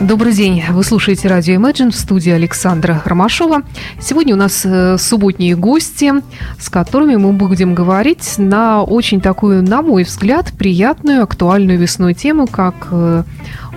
Добрый 0.00 0.34
день. 0.34 0.62
Вы 0.70 0.84
слушаете 0.84 1.26
радио 1.26 1.54
Imagine 1.54 1.90
в 1.90 1.96
студии 1.96 2.30
Александра 2.30 3.00
Ромашова. 3.06 3.62
Сегодня 3.98 4.34
у 4.34 4.36
нас 4.36 4.60
э, 4.64 4.98
субботние 4.98 5.56
гости, 5.56 6.12
с 6.60 6.68
которыми 6.68 7.16
мы 7.16 7.32
будем 7.32 7.74
говорить 7.74 8.34
на 8.36 8.82
очень 8.82 9.22
такую, 9.22 9.62
на 9.62 9.80
мой 9.80 10.04
взгляд, 10.04 10.52
приятную, 10.58 11.22
актуальную 11.22 11.78
весной 11.78 12.12
тему, 12.12 12.46
как 12.46 12.88
э, 12.90 13.22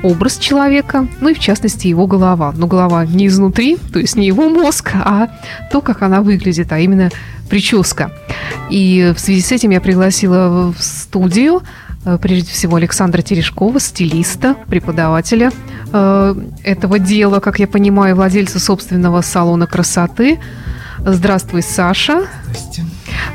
образ 0.03 0.37
человека, 0.39 1.07
ну 1.21 1.29
и 1.29 1.33
в 1.33 1.39
частности 1.39 1.87
его 1.87 2.05
голова. 2.05 2.53
Но 2.55 2.67
голова 2.67 3.05
не 3.05 3.27
изнутри, 3.27 3.77
то 3.93 3.99
есть 3.99 4.17
не 4.17 4.27
его 4.27 4.49
мозг, 4.49 4.91
а 4.95 5.29
то, 5.71 5.79
как 5.79 6.01
она 6.01 6.21
выглядит, 6.21 6.73
а 6.73 6.79
именно 6.79 7.11
прическа. 7.49 8.11
И 8.69 9.13
в 9.15 9.19
связи 9.21 9.41
с 9.41 9.53
этим 9.53 9.69
я 9.69 9.79
пригласила 9.79 10.73
в 10.77 10.83
студию 10.83 11.61
Э, 12.05 12.17
прежде 12.21 12.51
всего 12.51 12.77
Александра 12.77 13.21
Терешкова, 13.21 13.79
стилиста, 13.79 14.55
преподавателя 14.67 15.51
э, 15.91 16.35
этого 16.63 16.99
дела, 16.99 17.39
как 17.39 17.59
я 17.59 17.67
понимаю, 17.67 18.15
владельца 18.15 18.59
собственного 18.59 19.21
салона 19.21 19.67
красоты. 19.67 20.39
Здравствуй, 21.05 21.61
Саша. 21.61 22.27
Здравствуйте. 22.43 22.83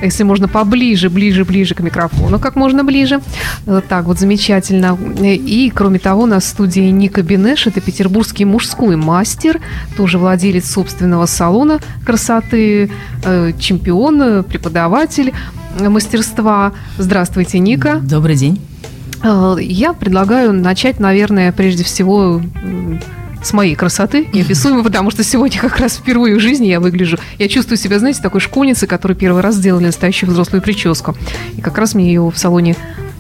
Если 0.03 0.23
можно 0.23 0.49
поближе, 0.49 1.09
ближе, 1.09 1.45
ближе 1.45 1.75
к 1.75 1.81
микрофону, 1.81 2.39
как 2.39 2.57
можно 2.57 2.85
ближе. 2.85 3.21
Э, 3.67 3.81
так 3.89 4.05
вот, 4.05 4.19
замечательно. 4.19 4.99
И, 5.23 5.73
кроме 5.75 5.99
того, 5.99 6.23
у 6.23 6.27
нас 6.27 6.45
в 6.45 6.49
студии 6.49 6.91
Ника 6.91 7.23
Бенеш. 7.23 7.67
Это 7.67 7.81
петербургский 7.81 8.45
мужской 8.45 8.97
мастер, 8.97 9.61
тоже 9.97 10.19
владелец 10.19 10.71
собственного 10.71 11.27
салона 11.27 11.81
красоты, 12.05 12.91
чемпион, 13.59 14.45
преподаватель 14.45 15.33
мастерства. 15.81 16.73
Здравствуйте, 16.99 17.59
Ника. 17.59 18.01
Добрый 18.03 18.37
день. 18.37 18.61
Э, 19.25 19.57
я 19.59 19.95
предлагаю 19.95 20.53
начать, 20.53 21.01
наверное, 21.01 21.51
прежде 21.51 21.83
всего 21.83 22.43
с 23.43 23.53
моей 23.53 23.75
красоты, 23.75 24.29
неописуемой, 24.33 24.85
потому 24.85 25.11
что 25.11 25.25
сегодня 25.25 25.59
как 25.59 25.79
раз 25.79 25.97
впервые 25.97 26.37
в 26.37 26.41
жизни 26.41 26.67
я 26.67 26.79
выгляжу. 26.79 27.19
Я 27.39 27.49
чувствую 27.49 27.79
себя, 27.79 27.99
знаете, 27.99 28.23
такой 28.23 28.41
школьницей, 28.41 28.87
которая 28.87 29.17
первый 29.17 29.43
раз 29.43 29.57
сделали 29.57 29.87
настоящую 29.87 30.31
взрослую 30.31 30.63
прическу. 30.63 31.17
И 31.57 31.61
как 31.61 31.79
раз 31.79 31.95
мне 31.95 32.07
ее 32.07 32.31
в 32.31 32.39
салоне 32.39 32.77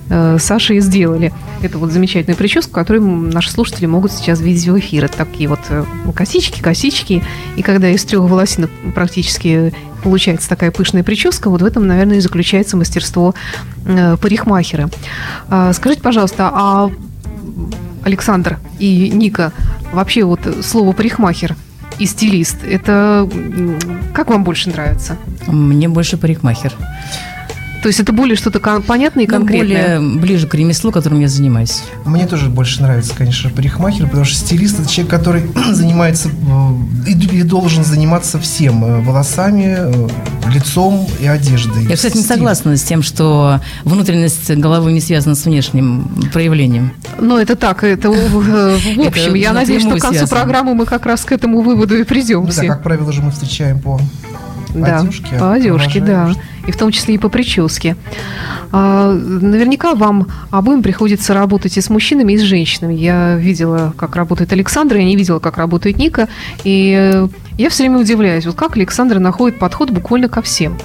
э, 0.09 0.39
Саши 0.39 0.77
и 0.77 0.81
сделали. 0.81 1.33
Это 1.63 1.79
вот 1.79 1.91
замечательную 1.91 2.37
прическу, 2.37 2.73
которую 2.73 3.05
наши 3.33 3.51
слушатели 3.51 3.87
могут 3.87 4.13
сейчас 4.13 4.41
видеть 4.41 4.67
в 4.67 4.79
эфире. 4.79 5.09
Такие 5.09 5.49
вот 5.49 5.61
э, 5.69 5.85
косички, 6.15 6.61
косички. 6.61 7.23
И 7.57 7.63
когда 7.63 7.89
из 7.89 8.05
трех 8.05 8.23
волосинок 8.23 8.71
практически 8.95 9.73
получается 10.03 10.49
такая 10.49 10.71
пышная 10.71 11.03
прическа, 11.03 11.49
вот 11.51 11.63
в 11.63 11.65
этом, 11.65 11.87
наверное, 11.87 12.19
и 12.19 12.21
заключается 12.21 12.77
мастерство 12.77 13.35
э, 13.87 14.17
парикмахера. 14.17 14.91
Э, 15.49 15.73
скажите, 15.75 16.03
пожалуйста, 16.03 16.51
а 16.53 16.91
Александр 18.05 18.59
и 18.79 19.11
Ника, 19.11 19.53
вообще 19.93 20.25
вот 20.25 20.41
слово 20.63 20.93
парикмахер 20.93 21.57
и 21.99 22.07
стилист, 22.07 22.59
это 22.65 23.29
как 24.13 24.29
вам 24.29 24.45
больше 24.45 24.69
нравится? 24.69 25.17
Мне 25.47 25.89
больше 25.89 26.17
парикмахер. 26.17 26.75
То 27.85 27.89
есть 27.89 28.01
это 28.01 28.15
более 28.15 28.35
что-то 28.35 28.61
понятное 28.81 29.25
и 29.25 29.27
ну, 29.27 29.35
конкретное? 29.37 30.01
более 30.01 30.19
ближе 30.19 30.47
к 30.49 30.55
ремеслу, 30.55 30.91
которым 30.91 31.21
я 31.21 31.29
занимаюсь. 31.29 31.83
Мне 32.07 32.27
тоже 32.27 32.49
больше 32.49 32.81
нравится, 32.81 33.13
конечно, 33.15 33.51
парикмахер, 33.51 34.07
потому 34.07 34.25
что 34.25 34.37
стилист– 34.37 34.81
это 34.81 34.89
человек, 34.89 35.11
который 35.11 35.43
занимается 35.73 36.31
э, 36.31 37.11
и 37.11 37.43
должен 37.43 37.85
заниматься 37.85 38.41
всем– 38.41 38.83
э, 38.87 39.01
волосами, 39.03 39.77
э, 39.77 40.09
лицом 40.51 41.07
и 41.21 41.27
одеждой. 41.27 41.85
Я, 41.85 41.97
кстати, 41.97 42.17
не 42.17 42.23
согласна 42.23 42.75
с 42.79 42.83
тем, 42.83 43.03
что 43.03 43.61
внутренность 43.85 44.51
головы 44.51 44.91
не 44.93 45.03
связана 45.03 45.35
с 45.35 45.45
внешним 45.45 46.09
проявлением. 46.33 46.95
Ну, 47.19 47.37
это 47.37 47.55
так, 47.55 47.85
это 47.85 48.09
в 48.09 49.01
общем. 49.07 49.35
Я 49.35 49.53
надеюсь, 49.53 49.83
что 49.83 49.99
к 49.99 50.01
концу 50.01 50.27
программы 50.27 50.75
мы 50.75 50.87
как 50.87 51.05
раз 51.05 51.23
к 51.27 51.33
этому 51.33 51.61
выводу 51.61 51.99
и 51.99 52.05
придем. 52.05 52.47
Да, 52.47 52.63
как 52.65 52.83
правило 52.83 53.13
же 53.13 53.21
мы 53.21 53.31
встречаем 53.31 53.79
по 53.79 54.01
да, 54.83 55.01
одежке. 55.01 55.39
По 55.39 55.53
одежке, 55.53 56.01
да. 56.01 56.33
И 56.67 56.73
в 56.73 56.77
том 56.77 56.91
числе 56.91 57.15
и 57.15 57.19
по 57.19 57.29
прическе. 57.29 57.97
А, 58.73 59.13
наверняка 59.13 59.95
вам 59.95 60.29
обоим 60.51 60.83
приходится 60.83 61.35
работать 61.35 61.77
и 61.77 61.81
с 61.81 61.91
мужчинами, 61.91 62.33
и 62.33 62.39
с 62.39 62.43
женщинами. 62.43 62.95
Я 62.95 63.37
видела, 63.37 63.95
как 63.97 64.17
работает 64.17 64.53
Александра, 64.53 64.99
я 64.99 65.05
не 65.05 65.17
видела, 65.17 65.39
как 65.39 65.59
работает 65.59 65.99
Ника. 65.99 66.29
И 66.65 67.27
я 67.59 67.71
все 67.71 67.85
время 67.85 67.99
удивляюсь, 67.99 68.47
вот 68.47 68.57
как 68.57 68.77
Александра 68.77 69.19
находит 69.19 69.59
подход 69.59 69.91
буквально 69.91 70.29
ко 70.29 70.43
всем. 70.43 70.77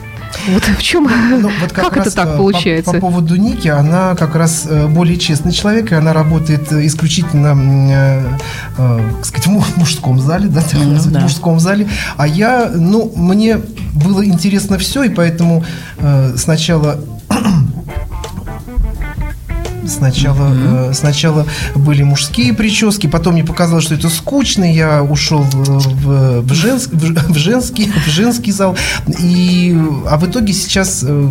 Вот 0.47 0.63
в 0.63 0.81
чем, 0.81 1.09
ну, 1.29 1.51
вот 1.59 1.71
как, 1.73 1.89
как 1.89 1.97
это 1.97 2.11
так 2.15 2.37
получается? 2.37 2.91
По, 2.91 2.99
по 2.99 3.07
поводу 3.07 3.35
Ники, 3.35 3.67
она 3.67 4.15
как 4.15 4.35
раз 4.35 4.65
э, 4.69 4.87
более 4.87 5.17
честный 5.17 5.51
человек, 5.51 5.91
и 5.91 5.95
она 5.95 6.13
работает 6.13 6.71
э, 6.71 6.85
исключительно, 6.85 7.55
э, 7.91 8.23
э, 8.77 9.11
сказать, 9.23 9.47
в 9.47 9.77
мужском 9.77 10.19
зале, 10.19 10.47
да, 10.47 10.61
ну, 10.73 10.99
да. 11.05 11.19
в 11.19 11.23
мужском 11.23 11.59
зале. 11.59 11.87
А 12.17 12.27
я, 12.27 12.71
ну, 12.73 13.11
мне 13.15 13.59
было 13.93 14.25
интересно 14.25 14.77
все, 14.77 15.03
и 15.03 15.09
поэтому 15.09 15.63
э, 15.97 16.33
сначала 16.37 16.99
Сначала, 19.87 20.49
mm-hmm. 20.49 20.91
э, 20.91 20.93
сначала 20.93 21.45
были 21.75 22.03
мужские 22.03 22.53
прически, 22.53 23.07
потом 23.07 23.33
мне 23.33 23.43
показалось, 23.43 23.85
что 23.85 23.95
это 23.95 24.09
скучно, 24.09 24.63
я 24.71 25.03
ушел 25.03 25.41
в, 25.41 26.41
в, 26.41 26.53
женск, 26.53 26.89
в, 26.93 27.35
женский, 27.37 27.91
в 27.91 28.09
женский 28.09 28.51
зал. 28.51 28.77
И, 29.19 29.75
а 30.07 30.17
в 30.17 30.29
итоге 30.29 30.53
сейчас 30.53 31.03
э, 31.07 31.29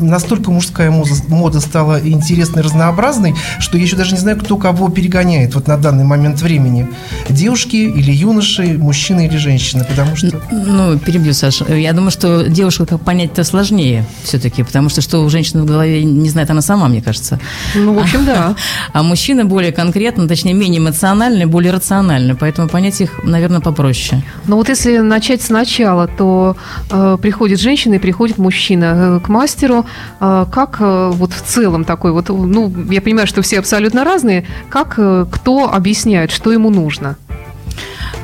настолько 0.00 0.50
мужская 0.50 0.90
мода, 0.90 1.10
мода 1.28 1.60
стала 1.60 2.00
интересной, 2.00 2.62
разнообразной, 2.62 3.34
что 3.58 3.76
я 3.76 3.84
еще 3.84 3.96
даже 3.96 4.12
не 4.12 4.20
знаю, 4.20 4.38
кто 4.38 4.56
кого 4.56 4.88
перегоняет 4.88 5.54
вот 5.54 5.66
на 5.68 5.76
данный 5.76 6.04
момент 6.04 6.40
времени. 6.40 6.88
Девушки 7.28 7.76
или 7.76 8.12
юноши, 8.12 8.78
мужчины 8.78 9.26
или 9.26 9.36
женщины, 9.36 9.84
потому 9.84 10.16
что... 10.16 10.40
Ну, 10.50 10.98
перебью, 10.98 11.34
Саша. 11.34 11.64
Я 11.74 11.92
думаю, 11.92 12.10
что 12.10 12.48
девушка 12.48 12.86
как 12.86 13.00
понять-то 13.02 13.44
сложнее 13.44 14.04
все-таки, 14.22 14.62
потому 14.62 14.88
что 14.88 15.00
что 15.00 15.24
у 15.24 15.28
женщины 15.28 15.62
в 15.62 15.66
голове 15.66 16.04
не 16.04 16.28
знает 16.30 16.50
она 16.50 16.62
сама, 16.62 16.88
мне 16.88 17.02
кажется. 17.02 17.38
Ну, 17.74 17.94
в 17.94 17.98
общем, 17.98 18.24
да. 18.26 18.54
А 18.92 19.02
мужчины 19.02 19.44
более 19.44 19.72
конкретно, 19.72 20.28
точнее, 20.28 20.54
менее 20.54 20.80
эмоциональны, 20.80 21.46
более 21.46 21.72
рациональны, 21.72 22.34
поэтому 22.34 22.68
понять 22.68 23.00
их, 23.00 23.22
наверное, 23.24 23.60
попроще. 23.60 24.22
Но 24.46 24.56
вот 24.56 24.68
если 24.68 24.98
начать 24.98 25.42
сначала, 25.42 26.06
то 26.08 26.56
э, 26.90 27.18
приходит 27.20 27.60
женщина 27.60 27.94
и 27.94 27.98
приходит 27.98 28.38
мужчина 28.38 28.84
э, 28.84 29.20
к 29.24 29.28
мастеру. 29.28 29.86
Э, 30.20 30.46
как 30.50 30.76
э, 30.80 31.10
вот 31.12 31.32
в 31.32 31.42
целом 31.42 31.84
такой 31.84 32.12
вот, 32.12 32.28
ну, 32.28 32.72
я 32.90 33.00
понимаю, 33.00 33.26
что 33.26 33.42
все 33.42 33.58
абсолютно 33.58 34.04
разные, 34.04 34.44
как 34.68 34.94
э, 34.98 35.26
кто 35.30 35.72
объясняет, 35.72 36.30
что 36.30 36.52
ему 36.52 36.70
нужно? 36.70 37.16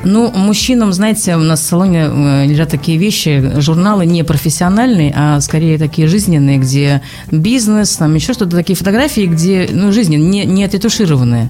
Ну, 0.05 0.31
мужчинам, 0.31 0.91
знаете, 0.91 1.35
у 1.37 1.39
нас 1.39 1.61
в 1.61 1.63
салоне 1.63 2.09
э, 2.09 2.45
лежат 2.45 2.69
такие 2.69 2.97
вещи, 2.97 3.53
журналы 3.57 4.05
не 4.05 4.23
профессиональные, 4.23 5.13
а 5.15 5.39
скорее 5.39 5.77
такие 5.77 6.07
жизненные, 6.07 6.57
где 6.57 7.01
бизнес, 7.31 7.95
там 7.95 8.13
еще 8.13 8.33
что-то, 8.33 8.57
такие 8.57 8.75
фотографии, 8.75 9.27
где, 9.27 9.69
ну, 9.71 9.93
жизни 9.93 10.17
не, 10.17 10.45
не 10.45 10.65
отретушированные. 10.65 11.49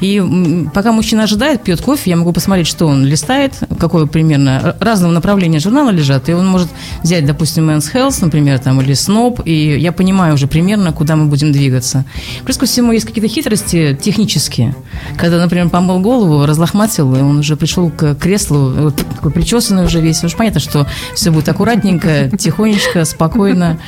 И 0.00 0.66
пока 0.74 0.90
мужчина 0.90 1.24
ожидает, 1.24 1.62
пьет 1.62 1.80
кофе, 1.80 2.10
я 2.10 2.16
могу 2.16 2.32
посмотреть, 2.32 2.66
что 2.66 2.86
он 2.86 3.04
листает, 3.04 3.54
какое 3.78 4.06
примерно 4.06 4.74
разного 4.80 5.12
направления 5.12 5.60
журнала 5.60 5.90
лежат, 5.90 6.28
и 6.28 6.32
он 6.32 6.46
может 6.46 6.68
взять, 7.04 7.24
допустим, 7.24 7.70
Men's 7.70 7.92
Health, 7.94 8.18
например, 8.20 8.58
там, 8.58 8.80
или 8.80 8.94
Snob, 8.94 9.42
и 9.44 9.78
я 9.78 9.92
понимаю 9.92 10.34
уже 10.34 10.48
примерно, 10.48 10.92
куда 10.92 11.14
мы 11.14 11.26
будем 11.26 11.52
двигаться. 11.52 12.04
Плюс 12.44 12.56
ко 12.56 12.66
всему 12.66 12.90
есть 12.90 13.06
какие-то 13.06 13.28
хитрости 13.28 13.96
технические. 14.00 14.74
Когда, 15.16 15.38
например, 15.38 15.68
помыл 15.68 16.00
голову, 16.00 16.46
разлохматил, 16.46 17.14
и 17.14 17.20
он 17.20 17.38
уже 17.38 17.56
пришел 17.56 17.91
к 17.96 18.14
креслу, 18.14 18.70
вот 18.70 18.96
такой 18.96 19.30
причесанный 19.30 19.84
уже 19.84 20.00
весь. 20.00 20.22
Уж 20.24 20.34
понятно, 20.34 20.60
что 20.60 20.86
все 21.14 21.30
будет 21.30 21.48
аккуратненько, 21.48 22.30
тихонечко, 22.38 23.04
спокойно. 23.04 23.78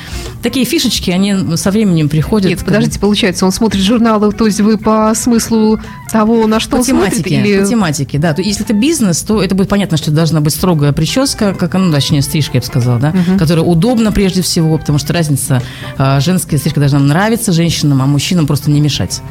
Такие 0.41 0.65
фишечки, 0.65 1.11
они 1.11 1.57
со 1.57 1.71
временем 1.71 2.09
приходят. 2.09 2.49
Нет, 2.49 2.63
подождите, 2.63 2.99
получается, 2.99 3.45
он 3.45 3.51
смотрит 3.51 3.81
журналы, 3.81 4.31
то 4.31 4.45
есть 4.45 4.61
вы 4.61 4.77
по 4.77 5.13
смыслу 5.15 5.79
того, 6.11 6.47
на 6.47 6.59
что 6.59 6.71
по 6.71 6.75
он 6.77 6.83
тематике, 6.83 7.17
смотрит? 7.17 7.45
Или... 7.45 7.59
По 7.59 7.65
тематике, 7.65 8.17
да. 8.19 8.33
То, 8.33 8.41
если 8.41 8.63
это 8.63 8.73
бизнес, 8.73 9.21
то 9.21 9.41
это 9.43 9.55
будет 9.55 9.69
понятно, 9.69 9.97
что 9.97 10.11
должна 10.11 10.39
быть 10.39 10.53
строгая 10.53 10.93
прическа, 10.93 11.53
как, 11.53 11.73
ну, 11.73 11.91
точнее, 11.91 12.21
стрижка, 12.21 12.53
я 12.55 12.61
бы 12.61 12.65
сказала, 12.65 12.99
да, 12.99 13.09
угу. 13.09 13.37
которая 13.37 13.65
удобна 13.65 14.11
прежде 14.11 14.41
всего, 14.41 14.77
потому 14.77 14.97
что 14.99 15.13
разница, 15.13 15.61
а, 15.97 16.19
женская 16.19 16.57
стрижка 16.57 16.79
должна 16.79 16.99
нравиться 16.99 17.51
женщинам, 17.51 18.01
а 18.01 18.05
мужчинам 18.05 18.47
просто 18.47 18.71
не 18.71 18.79
мешать. 18.79 19.21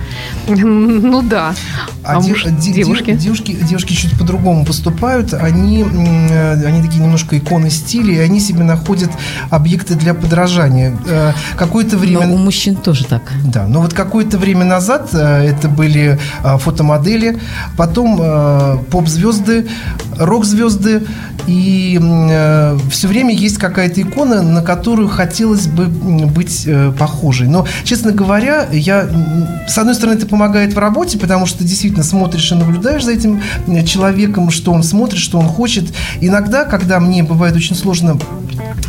Ну 1.04 1.22
да. 1.22 1.54
А, 2.02 2.18
а 2.18 2.22
девушки? 2.50 3.12
Девушки, 3.12 3.52
девушки 3.52 3.92
чуть 3.92 4.18
по-другому 4.18 4.63
поступают, 4.64 5.34
они, 5.34 5.82
они 5.82 6.82
такие 6.82 7.02
немножко 7.02 7.38
иконы 7.38 7.70
стиля, 7.70 8.14
и 8.14 8.18
они 8.18 8.40
себе 8.40 8.64
находят 8.64 9.10
объекты 9.50 9.94
для 9.94 10.14
подражания. 10.14 10.96
Какое-то 11.56 11.96
время... 11.96 12.26
Но 12.26 12.34
у 12.34 12.38
мужчин 12.38 12.76
тоже 12.76 13.04
так. 13.04 13.22
Да, 13.44 13.66
но 13.66 13.80
вот 13.80 13.94
какое-то 13.94 14.38
время 14.38 14.64
назад 14.64 15.14
это 15.14 15.68
были 15.68 16.18
фотомодели, 16.58 17.38
потом 17.76 18.84
поп-звезды, 18.90 19.68
рок-звезды, 20.18 21.02
и 21.46 21.98
все 22.90 23.08
время 23.08 23.34
есть 23.34 23.58
какая-то 23.58 24.00
икона, 24.00 24.42
на 24.42 24.62
которую 24.62 25.08
хотелось 25.08 25.66
бы 25.66 25.86
быть 25.86 26.68
похожей. 26.98 27.48
Но, 27.48 27.66
честно 27.84 28.12
говоря, 28.12 28.66
я, 28.72 29.06
с 29.68 29.76
одной 29.76 29.94
стороны, 29.94 30.16
это 30.16 30.26
помогает 30.26 30.74
в 30.74 30.78
работе, 30.78 31.18
потому 31.18 31.46
что 31.46 31.58
ты 31.58 31.64
действительно 31.64 32.04
смотришь 32.04 32.50
и 32.50 32.54
наблюдаешь 32.54 33.04
за 33.04 33.12
этим 33.12 33.42
человеком, 33.86 34.50
что 34.54 34.72
он 34.72 34.82
смотрит, 34.82 35.18
что 35.18 35.38
он 35.38 35.46
хочет. 35.46 35.92
Иногда, 36.20 36.64
когда 36.64 37.00
мне 37.00 37.22
бывает 37.22 37.56
очень 37.56 37.76
сложно, 37.76 38.18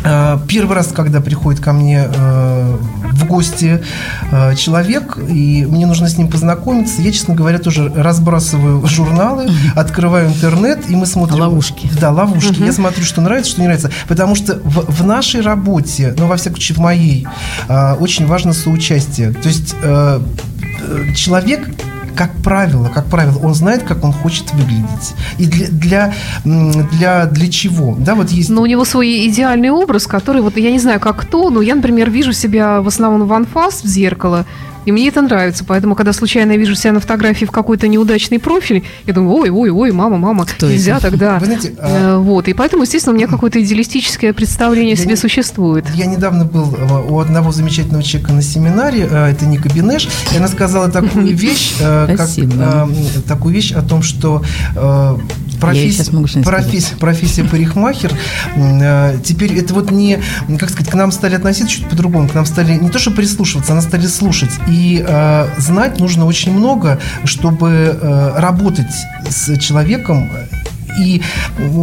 э, 0.04 0.38
первый 0.48 0.76
раз, 0.76 0.88
когда 0.88 1.20
приходит 1.20 1.60
ко 1.60 1.72
мне 1.72 2.08
э, 2.08 2.76
в 3.12 3.26
гости 3.26 3.82
э, 4.30 4.54
человек, 4.56 5.18
и 5.18 5.66
мне 5.68 5.86
нужно 5.86 6.08
с 6.08 6.16
ним 6.16 6.28
познакомиться, 6.28 7.02
я, 7.02 7.12
честно 7.12 7.34
говоря, 7.34 7.58
тоже 7.58 7.92
разбрасываю 7.94 8.86
журналы, 8.86 9.50
открываю 9.74 10.28
интернет, 10.28 10.88
и 10.88 10.96
мы 10.96 11.06
смотрим... 11.06 11.40
Ловушки. 11.40 11.90
Да, 12.00 12.10
ловушки. 12.10 12.62
Я 12.62 12.72
смотрю, 12.72 13.04
что 13.04 13.20
нравится, 13.20 13.50
что 13.50 13.60
не 13.60 13.66
нравится. 13.66 13.90
Потому 14.08 14.34
что 14.34 14.60
в, 14.64 14.90
в 14.90 15.04
нашей 15.04 15.40
работе, 15.40 16.14
ну, 16.16 16.26
во 16.26 16.36
всяком 16.36 16.56
случае, 16.56 16.76
в 16.76 16.80
моей, 16.80 17.26
очень 18.00 18.26
важно 18.26 18.52
соучастие. 18.52 19.32
То 19.32 19.48
есть 19.48 19.74
человек 21.16 21.68
как 22.16 22.32
правило, 22.42 22.88
как 22.88 23.06
правило, 23.06 23.38
он 23.38 23.54
знает, 23.54 23.82
как 23.82 24.02
он 24.04 24.12
хочет 24.12 24.52
выглядеть. 24.54 25.14
И 25.38 25.46
для, 25.46 25.68
для, 25.68 26.14
для, 26.44 27.26
для 27.26 27.48
чего? 27.48 27.94
Да, 27.98 28.14
вот 28.14 28.30
есть... 28.30 28.48
Но 28.48 28.62
у 28.62 28.66
него 28.66 28.84
свой 28.84 29.28
идеальный 29.28 29.70
образ, 29.70 30.06
который, 30.06 30.42
вот 30.42 30.56
я 30.56 30.70
не 30.70 30.78
знаю, 30.78 30.98
как 30.98 31.16
кто, 31.16 31.50
но 31.50 31.60
я, 31.60 31.74
например, 31.74 32.10
вижу 32.10 32.32
себя 32.32 32.80
в 32.80 32.88
основном 32.88 33.28
в 33.28 33.32
анфас, 33.32 33.82
в 33.82 33.86
зеркало, 33.86 34.46
и 34.86 34.92
мне 34.92 35.08
это 35.08 35.20
нравится. 35.20 35.64
Поэтому, 35.64 35.96
когда 35.96 36.12
случайно 36.12 36.56
вижу 36.56 36.76
себя 36.76 36.92
на 36.92 37.00
фотографии 37.00 37.44
в 37.44 37.50
какой-то 37.50 37.88
неудачный 37.88 38.38
профиль, 38.38 38.84
я 39.04 39.12
думаю, 39.12 39.36
ой, 39.36 39.50
ой, 39.50 39.70
ой, 39.70 39.90
мама, 39.90 40.16
мама, 40.16 40.46
Кто 40.46 40.70
нельзя 40.70 40.98
это? 40.98 41.10
тогда. 41.10 41.38
Вы 41.40 41.46
знаете, 41.46 41.74
а... 41.78 42.18
Вот. 42.18 42.46
И 42.46 42.54
поэтому, 42.54 42.84
естественно, 42.84 43.12
у 43.12 43.16
меня 43.16 43.26
какое-то 43.26 43.60
идеалистическое 43.60 44.32
представление 44.32 44.94
о 44.94 44.96
себе 44.96 45.10
не... 45.10 45.16
существует. 45.16 45.84
Я 45.94 46.06
недавно 46.06 46.44
был 46.44 46.72
э, 46.72 47.08
у 47.08 47.18
одного 47.18 47.50
замечательного 47.50 48.04
человека 48.04 48.32
на 48.32 48.42
семинаре, 48.42 49.08
э, 49.10 49.32
это 49.32 49.44
Ника 49.44 49.68
Бенеш, 49.68 50.08
и 50.32 50.36
она 50.36 50.46
сказала 50.46 50.88
такую 50.88 51.26
вещь, 51.36 51.74
э, 51.80 52.14
как, 52.16 52.28
такую 53.26 53.54
вещь 53.54 53.72
о 53.72 53.82
том, 53.82 54.02
что 54.02 54.44
профессия, 55.60 56.42
профессия, 56.42 56.96
профессия 56.96 57.44
парикмахер, 57.44 58.12
теперь 59.24 59.58
это 59.58 59.74
вот 59.74 59.90
не, 59.90 60.20
как 60.58 60.70
сказать, 60.70 60.92
к 60.92 60.94
нам 60.94 61.10
стали 61.10 61.34
относиться 61.34 61.76
чуть 61.76 61.88
по-другому, 61.88 62.28
к 62.28 62.34
нам 62.34 62.46
стали 62.46 62.74
не 62.74 62.90
то, 62.90 62.98
что 62.98 63.10
прислушиваться, 63.10 63.72
а 63.72 63.74
нас 63.74 63.84
стали 63.84 64.06
слушать. 64.06 64.50
И 64.68 64.75
и 64.76 65.02
э, 65.06 65.46
знать 65.58 65.98
нужно 66.00 66.26
очень 66.26 66.52
много, 66.52 66.98
чтобы 67.24 67.70
э, 67.70 68.32
работать 68.38 68.94
с 69.28 69.56
человеком 69.58 70.30
и, 70.98 71.22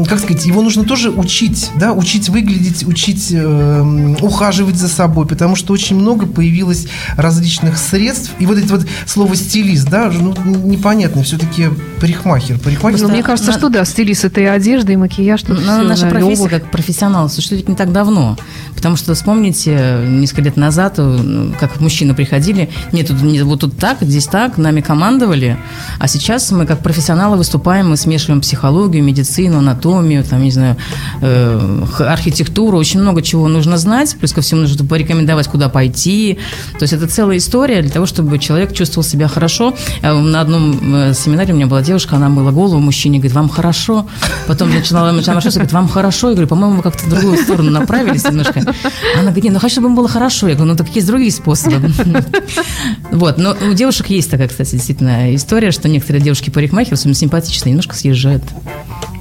как 0.07 0.19
сказать, 0.19 0.45
его 0.45 0.61
нужно 0.61 0.83
тоже 0.83 1.09
учить, 1.09 1.71
да, 1.79 1.93
учить 1.93 2.29
выглядеть, 2.29 2.85
учить 2.85 3.29
э, 3.31 4.15
ухаживать 4.21 4.75
за 4.75 4.87
собой, 4.87 5.25
потому 5.25 5.55
что 5.55 5.73
очень 5.73 5.95
много 5.95 6.25
появилось 6.25 6.87
различных 7.17 7.77
средств. 7.77 8.31
И 8.39 8.45
вот 8.45 8.57
это 8.57 8.67
вот 8.77 8.87
слово 9.05 9.35
стилист, 9.35 9.89
да, 9.89 10.11
ну, 10.11 10.33
непонятно, 10.65 11.23
все-таки 11.23 11.69
парикмахер. 11.99 12.59
парикмахер 12.59 13.01
ну, 13.01 13.09
мне 13.09 13.23
кажется, 13.23 13.51
на... 13.51 13.57
что 13.57 13.69
да, 13.69 13.85
стилист 13.85 14.25
это 14.25 14.41
и 14.41 14.45
одежда, 14.45 14.91
и 14.91 14.95
макияж. 14.95 15.41
Тут 15.43 15.59
Но 15.59 15.77
все, 15.77 15.81
наша 15.83 16.03
да, 16.03 16.09
профессия 16.09 16.49
как 16.49 16.71
профессионал 16.71 17.29
существует 17.29 17.67
не 17.69 17.75
так 17.75 17.91
давно. 17.91 18.37
Потому 18.75 18.95
что 18.95 19.13
вспомните, 19.13 20.03
несколько 20.07 20.41
лет 20.41 20.57
назад, 20.57 20.95
э, 20.97 21.51
как 21.59 21.79
мужчины 21.79 22.13
приходили, 22.13 22.69
нет, 22.91 23.07
тут, 23.07 23.21
вот 23.21 23.59
тут 23.61 23.77
так, 23.77 23.99
здесь 24.01 24.25
так, 24.25 24.57
нами 24.57 24.81
командовали, 24.81 25.57
а 25.99 26.07
сейчас 26.07 26.51
мы 26.51 26.65
как 26.65 26.79
профессионалы 26.79 27.37
выступаем, 27.37 27.89
мы 27.89 27.97
смешиваем 27.97 28.41
психологию, 28.41 29.02
медицину, 29.03 29.59
анатомию, 29.59 30.23
там, 30.23 30.43
не 30.43 30.51
знаю, 30.51 30.77
э, 31.21 31.85
архитектуру, 31.99 32.77
очень 32.77 33.01
много 33.01 33.21
чего 33.21 33.47
нужно 33.47 33.77
знать, 33.77 34.15
плюс 34.19 34.33
ко 34.33 34.41
всему 34.41 34.61
нужно 34.61 34.85
порекомендовать, 34.85 35.47
куда 35.47 35.69
пойти. 35.69 36.39
То 36.79 36.83
есть 36.83 36.93
это 36.93 37.07
целая 37.07 37.37
история 37.37 37.81
для 37.81 37.91
того, 37.91 38.05
чтобы 38.05 38.39
человек 38.39 38.73
чувствовал 38.73 39.03
себя 39.03 39.27
хорошо. 39.27 39.73
Э, 40.01 40.13
на 40.13 40.41
одном 40.41 40.95
э, 40.95 41.13
семинаре 41.13 41.53
у 41.53 41.55
меня 41.55 41.67
была 41.67 41.81
девушка, 41.81 42.15
она 42.15 42.29
мыла 42.29 42.51
голову 42.51 42.79
мужчине, 42.79 43.17
говорит, 43.17 43.33
вам 43.33 43.49
хорошо. 43.49 44.07
Потом 44.47 44.69
начинала 44.73 45.11
начала 45.11 45.35
маршрут, 45.35 45.53
говорит, 45.53 45.73
вам 45.73 45.87
хорошо. 45.87 46.29
Я 46.29 46.33
говорю, 46.33 46.47
по-моему, 46.47 46.77
вы 46.77 46.83
как-то 46.83 47.05
в 47.05 47.09
другую 47.09 47.37
сторону 47.37 47.71
направились 47.71 48.23
немножко. 48.23 48.59
Она 49.15 49.23
говорит, 49.25 49.43
нет, 49.43 49.53
ну 49.53 49.59
хочу, 49.59 49.73
чтобы 49.73 49.87
им 49.87 49.95
было 49.95 50.07
хорошо. 50.07 50.47
Я 50.47 50.55
говорю, 50.55 50.71
ну 50.71 50.77
так 50.77 50.87
есть 50.95 51.07
другие 51.07 51.31
способы. 51.31 51.91
Вот, 53.11 53.37
но 53.37 53.55
у 53.69 53.73
девушек 53.73 54.07
есть 54.09 54.31
такая, 54.31 54.47
кстати, 54.47 54.71
действительно 54.71 55.33
история, 55.35 55.71
что 55.71 55.87
некоторые 55.87 56.21
девушки-парикмахеры, 56.21 56.97
симпатичные, 56.97 57.71
немножко 57.71 57.95
съезжают 57.95 58.43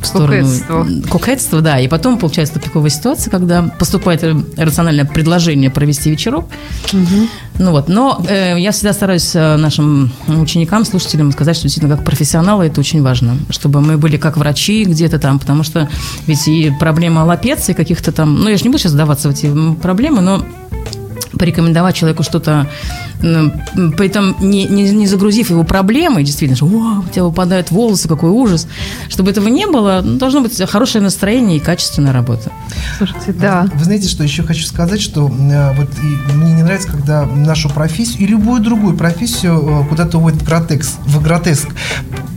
в 0.03 0.07
сторону 0.07 0.49
кокетства. 0.49 0.87
кокетства, 1.11 1.61
да. 1.61 1.81
И 1.81 1.89
потом 1.89 2.19
получается 2.19 2.55
тупиковая 2.55 2.91
ситуация, 2.91 3.31
когда 3.31 3.63
поступает 3.63 4.25
рациональное 4.57 5.05
предложение 5.05 5.71
провести 5.71 6.11
вечерок. 6.11 6.47
Угу. 6.93 7.29
Ну 7.59 7.71
вот, 7.71 7.89
но 7.89 8.23
э, 8.29 8.59
я 8.59 8.73
всегда 8.73 8.93
стараюсь 8.93 9.35
э, 9.35 9.57
нашим 9.57 10.13
ученикам, 10.27 10.85
слушателям 10.85 11.33
сказать, 11.33 11.57
что 11.57 11.65
действительно 11.65 11.97
как 11.97 12.05
профессионалы 12.05 12.67
это 12.67 12.81
очень 12.81 13.03
важно, 13.03 13.37
чтобы 13.51 13.81
мы 13.81 13.97
были 13.97 14.17
как 14.17 14.37
врачи 14.37 14.85
где-то 14.85 15.19
там, 15.19 15.39
потому 15.39 15.63
что 15.63 15.89
ведь 16.27 16.49
и 16.49 16.73
проблема 16.81 17.21
лапеции 17.25 17.73
каких-то 17.73 18.13
там, 18.13 18.43
ну 18.43 18.49
я 18.49 18.57
же 18.57 18.65
не 18.65 18.71
буду 18.71 18.79
сейчас 18.79 18.93
сдаваться 18.93 19.29
в 19.29 19.33
эти 19.33 19.53
проблемы, 19.81 20.21
но 20.21 20.45
порекомендовать 21.39 21.97
человеку 21.97 22.23
что-то, 22.23 22.69
при 23.23 24.07
этом 24.07 24.37
не, 24.41 24.65
не, 24.65 24.91
не 24.91 25.07
загрузив 25.07 25.51
его 25.51 25.63
проблемой, 25.65 26.25
действительно, 26.25 26.57
что 26.57 26.67
у 26.67 27.09
тебя 27.11 27.25
выпадают 27.25 27.71
волосы, 27.71 28.09
какой 28.09 28.31
ужас. 28.31 28.67
Чтобы 29.09 29.31
этого 29.31 29.49
не 29.49 29.67
было, 29.67 30.01
ну, 30.05 30.19
должно 30.19 30.41
быть 30.41 30.61
хорошее 30.69 31.03
настроение 31.05 31.59
и 31.59 31.61
качественная 31.61 32.13
работа. 32.13 32.51
Слушайте, 32.99 33.33
да. 33.33 33.69
Вы 33.75 33.85
знаете, 33.85 34.09
что 34.09 34.25
еще 34.25 34.43
хочу 34.43 34.65
сказать, 34.65 35.01
что 35.01 35.29
э, 35.29 35.75
вот 35.77 35.89
мне 36.35 36.55
не 36.55 36.63
нравится, 36.63 36.89
когда 36.89 37.25
нашу 37.25 37.69
профессию 37.71 38.23
и 38.23 38.27
любую 38.27 38.61
другую 38.61 38.97
профессию 38.97 39.85
э, 39.85 39.89
куда-то 39.89 40.19
уводят 40.19 40.43
в 40.43 40.45
гротекс, 40.45 40.97
в 41.07 41.23
гротеск. 41.23 41.69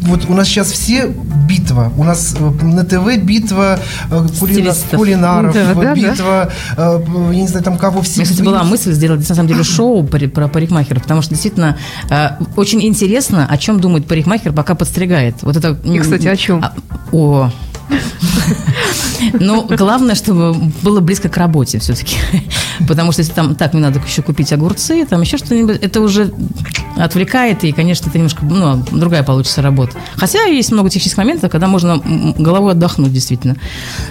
Вот 0.02 0.30
у 0.30 0.34
нас 0.36 0.48
сейчас 0.48 0.72
все 0.72 1.08
битва. 1.48 1.92
У 1.98 2.04
нас 2.04 2.36
э, 2.40 2.64
на 2.64 2.84
ТВ 2.84 3.18
битва 3.24 3.80
кулина, 4.40 4.74
кулинаров, 4.92 5.54
да, 5.54 5.74
да, 5.74 5.96
битва, 5.96 6.52
да. 6.78 7.02
я 7.32 7.42
не 7.42 7.48
знаю, 7.48 7.64
там 7.64 7.78
кого 7.78 8.02
все. 8.02 8.24
Кстати, 8.24 8.42
была 8.42 8.64
мысль 8.64 8.94
сделать, 8.94 9.28
на 9.28 9.36
самом 9.36 9.48
деле, 9.48 9.64
шоу 9.64 10.04
про 10.06 10.48
парикмахера, 10.76 11.00
потому 11.00 11.22
что 11.22 11.32
действительно 11.32 11.78
очень 12.56 12.84
интересно, 12.86 13.48
о 13.50 13.58
чем 13.58 13.80
думает 13.80 14.08
парикмахер, 14.08 14.52
пока 14.52 14.76
подстригает. 14.76 15.36
Вот 15.42 15.56
это... 15.56 15.78
И, 15.84 16.00
кстати, 16.00 16.28
о 16.28 16.36
чем? 16.36 16.64
А, 16.64 16.74
о, 17.12 17.52
ну, 19.34 19.68
главное, 19.68 20.16
чтобы 20.16 20.54
было 20.82 21.00
близко 21.00 21.30
к 21.30 21.38
работе 21.38 21.80
все-таки. 21.80 22.18
Потому 22.88 23.12
что 23.12 23.22
если 23.22 23.34
там, 23.34 23.56
так, 23.56 23.74
мне 23.74 23.82
надо 23.82 24.02
еще 24.06 24.22
купить 24.22 24.52
огурцы, 24.54 25.06
там 25.06 25.22
еще 25.22 25.38
что-нибудь, 25.38 25.78
это 25.82 26.02
уже 26.02 26.34
отвлекает, 26.98 27.64
и, 27.64 27.72
конечно, 27.72 28.10
это 28.10 28.18
немножко, 28.18 28.46
ну, 28.46 28.84
другая 28.92 29.24
получится 29.24 29.62
работа. 29.62 29.98
Хотя 30.16 30.44
есть 30.44 30.72
много 30.72 30.90
технических 30.90 31.18
моментов, 31.18 31.52
когда 31.52 31.68
можно 31.68 32.02
головой 32.38 32.74
отдохнуть, 32.74 33.14
действительно. 33.14 33.56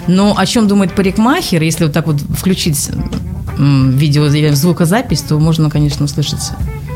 Но 0.07 0.37
о 0.37 0.45
чем 0.45 0.67
думает 0.67 0.93
парикмахер, 0.93 1.61
если 1.61 1.85
вот 1.85 1.93
так 1.93 2.07
вот 2.07 2.19
включить 2.19 2.89
видео 3.57 4.25
или 4.27 4.49
звукозапись, 4.51 5.21
то 5.21 5.39
можно, 5.39 5.69
конечно, 5.69 6.05
услышать 6.05 6.51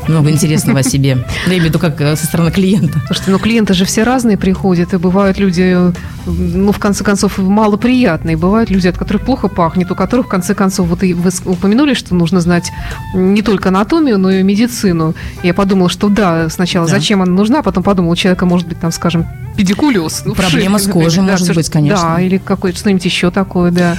много 0.08 0.30
интересного 0.30 0.80
о 0.80 0.82
себе. 0.82 1.24
Я 1.46 1.48
имею 1.48 1.62
в 1.62 1.64
виду, 1.66 1.78
как 1.78 2.00
э, 2.00 2.16
со 2.16 2.26
стороны 2.26 2.50
клиента. 2.50 3.00
Слушайте, 3.06 3.30
ну 3.30 3.38
клиенты 3.38 3.74
же 3.74 3.84
все 3.84 4.02
разные 4.02 4.36
приходят, 4.36 4.94
и 4.94 4.96
бывают 4.96 5.38
люди, 5.38 5.92
ну, 6.26 6.72
в 6.72 6.78
конце 6.78 7.04
концов, 7.04 7.38
малоприятные. 7.38 8.36
Бывают 8.36 8.70
люди, 8.70 8.88
от 8.88 8.98
которых 8.98 9.22
плохо 9.22 9.48
пахнет, 9.48 9.90
у 9.90 9.94
которых, 9.94 10.26
в 10.26 10.28
конце 10.28 10.54
концов, 10.54 10.88
вот 10.88 11.02
и 11.02 11.14
вы 11.14 11.30
упомянули, 11.44 11.94
что 11.94 12.14
нужно 12.14 12.40
знать 12.40 12.70
не 13.14 13.42
только 13.42 13.68
анатомию, 13.68 14.18
но 14.18 14.30
и 14.30 14.42
медицину. 14.42 15.14
Я 15.42 15.54
подумала, 15.54 15.88
что 15.88 16.08
да, 16.08 16.48
сначала 16.48 16.86
да. 16.86 16.92
зачем 16.92 17.22
она 17.22 17.32
нужна, 17.32 17.60
а 17.60 17.62
потом 17.62 17.82
подумала, 17.82 18.12
у 18.12 18.16
человека 18.16 18.46
может 18.46 18.68
быть, 18.68 18.80
там, 18.80 18.92
скажем, 18.92 19.26
педикулез. 19.56 20.24
Проблема 20.36 20.78
с 20.78 20.86
кожей, 20.86 21.22
может 21.22 21.48
да, 21.48 21.54
быть, 21.54 21.68
конечно. 21.68 22.14
Да, 22.16 22.20
или 22.20 22.38
какое-то 22.38 22.78
что-нибудь 22.78 23.04
еще 23.04 23.30
такое, 23.30 23.70
да. 23.70 23.98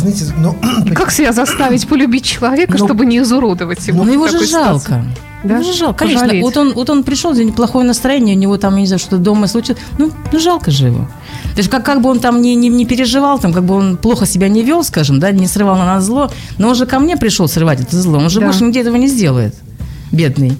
Знаете, 0.00 0.24
но... 0.38 0.56
Как 0.94 1.10
себя 1.12 1.32
заставить 1.32 1.86
полюбить 1.86 2.24
человека, 2.24 2.76
но... 2.78 2.84
чтобы 2.84 3.06
не 3.06 3.18
изуродовать 3.18 3.86
его? 3.86 4.04
Ну, 4.04 4.12
его 4.12 4.28
же 4.28 4.44
жалко. 4.46 4.80
Ситуации? 4.80 5.30
Да? 5.42 5.58
Ну, 5.58 5.72
жалко, 5.72 6.00
конечно. 6.00 6.22
Пожалеть. 6.22 6.42
Вот 6.42 6.56
он, 6.56 6.72
вот 6.74 6.90
он 6.90 7.02
пришел, 7.02 7.34
за 7.34 7.44
неплохое 7.44 7.86
настроение, 7.86 8.36
у 8.36 8.38
него 8.38 8.58
там, 8.58 8.76
не 8.76 8.86
знаю, 8.86 8.98
что-то 8.98 9.18
дома 9.18 9.46
случилось. 9.46 9.80
Ну, 9.98 10.10
ну 10.32 10.38
жалко 10.38 10.70
же 10.70 10.86
его. 10.86 11.08
То 11.54 11.58
есть 11.58 11.70
как, 11.70 11.84
как 11.84 12.02
бы 12.02 12.10
он 12.10 12.20
там 12.20 12.42
не, 12.42 12.54
не, 12.54 12.68
не 12.68 12.84
переживал, 12.84 13.38
там, 13.38 13.52
как 13.52 13.64
бы 13.64 13.74
он 13.74 13.96
плохо 13.96 14.26
себя 14.26 14.48
не 14.48 14.62
вел, 14.62 14.84
скажем, 14.84 15.18
да, 15.18 15.30
не 15.30 15.46
срывал 15.46 15.76
на 15.76 15.86
нас 15.86 16.04
зло, 16.04 16.30
но 16.58 16.68
он 16.68 16.74
же 16.74 16.86
ко 16.86 16.98
мне 16.98 17.16
пришел 17.16 17.48
срывать 17.48 17.80
это 17.80 17.96
зло, 17.96 18.18
он 18.18 18.28
же 18.28 18.40
да. 18.40 18.46
больше 18.46 18.64
нигде 18.64 18.80
этого 18.80 18.96
не 18.96 19.08
сделает, 19.08 19.54
бедный. 20.12 20.58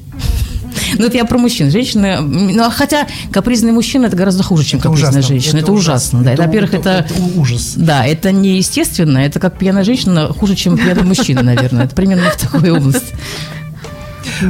Ну, 0.99 1.07
это 1.07 1.17
я 1.17 1.25
про 1.25 1.39
мужчин. 1.39 1.71
Женщины, 1.71 2.19
ну, 2.21 2.63
а 2.65 2.71
хотя 2.71 3.07
капризный 3.33 3.73
мужчина 3.73 4.07
это 4.07 4.17
гораздо 4.17 4.43
хуже, 4.43 4.65
чем 4.65 4.79
Это 4.81 4.89
капризная 4.89 5.11
ужасно. 5.11 5.29
женщина. 5.29 5.51
Это, 5.59 5.59
Это 5.59 5.73
ужасно, 5.73 6.21
ужасно. 6.21 6.25
да. 6.25 6.33
Это- 6.35 6.43
Во-первых, 6.43 6.75
это, 6.75 6.91
это 6.91 7.15
ужас. 7.37 7.73
Да, 7.77 8.07
это 8.07 8.33
неестественно. 8.33 9.19
Это 9.19 9.39
как 9.41 9.59
пьяная 9.59 9.85
женщина 9.85 10.29
хуже, 10.33 10.55
чем 10.57 10.77
пьяный 10.77 11.05
мужчина, 11.05 11.43
наверное. 11.43 11.85
Это 11.85 11.95
примерно 11.95 12.31
в 12.31 12.37
такой 12.37 12.71
области. 12.71 13.15
Э, 14.43 14.47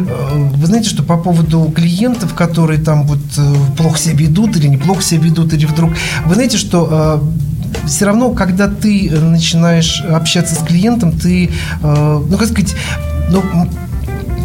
Вы 0.54 0.66
знаете, 0.66 0.88
что 0.88 1.02
по 1.02 1.16
поводу 1.16 1.72
клиентов, 1.74 2.34
которые 2.34 2.80
там 2.80 3.06
вот 3.06 3.20
э, 3.38 3.54
плохо 3.76 3.98
себя 3.98 4.14
ведут 4.16 4.56
или 4.56 4.66
неплохо 4.68 5.02
себя 5.02 5.22
ведут, 5.24 5.52
или 5.52 5.66
вдруг... 5.66 5.90
Вы 6.26 6.34
знаете, 6.34 6.58
что 6.58 7.22
все 7.86 8.04
равно, 8.04 8.30
когда 8.30 8.68
ты 8.68 9.08
э, 9.08 9.18
начинаешь 9.18 10.02
общаться 10.02 10.54
с 10.54 10.58
клиентом, 10.58 11.12
ты, 11.18 11.50
э, 11.82 12.24
ну, 12.28 12.36
как 12.36 12.48
сказать, 12.48 12.74
ну, 13.30 13.42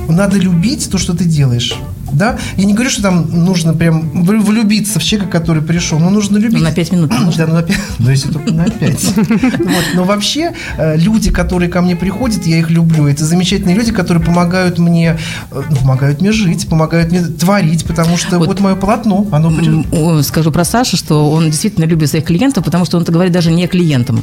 надо 0.10 0.38
любить 0.38 0.90
то, 0.90 0.98
что 0.98 1.16
ты 1.16 1.26
делаешь. 1.26 1.76
Да? 2.12 2.38
Я 2.58 2.66
не 2.66 2.74
говорю, 2.74 2.90
что 2.90 3.02
там 3.02 3.28
нужно 3.32 3.74
прям 3.74 4.24
влюбиться 4.24 5.00
в 5.00 5.04
человека, 5.04 5.32
который 5.32 5.62
пришел, 5.62 6.00
но 6.00 6.10
нужно 6.10 6.38
любить. 6.38 6.60
Ну, 6.60 6.64
на 6.64 6.72
пять 6.72 6.92
минут 6.92 7.10
Да, 7.10 7.48
ну, 7.48 7.54
на 7.54 7.64
пять. 7.64 7.78
Ну, 8.00 8.10
если 8.10 8.32
только 8.32 8.54
на 8.54 8.66
пять. 8.66 9.04
Вот. 9.16 9.86
Но 9.96 10.04
вообще, 10.04 10.54
э, 10.78 10.98
люди, 10.98 11.32
которые 11.32 11.70
ко 11.70 11.82
мне 11.82 11.96
приходят, 11.96 12.46
я 12.46 12.60
их 12.60 12.70
люблю. 12.70 13.08
Это 13.08 13.26
замечательные 13.26 13.76
люди, 13.76 13.92
которые 13.92 14.24
помогают 14.24 14.80
мне, 14.80 15.18
э, 15.52 15.62
ну, 15.70 15.76
помогают 15.78 16.22
мне 16.22 16.32
жить, 16.32 16.68
помогают 16.68 17.12
мне 17.12 17.22
творить, 17.22 17.86
потому 17.86 18.18
что 18.18 18.38
Вот. 18.38 18.48
вот, 18.48 18.60
мое 18.60 18.76
полотно, 18.76 19.28
оно 19.32 20.22
Скажу 20.24 20.52
про 20.52 20.64
Сашу, 20.66 20.98
что 20.98 21.32
он 21.32 21.50
действительно 21.50 21.86
любит 21.86 22.10
своих 22.10 22.26
клиентов, 22.26 22.64
потому 22.64 22.86
что 22.86 22.98
он 22.98 23.04
это 23.04 23.12
говорит 23.12 23.34
даже 23.34 23.52
не 23.52 23.68
клиентам. 23.68 24.22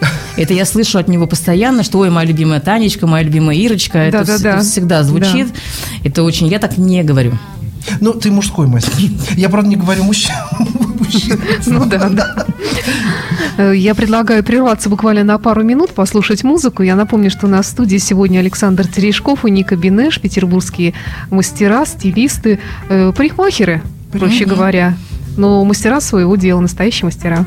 Это 0.36 0.52
я 0.52 0.64
слышу 0.64 0.98
от 0.98 1.06
него 1.08 1.26
постоянно, 1.28 1.84
что 1.84 2.00
ой, 2.00 2.10
моя 2.10 2.26
любимая 2.26 2.58
Танечка, 2.60 3.06
моя 3.06 3.24
любимая 3.24 3.56
Ирочка. 3.56 3.98
Это, 3.98 4.18
Да-да-да. 4.18 4.50
вс- 4.50 4.54
это 4.56 4.64
всегда 4.64 5.02
звучит. 5.04 5.48
Это 6.02 6.24
очень... 6.24 6.48
Я 6.48 6.58
так 6.58 6.76
не 6.76 7.04
говорю. 7.04 7.23
Ну, 8.00 8.14
ты 8.14 8.30
мужской 8.30 8.66
мастер. 8.66 8.92
Я, 9.36 9.48
правда, 9.48 9.68
не 9.68 9.76
говорю 9.76 10.04
мужчина. 10.04 10.46
Ну 11.66 11.86
да, 11.86 12.08
да. 12.08 13.72
Я 13.72 13.94
предлагаю 13.94 14.42
прерваться 14.42 14.88
буквально 14.88 15.22
на 15.22 15.38
пару 15.38 15.62
минут, 15.62 15.90
послушать 15.90 16.44
музыку. 16.44 16.82
Я 16.82 16.96
напомню, 16.96 17.30
что 17.30 17.46
у 17.46 17.48
нас 17.48 17.66
в 17.66 17.68
студии 17.70 17.98
сегодня 17.98 18.40
Александр 18.40 18.86
Терешков 18.86 19.44
и 19.44 19.50
Ника 19.50 19.76
Бинеш, 19.76 20.20
петербургские 20.20 20.94
мастера, 21.30 21.84
стилисты, 21.86 22.58
э, 22.88 23.12
парикмахеры, 23.14 23.82
проще 24.12 24.44
говоря. 24.44 24.96
Но 25.36 25.64
мастера 25.64 26.00
своего 26.00 26.36
дела, 26.36 26.60
настоящие 26.60 27.06
мастера. 27.06 27.44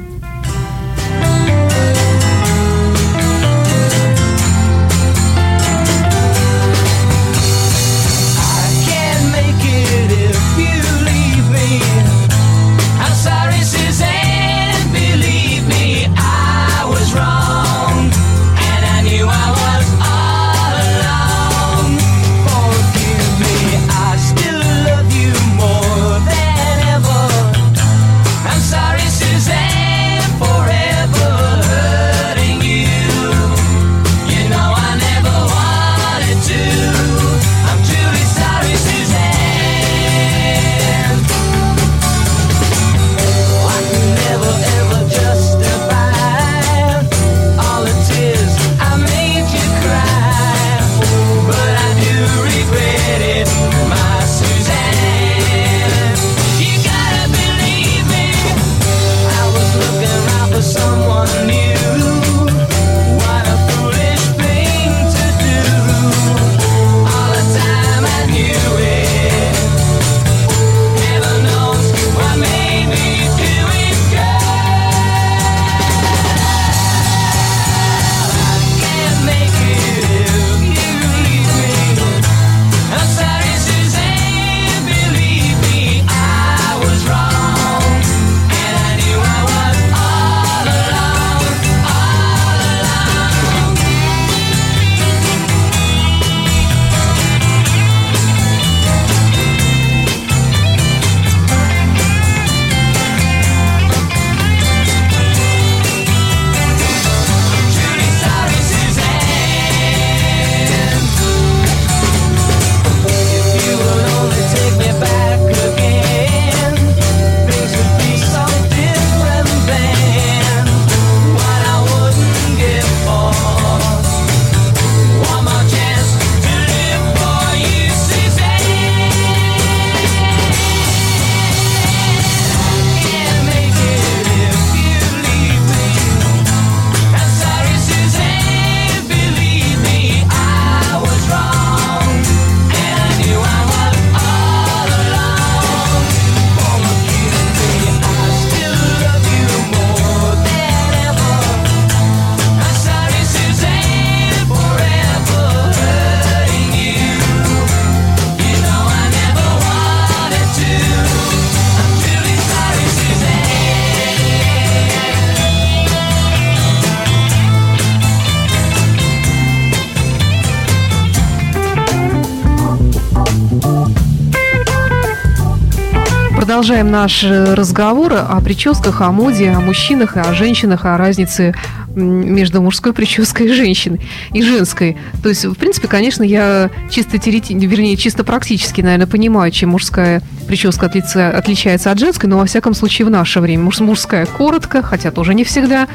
Продолжаем 176.78 177.02
наш 177.02 177.24
э, 177.24 177.56
разговор 177.56 178.14
о 178.14 178.40
прическах, 178.40 179.02
о 179.02 179.12
моде, 179.12 179.50
о 179.50 179.60
мужчинах, 179.62 180.16
о 180.16 180.32
женщинах, 180.36 180.86
о 180.86 180.96
разнице 180.96 181.56
между 181.96 182.62
мужской 182.62 182.94
прической 182.94 183.48
и 183.48 183.52
женщиной, 183.52 184.00
и 184.32 184.44
женской. 184.44 184.96
То 185.24 185.30
есть, 185.30 185.44
в 185.44 185.56
принципе, 185.56 185.88
конечно, 185.88 186.22
я 186.22 186.70
чисто 186.92 187.18
теорети... 187.18 187.56
вернее, 187.56 187.98
чисто 187.98 188.24
практически, 188.24 188.82
наверное, 188.82 189.08
понимаю, 189.08 189.50
чем 189.50 189.72
мужская 189.72 190.22
прическа 190.46 190.86
отлица- 190.86 191.36
отличается 191.36 191.90
от 191.90 191.98
женской, 191.98 192.30
но 192.30 192.38
во 192.38 192.46
всяком 192.46 192.76
случае 192.76 193.08
в 193.08 193.10
наше 193.10 193.40
время. 193.40 193.64
Муж- 193.64 193.80
Мужская 193.80 194.28
коротко, 194.28 194.84
хотя 194.84 195.10
тоже 195.10 195.34
не 195.34 195.46
всегда. 195.46 195.88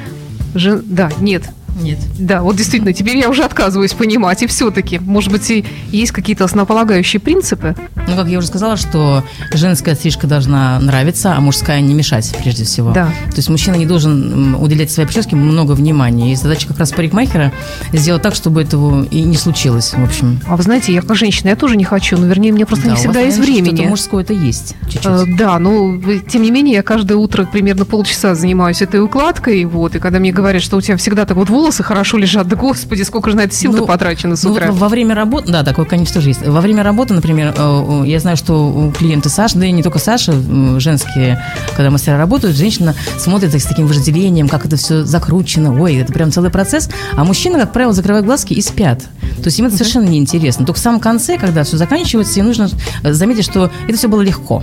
Жен... 0.57 0.83
Да, 0.85 1.13
нет. 1.21 1.45
Нет. 1.81 1.99
Да, 2.19 2.43
вот 2.43 2.57
действительно, 2.57 2.93
теперь 2.93 3.17
я 3.17 3.29
уже 3.29 3.45
отказываюсь 3.45 3.93
понимать. 3.93 4.43
И 4.43 4.47
все-таки, 4.47 4.99
может 4.99 5.31
быть, 5.33 5.51
и 5.51 5.65
есть 5.91 6.13
какие-то 6.13 6.45
основополагающие 6.45 7.21
принципы. 7.21 7.75
Ну, 8.09 8.17
как 8.17 8.29
я 8.29 8.39
уже 8.39 8.49
сказала, 8.49 8.77
что 8.77 9.25
женская 9.53 9.95
стрижка 9.95 10.27
должна 10.27 10.79
нравиться, 10.81 11.35
а 11.37 11.41
мужская 11.41 11.81
не 11.81 11.95
мешать, 11.95 12.35
прежде 12.43 12.65
всего. 12.65 12.93
Да. 12.93 13.07
То 13.31 13.37
есть 13.37 13.49
мужчина 13.49 13.77
не 13.77 13.87
должен 13.87 14.55
уделять 14.57 14.91
своей 14.91 15.07
прическе 15.07 15.37
много 15.37 15.73
внимания. 15.73 16.33
И 16.33 16.37
задача 16.37 16.69
как 16.69 16.79
раз 16.79 16.93
парикмахера 16.93 17.53
сделать 17.93 18.23
так, 18.23 18.35
чтобы 18.35 18.63
этого 18.63 19.05
и 19.05 19.23
не 19.23 19.37
случилось, 19.37 19.95
в 19.95 20.03
общем. 20.03 20.41
А 20.47 20.57
вы 20.57 20.63
знаете, 20.63 20.93
я 20.93 21.03
как 21.03 21.17
женщина, 21.17 21.51
я 21.51 21.57
тоже 21.57 21.77
не 21.77 21.85
хочу, 21.85 22.17
но 22.19 22.27
вернее, 22.27 22.53
мне 22.53 22.67
просто 22.67 22.87
Да, 22.87 22.91
не 22.91 22.97
всегда 22.97 23.21
вас, 23.21 23.27
есть 23.27 23.39
наверное, 23.39 23.63
времени. 23.71 23.87
Мужское 23.89 24.23
это 24.23 24.33
есть 24.33 24.75
чуть-чуть. 24.85 25.07
Э, 25.07 25.25
Да, 25.39 25.59
но 25.59 25.99
тем 26.29 26.43
не 26.43 26.51
менее 26.51 26.75
я 26.75 26.83
каждое 26.83 27.17
утро 27.17 27.45
примерно 27.51 27.85
полчаса 27.85 28.35
занимаюсь 28.35 28.83
этой 28.83 29.03
укладкой, 29.03 29.65
вот, 29.65 29.97
и 29.97 29.99
когда 29.99 30.19
мне 30.19 30.33
говорят, 30.33 30.63
что 30.63 30.77
у 30.77 30.81
тебя 30.81 30.97
всегда 30.97 31.25
так 31.25 31.37
вот 31.37 31.49
волосы 31.49 31.62
хорошо 31.71 32.19
лежат, 32.19 32.49
да 32.49 32.57
господи, 32.57 33.03
сколько 33.03 33.31
же 33.31 33.37
на 33.37 33.43
это 33.43 33.55
сил-то 33.55 33.79
Ну, 33.81 33.87
потрачено 33.87 34.37
с 34.37 34.43
Ну, 34.43 34.53
утра. 34.53 34.69
вот 34.71 34.79
во 34.79 34.89
время 34.89 35.15
работы, 35.15 35.53
да, 35.53 35.63
такое, 35.63 35.85
конечно, 35.85 36.15
тоже 36.15 36.31
есть. 36.31 36.47
Во 36.47 36.61
время 36.61 36.83
работы, 36.83 37.15
например, 37.15 37.55
э, 37.57 38.03
я 38.07 38.19
знаю, 38.21 38.37
что 38.37 38.69
у 38.69 38.91
клиента 38.93 39.29
Саши, 39.29 39.59
да 39.59 39.67
и 39.67 39.73
не 39.73 39.83
только 39.83 39.99
Саша, 39.99 40.33
женские, 40.79 41.43
когда 41.77 41.91
мастера 41.91 42.19
работают, 42.19 42.57
женщина 42.57 42.95
смотрит 43.19 43.55
с 43.55 43.65
таким 43.65 43.87
вожделением, 43.87 44.49
как 44.49 44.67
это 44.67 44.77
все 44.77 45.05
закручено, 45.05 45.81
ой, 45.81 45.97
это 45.97 46.13
прям 46.13 46.33
целый 46.33 46.51
процесс, 46.51 46.89
а 47.17 47.25
мужчина, 47.25 47.59
как 47.59 47.73
правило, 47.73 47.93
закрывают 47.93 48.27
глазки 48.27 48.55
и 48.55 48.61
спят. 48.63 49.01
То 49.37 49.45
есть 49.47 49.59
им 49.59 49.67
это 49.67 49.77
совершенно 49.77 50.09
неинтересно. 50.09 50.67
Только 50.67 50.79
в 50.79 50.83
самом 50.83 51.01
конце, 51.01 51.39
когда 51.39 51.65
все 51.65 51.77
заканчивается, 51.77 52.39
им 52.41 52.47
нужно 52.47 52.69
э, 53.03 53.13
заметить, 53.13 53.45
что 53.45 53.71
это 53.89 53.97
все 53.99 54.09
было 54.09 54.21
легко. 54.23 54.63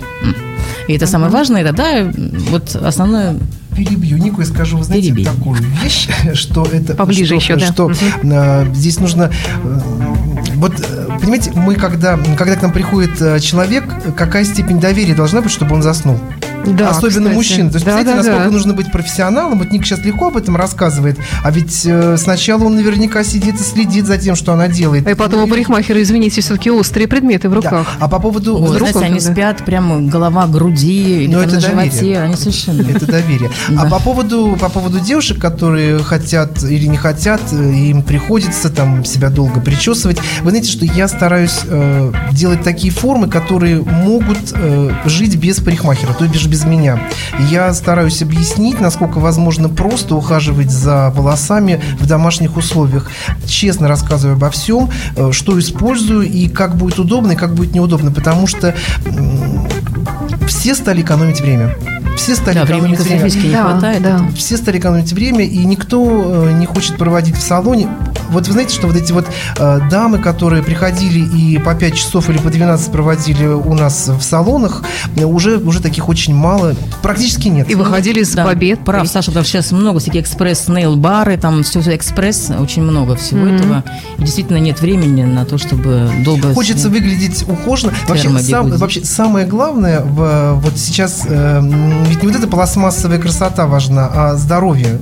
И 0.88 0.94
это 0.94 1.06
самое 1.06 1.30
важное, 1.30 1.62
и 1.62 1.64
тогда 1.64 1.98
э, 1.98 2.10
вот 2.50 2.74
основное 2.74 3.36
перебью 3.84 4.18
Нику 4.18 4.42
и 4.42 4.44
скажу, 4.44 4.76
вы 4.76 4.84
знаете, 4.84 5.08
Перебей. 5.08 5.24
такую 5.24 5.60
вещь, 5.82 6.08
что 6.34 6.64
это... 6.64 6.94
Поближе 6.94 7.26
что, 7.26 7.34
еще, 7.36 7.56
да. 7.56 7.72
Что 7.72 7.92
э, 8.22 8.74
здесь 8.74 9.00
нужно... 9.00 9.30
э, 9.64 9.80
вот, 10.56 10.74
э, 10.80 11.09
понимаете, 11.20 11.52
мы 11.54 11.74
когда, 11.74 12.18
когда 12.36 12.56
к 12.56 12.62
нам 12.62 12.72
приходит 12.72 13.20
э, 13.20 13.38
человек, 13.40 13.84
какая 14.16 14.44
степень 14.44 14.80
доверия 14.80 15.14
должна 15.14 15.40
быть, 15.40 15.52
чтобы 15.52 15.74
он 15.74 15.82
заснул? 15.82 16.18
Да, 16.66 16.90
Особенно 16.90 17.30
кстати. 17.30 17.34
мужчина. 17.34 17.70
То 17.70 17.76
есть, 17.76 17.86
да, 17.86 17.92
представляете, 17.94 18.10
да, 18.10 18.16
насколько 18.16 18.44
да. 18.44 18.50
нужно 18.50 18.74
быть 18.74 18.92
профессионалом. 18.92 19.58
Вот 19.60 19.70
Ник 19.72 19.86
сейчас 19.86 20.00
легко 20.00 20.26
об 20.26 20.36
этом 20.36 20.56
рассказывает, 20.56 21.18
а 21.42 21.50
ведь 21.50 21.86
э, 21.86 22.18
сначала 22.18 22.64
он 22.64 22.76
наверняка 22.76 23.24
сидит 23.24 23.54
и 23.54 23.62
следит 23.62 24.04
за 24.06 24.18
тем, 24.18 24.36
что 24.36 24.52
она 24.52 24.68
делает. 24.68 25.08
И 25.08 25.14
потом 25.14 25.40
у 25.40 25.46
Ну, 25.46 25.48
парикмахера, 25.50 26.02
извините, 26.02 26.42
все-таки 26.42 26.70
острые 26.70 27.08
предметы 27.08 27.48
в 27.48 27.52
да. 27.52 27.56
руках. 27.56 27.86
А 27.98 28.08
по 28.08 28.18
поводу... 28.18 28.56
Ой, 28.56 28.68
Вдруг 28.68 28.90
знаете, 28.90 28.98
он 28.98 29.04
они 29.04 29.20
тогда- 29.20 29.32
спят 29.32 29.64
прямо 29.64 30.00
голова 30.02 30.46
груди 30.48 31.22
или 31.24 31.26
Ну, 31.32 31.40
там 31.40 31.48
это 31.48 31.54
на 31.54 31.60
доверие. 31.62 31.90
животе, 31.92 32.18
они 32.20 32.36
совершенно... 32.36 32.82
Это 32.90 33.06
доверие. 33.06 33.50
А 33.78 33.84
Да. 33.84 33.90
по 33.90 33.98
поводу, 34.00 34.58
по 34.60 34.68
поводу 34.68 35.00
девушек, 35.00 35.38
которые 35.40 36.00
хотят 36.00 36.62
или 36.62 36.84
не 36.84 36.98
хотят, 36.98 37.40
э, 37.52 37.72
им 37.72 38.02
приходится 38.02 38.68
там 38.68 39.02
себя 39.06 39.30
долго 39.30 39.60
причесывать. 39.60 40.18
Вы 40.42 40.50
знаете, 40.50 40.70
что 40.70 40.84
я 40.84 41.08
стараюсь 41.10 41.60
э, 41.66 42.12
делать 42.32 42.62
такие 42.62 42.92
формы, 42.92 43.28
которые 43.28 43.82
могут 43.82 44.52
э, 44.54 44.90
жить 45.04 45.36
без 45.36 45.58
парикмахера, 45.60 46.12
то 46.14 46.26
бишь 46.26 46.46
без 46.46 46.64
меня. 46.64 46.98
Я 47.50 47.72
стараюсь 47.74 48.22
объяснить, 48.22 48.80
насколько 48.80 49.18
возможно 49.18 49.68
просто 49.68 50.14
ухаживать 50.16 50.70
за 50.70 51.10
волосами 51.14 51.80
в 51.98 52.06
домашних 52.06 52.56
условиях. 52.56 53.10
Честно 53.46 53.88
рассказываю 53.88 54.36
обо 54.36 54.50
всем, 54.50 54.90
э, 55.16 55.30
что 55.32 55.58
использую 55.58 56.22
и 56.22 56.48
как 56.48 56.76
будет 56.76 56.98
удобно, 56.98 57.32
и 57.32 57.36
как 57.36 57.54
будет 57.54 57.74
неудобно, 57.74 58.10
потому 58.12 58.46
что 58.46 58.74
м, 59.04 59.66
все 60.46 60.74
стали 60.74 61.02
экономить 61.02 61.40
время. 61.40 61.74
Все 62.16 62.34
стали 62.34 62.56
Да, 62.56 62.64
экономить 62.64 63.00
время. 63.00 63.28
не 63.30 63.52
Да, 63.52 63.62
хватает. 63.70 64.02
да. 64.02 64.20
Все 64.36 64.56
стали 64.56 64.78
экономить 64.78 65.12
время, 65.12 65.44
и 65.44 65.58
никто 65.64 66.46
э, 66.48 66.52
не 66.52 66.66
хочет 66.66 66.96
проводить 66.96 67.36
в 67.36 67.42
салоне. 67.42 67.88
Вот 68.30 68.46
вы 68.46 68.52
знаете, 68.52 68.74
что 68.74 68.86
вот 68.86 68.96
эти 68.96 69.12
вот 69.12 69.26
э, 69.58 69.80
дамы, 69.90 70.18
которые 70.18 70.62
приходили 70.62 71.20
и 71.20 71.58
по 71.58 71.74
5 71.74 71.94
часов 71.94 72.30
или 72.30 72.38
по 72.38 72.50
12 72.50 72.92
проводили 72.92 73.46
у 73.46 73.74
нас 73.74 74.08
в 74.08 74.20
салонах, 74.22 74.82
уже, 75.16 75.58
уже 75.58 75.80
таких 75.80 76.08
очень 76.08 76.34
мало, 76.34 76.74
практически 77.02 77.48
нет. 77.48 77.70
И 77.70 77.74
выходили 77.74 78.22
с 78.22 78.32
Да, 78.34 78.44
побед. 78.44 78.84
Прав, 78.84 79.06
Саша, 79.08 79.30
потому 79.30 79.44
что 79.44 79.52
сейчас 79.60 79.72
много 79.72 79.98
всяких 80.00 80.22
экспресс-нейл-бары, 80.22 81.36
там 81.36 81.62
все, 81.62 81.80
экспресс, 81.94 82.50
очень 82.58 82.82
много 82.82 83.16
всего 83.16 83.40
Мгм. 83.40 83.54
этого. 83.56 83.84
И 84.18 84.22
действительно 84.22 84.58
нет 84.58 84.80
времени 84.80 85.22
на 85.24 85.44
то, 85.44 85.58
чтобы 85.58 86.10
долго... 86.24 86.54
Хочется 86.54 86.88
выглядеть 86.88 87.44
ухоженно. 87.48 87.92
Вообще, 88.08 88.28
сам- 88.40 88.70
вообще 88.70 89.04
самое 89.04 89.46
главное 89.46 90.00
в, 90.00 90.54
вот 90.62 90.78
сейчас 90.78 91.22
э, 91.26 91.60
ведь 92.06 92.22
не 92.22 92.28
вот 92.28 92.36
эта 92.36 92.46
пластмассовая 92.46 93.18
красота 93.18 93.66
важна, 93.66 94.10
а 94.12 94.34
здоровье. 94.36 95.00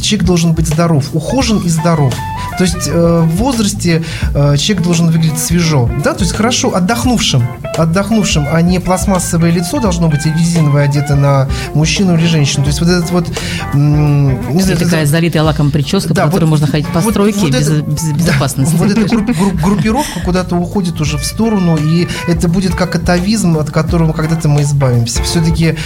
Человек 0.00 0.26
должен 0.26 0.52
быть 0.52 0.66
здоров, 0.68 1.06
ухожен 1.12 1.58
и 1.58 1.68
здоров. 1.68 2.14
То 2.58 2.64
есть 2.76 2.88
э, 2.88 3.20
в 3.24 3.36
возрасте 3.36 4.02
э, 4.34 4.56
человек 4.56 4.84
должен 4.84 5.06
выглядеть 5.10 5.38
свежо, 5.38 5.88
да, 6.04 6.14
то 6.14 6.20
есть 6.24 6.34
хорошо 6.34 6.74
отдохнувшим, 6.74 7.42
отдохнувшим, 7.76 8.46
а 8.52 8.60
не 8.62 8.78
пластмассовое 8.80 9.50
лицо 9.50 9.80
должно 9.80 10.08
быть 10.08 10.26
и 10.26 10.30
резиновое 10.32 10.84
одето 10.84 11.14
на 11.16 11.48
мужчину 11.74 12.16
или 12.16 12.26
женщину. 12.26 12.64
То 12.64 12.68
есть 12.68 12.80
вот 12.80 12.88
этот 12.88 13.10
вот, 13.10 13.26
м, 13.74 14.54
не 14.54 14.62
знаю, 14.62 14.76
это 14.78 14.84
такая 14.84 15.06
залитая 15.06 15.42
лаком 15.42 15.70
прическа, 15.70 16.14
Да, 16.14 16.22
по 16.22 16.28
которой 16.28 16.44
вот- 16.44 16.50
можно 16.50 16.66
ходить 16.66 16.86
по 16.88 17.00
вот- 17.00 17.10
стройке 17.12 17.38
вот 17.40 17.50
без, 17.52 17.68
это- 17.70 17.82
без 17.82 18.02
да, 18.02 18.12
безопасности. 18.14 18.74
вот 18.76 18.90
эта 18.90 19.00
групп- 19.02 19.30
групп- 19.38 19.60
группировка 19.62 20.20
куда-то 20.24 20.56
уходит 20.56 21.00
уже 21.00 21.18
в 21.18 21.24
сторону, 21.24 21.76
и 21.76 22.08
это 22.26 22.48
будет 22.48 22.74
как 22.74 22.94
атовизм, 22.94 23.56
от 23.58 23.70
которого 23.70 24.12
когда-то 24.12 24.48
мы 24.48 24.62
избавимся. 24.62 25.22
Все-таки 25.22 25.76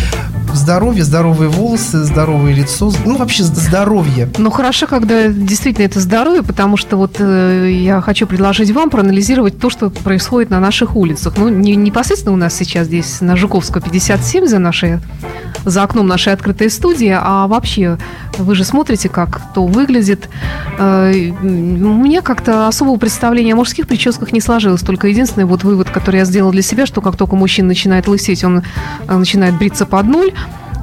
здоровье, 0.55 1.05
здоровые 1.05 1.49
волосы, 1.49 2.05
здоровое 2.05 2.53
лицо, 2.55 2.93
ну 3.05 3.17
вообще 3.17 3.45
здоровье. 3.45 4.29
Ну, 4.39 4.51
хорошо, 4.51 4.87
когда 4.87 5.29
действительно 5.29 5.85
это 5.85 6.01
здоровье, 6.01 6.43
потому 6.43 6.72
что 6.77 6.97
вот 6.97 7.17
э, 7.19 7.71
я 7.71 8.01
хочу 8.01 8.27
предложить 8.27 8.71
вам 8.71 8.91
проанализировать 8.91 9.59
то, 9.59 9.71
что 9.71 9.91
происходит 9.91 10.51
на 10.51 10.61
наших 10.61 10.97
улицах. 10.97 11.35
Ну, 11.37 11.49
не, 11.49 11.77
непосредственно 11.77 12.35
у 12.35 12.37
нас 12.37 12.55
сейчас 12.55 12.87
здесь 12.87 13.21
на 13.21 13.37
Жуковского 13.37 13.83
57 13.83 14.47
за 14.47 14.59
нашей 14.59 14.99
за 15.65 15.83
окном 15.83 16.07
нашей 16.07 16.33
открытой 16.33 16.71
студии, 16.71 17.17
а 17.17 17.47
вообще 17.47 17.99
вы 18.39 18.55
же 18.55 18.65
смотрите, 18.65 19.09
как 19.09 19.53
то 19.55 19.67
выглядит. 19.67 20.29
Э, 20.79 21.13
У 21.13 21.45
меня 21.45 22.23
как-то 22.23 22.69
особого 22.69 22.97
представления 22.97 23.53
о 23.53 23.57
мужских 23.57 23.87
прическах 23.87 24.33
не 24.33 24.41
сложилось. 24.41 24.83
Только 24.83 25.09
единственный 25.09 25.45
вот 25.45 25.65
вывод, 25.65 25.91
который 25.91 26.17
я 26.17 26.25
сделала 26.25 26.53
для 26.53 26.63
себя, 26.63 26.87
что 26.87 27.01
как 27.01 27.17
только 27.17 27.37
мужчина 27.37 27.69
начинает 27.69 28.09
лысеть, 28.09 28.45
он 28.45 28.63
э, 29.07 29.17
начинает 29.17 29.57
бриться 29.57 29.87
под 29.87 30.07
ноль. 30.07 30.33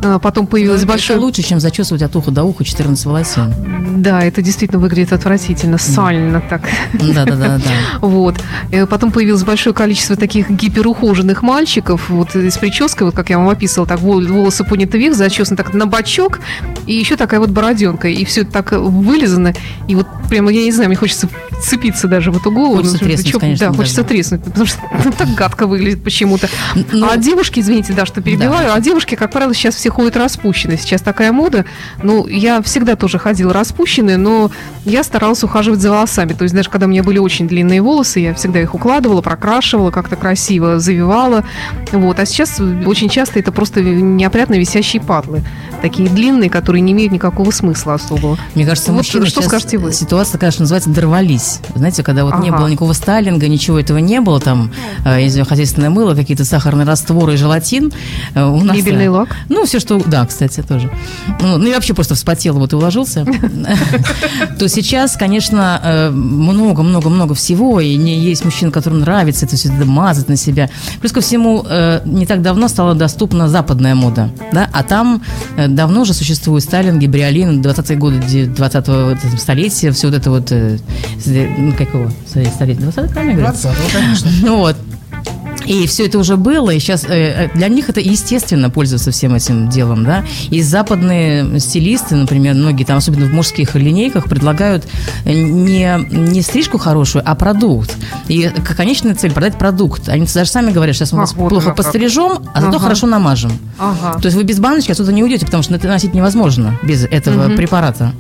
Э, 0.02 0.20
Потом 0.22 0.48
появилось 0.48 0.82
Это 0.82 0.88
большое... 0.90 1.20
лучше, 1.20 1.44
чем 1.44 1.60
зачесывать 1.60 2.02
от 2.02 2.16
уха 2.16 2.32
до 2.32 2.44
уха 2.44 2.64
14 2.64 3.06
волосин. 3.06 3.54
Да, 4.02 4.22
это 4.24 4.42
действительно 4.42 4.80
выглядит 4.80 5.12
отвратительно, 5.14 5.78
сально 5.78 6.42
так. 6.42 6.62
Да-да-да. 6.94 7.60
Вот. 8.02 8.36
Э, 8.72 8.86
Потом 8.86 9.12
появилось 9.12 9.44
большое 9.44 9.74
количество 9.76 10.16
таких 10.16 10.50
гиперухоженных 10.50 11.42
мальчиков, 11.42 12.10
вот 12.10 12.36
э, 12.36 12.50
с 12.50 12.58
прической, 12.58 13.06
вот 13.08 13.16
как 13.16 13.30
я 13.30 13.38
вам 13.38 13.50
описывала, 13.50 13.88
так 13.88 14.00
вол- 14.00 14.26
волосы 14.26 14.64
подняты 14.64 14.98
вверх, 14.98 15.16
зачесаны 15.16 15.58
так 15.58 15.74
на 15.74 15.86
бочок, 15.86 16.40
и 16.86 16.94
еще 16.94 17.16
такая 17.18 17.40
вот 17.40 17.50
бороденка, 17.50 18.08
и 18.08 18.24
все 18.26 18.42
это 18.42 18.52
так 18.52 18.72
вылизано, 18.72 19.54
и 19.88 19.96
вот 19.96 20.08
прямо, 20.30 20.52
я 20.52 20.64
не 20.64 20.72
знаю, 20.72 20.90
мне 20.90 20.98
хочется 20.98 21.28
цепиться 21.62 22.08
даже 22.08 22.32
в 22.32 22.38
эту 22.38 22.52
голову. 22.52 22.78
Хочется 22.78 22.98
Ну, 23.02 23.08
треснуть, 23.08 23.32
чё- 23.34 23.40
конечно, 23.40 23.68
Да, 23.72 23.74
хочется 23.76 23.98
даже. 24.04 24.08
треснуть, 24.10 24.44
потому 24.44 24.66
что 24.66 24.78
ну, 25.04 25.12
так 25.18 25.30
гадко 25.36 25.68
выглядит 25.68 26.04
почему-то. 26.04 26.48
Ну, 26.94 27.10
а 27.12 27.18
девушки, 27.18 27.60
извините, 27.60 27.92
да, 27.94 28.06
что 28.06 28.22
перебиваю, 28.22 28.74
а 28.74 28.80
девушки, 28.80 29.16
как 29.16 29.32
правило, 29.32 29.54
сейчас 29.54 29.76
все 29.76 29.89
ходят 29.90 30.16
распущенные. 30.18 30.78
Сейчас 30.78 31.02
такая 31.02 31.32
мода. 31.32 31.66
Ну, 32.02 32.28
я 32.28 32.62
всегда 32.62 32.96
тоже 32.96 33.20
ходила 33.20 33.54
распущенная, 33.54 34.18
но 34.18 34.52
я 34.86 35.04
старалась 35.04 35.44
ухаживать 35.44 35.80
за 35.80 35.92
волосами. 35.92 36.34
То 36.34 36.44
есть 36.44 36.56
даже 36.56 36.70
когда 36.70 36.86
у 36.86 36.90
меня 36.90 37.04
были 37.04 37.18
очень 37.18 37.48
длинные 37.48 37.82
волосы, 37.82 38.20
я 38.20 38.34
всегда 38.34 38.62
их 38.62 38.74
укладывала, 38.76 39.22
прокрашивала, 39.22 39.92
как-то 39.92 40.16
красиво 40.16 40.80
завивала. 40.80 41.44
Вот. 41.92 42.20
А 42.20 42.26
сейчас 42.26 42.60
очень 42.60 43.10
часто 43.10 43.40
это 43.40 43.52
просто 43.52 43.82
неопрятно 43.82 44.56
висящие 44.56 45.02
патлы. 45.02 45.42
Такие 45.82 46.10
длинные, 46.10 46.50
которые 46.50 46.82
не 46.82 46.92
имеют 46.92 47.12
никакого 47.14 47.52
смысла 47.52 47.94
особого. 47.96 48.38
Мне 48.56 48.66
кажется, 48.66 48.92
Вот 48.92 48.98
мужчины 48.98 49.26
что 49.28 49.42
скажете 49.42 49.78
вы? 49.78 49.94
ситуация, 49.94 50.52
что 50.52 50.62
называется, 50.62 50.90
дорвались. 50.90 51.60
Знаете, 51.76 52.04
когда 52.04 52.26
вот 52.26 52.40
не 52.40 52.50
Ага. 52.50 52.60
было 52.60 52.68
никакого 52.68 52.94
стайлинга, 52.94 53.48
ничего 53.48 53.80
этого 53.80 53.98
не 54.00 54.20
было, 54.22 54.40
там, 54.40 54.72
э, 55.06 55.22
не 55.22 55.44
хозяйственное 55.44 55.90
мыло, 55.90 56.16
какие-то 56.16 56.46
сахарные 56.46 56.86
растворы 56.86 57.34
и 57.34 57.38
желатин. 57.38 57.92
э, 58.36 58.44
У 58.44 58.62
нас, 58.64 58.76
Гибельный 58.76 59.06
э, 59.06 59.10
лак. 59.10 59.30
Ну, 59.48 59.66
все, 59.66 59.80
что... 59.80 60.02
Да, 60.06 60.26
кстати, 60.26 60.62
тоже. 60.62 60.92
Ну, 61.42 61.58
ну, 61.58 61.68
и 61.68 61.74
вообще 61.74 61.94
просто 61.94 62.16
вспотел, 62.16 62.56
вот 62.60 62.74
и 62.74 62.76
уложился. 62.76 63.26
То 64.60 64.68
сейчас, 64.68 65.16
конечно, 65.16 65.80
э, 65.84 66.10
много-много-много 66.10 67.36
всего, 67.36 67.80
и 67.80 67.96
не 67.96 68.20
есть 68.20 68.44
мужчин, 68.46 68.72
которым 68.72 69.00
нравится 69.00 69.46
это 69.46 69.56
все 69.56 69.70
мазать 69.72 70.28
на 70.30 70.36
себя. 70.36 70.70
Плюс 71.00 71.12
ко 71.12 71.22
всему, 71.22 71.66
э, 71.68 72.02
не 72.06 72.26
так 72.26 72.42
давно 72.42 72.68
стала 72.68 72.96
доступна 72.96 73.48
западная 73.48 73.96
мода, 73.96 74.30
да, 74.52 74.70
а 74.74 74.84
там 74.84 75.22
давно 75.70 76.02
уже 76.02 76.14
существуют 76.14 76.64
стайлинги, 76.64 77.08
бриолин, 77.08 77.62
20-е 77.62 77.98
годы 77.98 78.18
20-го 78.18 79.38
столетия, 79.38 79.92
все 79.92 80.08
вот 80.08 80.16
это 80.16 80.30
вот, 80.30 80.52
э, 80.52 80.78
ну, 81.26 81.74
как 81.74 81.94
его, 81.94 82.10
столетие, 82.28 82.76
20-е, 82.78 83.10
правильно 83.10 83.36
говорю? 83.36 83.52
20 83.54 83.66
ну, 83.66 84.00
конечно. 84.00 84.32
Ну 84.42 84.58
вот. 84.60 84.76
И 85.70 85.86
все 85.86 86.08
это 86.08 86.18
уже 86.18 86.36
было, 86.36 86.72
и 86.72 86.80
сейчас 86.80 87.06
э, 87.08 87.52
для 87.54 87.68
них 87.68 87.90
это 87.90 88.00
естественно 88.00 88.72
пользоваться 88.72 89.12
всем 89.12 89.36
этим 89.36 89.70
делом, 89.70 90.04
да. 90.04 90.26
И 90.50 90.64
западные 90.64 91.60
стилисты, 91.60 92.16
например, 92.16 92.56
многие 92.56 92.86
там, 92.86 92.98
особенно 92.98 93.28
в 93.28 93.32
мужских 93.32 93.76
линейках, 93.76 94.26
предлагают 94.26 94.88
э, 95.26 95.32
не, 95.32 95.96
не 96.10 96.42
стрижку 96.42 96.80
хорошую, 96.80 97.24
а 97.24 97.36
продукт. 97.36 97.96
И 98.28 98.50
конечная 98.76 99.14
цель– 99.14 99.32
продать 99.34 99.60
продукт. 99.60 100.10
Они 100.10 100.26
даже 100.26 100.50
сами 100.50 100.72
говорят, 100.72 100.96
сейчас 100.96 101.12
мы 101.12 101.20
вас 101.20 101.34
вот 101.34 101.50
плохо 101.50 101.70
пострижем, 101.72 102.40
а 102.52 102.62
зато 102.62 102.78
Ага. 102.78 102.80
хорошо 102.80 103.06
намажем. 103.06 103.52
Ага. 103.78 104.20
То 104.20 104.26
есть 104.26 104.36
вы 104.36 104.44
без 104.44 104.60
баночки 104.60 104.92
отсюда 104.92 105.14
не 105.14 105.24
уйдете, 105.24 105.46
потому 105.46 105.62
что 105.62 105.76
это 105.76 105.88
носить 105.88 106.16
невозможно 106.16 106.80
без 106.82 107.04
этого 107.06 107.56
препарата. 107.56 108.14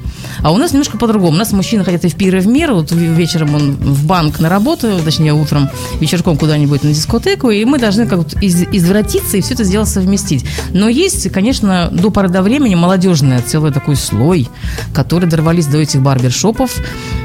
А 0.43 0.51
у 0.51 0.57
нас 0.57 0.71
немножко 0.71 0.99
по-другому. 0.99 1.33
У 1.33 1.39
нас 1.39 1.51
мужчины 1.51 1.83
хотят 1.83 2.05
и 2.05 2.09
в 2.09 2.15
пир, 2.15 2.35
и 2.35 2.39
в 2.41 2.47
мир. 2.47 2.73
Вот 2.73 2.91
вечером 2.91 3.55
он 3.55 3.71
в 3.71 4.05
банк 4.05 4.39
на 4.39 4.49
работу, 4.49 4.99
точнее 5.03 5.33
утром, 5.33 5.67
вечерком 5.99 6.37
куда-нибудь 6.37 6.83
на 6.83 6.89
дискотеку, 6.89 7.38
и 7.47 7.63
мы 7.65 7.79
должны 7.79 8.05
как 8.07 8.27
то 8.27 8.39
из- 8.39 8.63
извратиться 8.71 9.37
и 9.37 9.41
все 9.41 9.53
это 9.53 9.65
дело 9.65 9.85
совместить. 9.85 10.45
Но 10.73 10.89
есть, 10.89 11.31
конечно, 11.31 11.89
до 11.91 12.09
поры 12.09 12.29
до 12.29 12.41
времени 12.41 12.75
молодежный 12.75 13.39
целый 13.41 13.71
такой 13.71 13.95
слой, 13.95 14.49
которые 14.93 15.29
дорвались 15.29 15.65
до 15.67 15.77
этих 15.77 16.01
барбершопов. 16.01 16.75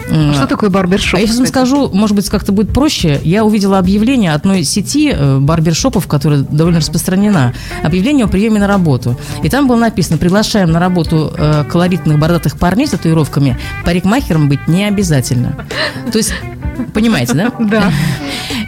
Что 0.07 0.47
такое 0.47 0.71
барбершоп? 0.71 1.15
А 1.17 1.21
я 1.21 1.27
сейчас 1.27 1.39
вам 1.39 1.47
скажу, 1.47 1.89
может 1.93 2.15
быть, 2.15 2.29
как-то 2.29 2.53
будет 2.53 2.73
проще. 2.73 3.21
Я 3.25 3.45
увидела 3.45 3.79
объявление 3.79 4.33
одной 4.33 4.65
сети 4.65 5.11
э, 5.15 5.39
барбершопов, 5.39 6.07
которая 6.07 6.41
довольно 6.41 6.81
распространена. 6.81 7.55
Объявление 7.83 8.27
о 8.27 8.29
приеме 8.29 8.61
на 8.61 8.67
работу. 8.67 9.19
И 9.43 9.49
там 9.49 9.67
было 9.67 9.77
написано, 9.77 10.19
приглашаем 10.19 10.71
на 10.71 10.79
работу 10.79 11.33
э, 11.37 11.65
колоритных 11.71 12.19
бородатых 12.19 12.59
парней 12.59 12.87
с 12.87 12.91
татуировками. 12.91 13.59
Парикмахером 13.85 14.49
быть 14.49 14.69
не 14.69 14.85
обязательно. 14.85 15.67
То 16.13 16.19
есть, 16.19 16.35
понимаете, 16.93 17.35
да? 17.35 17.53
Да. 17.61 17.91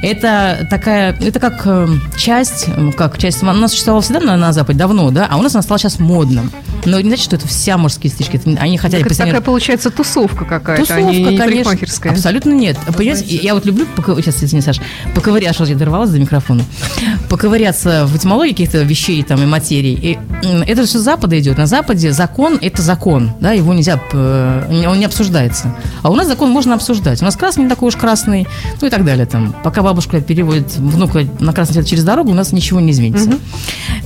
Это 0.02 0.66
такая, 0.70 1.16
это 1.20 1.35
как 1.38 1.62
э, 1.66 1.88
часть, 2.16 2.66
э, 2.68 2.92
как 2.96 3.18
часть, 3.18 3.42
она 3.42 3.68
существовала 3.68 4.02
всегда 4.02 4.20
на, 4.20 4.36
на 4.36 4.52
Западе, 4.52 4.78
давно, 4.78 5.10
да, 5.10 5.26
а 5.30 5.36
у 5.36 5.42
нас 5.42 5.54
она 5.54 5.62
стала 5.62 5.78
сейчас 5.78 5.98
модным. 5.98 6.50
Но 6.84 7.00
не 7.00 7.08
значит, 7.08 7.24
что 7.24 7.36
это 7.36 7.48
вся 7.48 7.76
мужские 7.78 8.12
стрижки. 8.12 8.36
Это- 8.36 8.50
Они 8.60 8.78
хотят 8.78 9.00
Так 9.00 9.06
это 9.10 9.16
такая 9.18 9.40
получается 9.40 9.90
тусовка 9.90 10.44
какая-то, 10.44 10.82
а 10.82 10.86
Тусовка, 10.86 11.12
не, 11.12 11.20
не 11.32 11.36
конечно. 11.38 11.72
Абсолютно 12.10 12.50
нет. 12.52 12.76
Понимаете, 12.96 13.24
я 13.36 13.54
вот 13.54 13.66
люблю, 13.66 13.86
поков- 13.96 14.20
сейчас, 14.22 14.42
извини, 14.42 14.62
Саш, 14.62 14.80
поковыряться, 15.14 15.64
я 15.64 15.74
дорвалась 15.74 16.10
до 16.10 16.18
микрофона, 16.18 16.62
поковыряться 17.28 18.06
в 18.06 18.16
этимологии 18.16 18.50
каких-то 18.52 18.82
вещей 18.82 19.22
там 19.22 19.42
и 19.42 19.46
материй. 19.46 19.94
И 19.94 20.18
это 20.66 20.84
все 20.86 20.98
с 20.98 21.02
Запада 21.02 21.38
идет. 21.38 21.58
На 21.58 21.66
Западе 21.66 22.12
закон– 22.12 22.58
это 22.60 22.82
закон, 22.82 23.32
да, 23.40 23.52
его 23.52 23.72
нельзя, 23.74 23.96
п- 23.96 24.64
он 24.88 24.98
не 24.98 25.04
обсуждается. 25.04 25.74
А 26.02 26.10
у 26.10 26.14
нас 26.14 26.26
закон 26.26 26.50
можно 26.50 26.74
обсуждать. 26.74 27.20
У 27.22 27.24
нас 27.24 27.36
красный 27.36 27.64
не 27.64 27.70
такой 27.70 27.88
уж 27.88 27.96
красный, 27.96 28.46
ну 28.80 28.86
и 28.86 28.90
так 28.90 29.04
далее. 29.04 29.26
Там. 29.26 29.54
Пока 29.64 29.82
бабушка 29.82 30.20
переводит 30.20 30.78
на 31.38 31.52
красный 31.52 31.74
цвет 31.74 31.86
через 31.86 32.04
дорогу, 32.04 32.30
у 32.30 32.34
нас 32.34 32.52
ничего 32.52 32.80
не 32.80 32.92
изменится. 32.92 33.30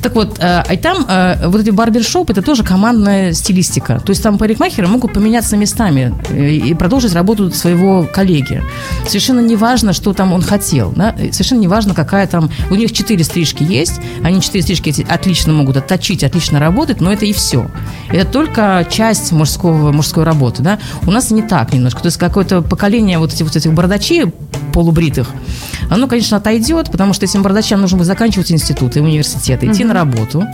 Так 0.03 0.14
вот, 0.14 0.38
э, 0.40 0.62
и 0.73 0.77
там 0.77 1.05
э, 1.09 1.46
вот 1.49 1.61
эти 1.61 1.70
барбершоп 1.70 2.31
это 2.31 2.42
тоже 2.42 2.64
командная 2.64 3.33
стилистика. 3.33 4.01
То 4.01 4.11
есть 4.11 4.23
там 4.23 4.38
парикмахеры 4.38 4.88
могут 4.88 5.12
поменяться 5.12 5.57
местами 5.57 6.14
э, 6.31 6.51
и 6.53 6.75
продолжить 6.75 7.12
работу 7.12 7.51
своего 7.51 8.09
коллеги. 8.11 8.62
Совершенно 9.07 9.40
не 9.40 9.57
важно, 9.57 9.92
что 9.92 10.12
там 10.12 10.33
он 10.33 10.42
хотел. 10.42 10.92
Да? 10.96 11.14
Совершенно 11.33 11.61
не 11.61 11.68
важно, 11.68 11.94
какая 11.94 12.27
там... 12.27 12.51
У 12.70 12.75
них 12.75 12.92
четыре 12.92 13.25
стрижки 13.25 13.62
есть, 13.62 14.01
они 14.23 14.40
четыре 14.40 14.62
стрижки 14.62 14.88
эти 14.88 15.07
отлично 15.09 15.53
могут 15.53 15.77
отточить, 15.77 16.25
отлично 16.25 16.59
работать, 16.59 17.01
но 17.01 17.12
это 17.12 17.27
и 17.27 17.33
все. 17.33 17.70
Это 18.11 18.31
только 18.31 18.87
часть 18.90 19.33
мужского, 19.33 19.92
мужской 19.92 20.25
работы. 20.25 20.62
Да? 20.62 20.79
У 21.07 21.11
нас 21.11 21.31
не 21.31 21.42
так 21.42 21.73
немножко. 21.73 22.01
То 22.01 22.07
есть 22.07 22.16
какое-то 22.16 22.62
поколение 22.62 23.18
вот 23.18 23.35
этих, 23.35 23.44
вот 23.46 23.57
этих 23.57 23.73
бородачей 23.73 24.27
полубритых, 24.73 25.29
оно, 25.90 26.07
конечно, 26.07 26.37
отойдет, 26.37 26.90
потому 27.01 27.15
что 27.15 27.25
этим 27.25 27.43
бородачам 27.43 27.81
нужно 27.81 27.97
будет 27.97 28.09
заканчивать 28.09 28.53
институты, 28.53 29.01
университеты, 29.01 29.67
идти 29.69 29.85
на 29.85 29.95
работу. 29.95 30.45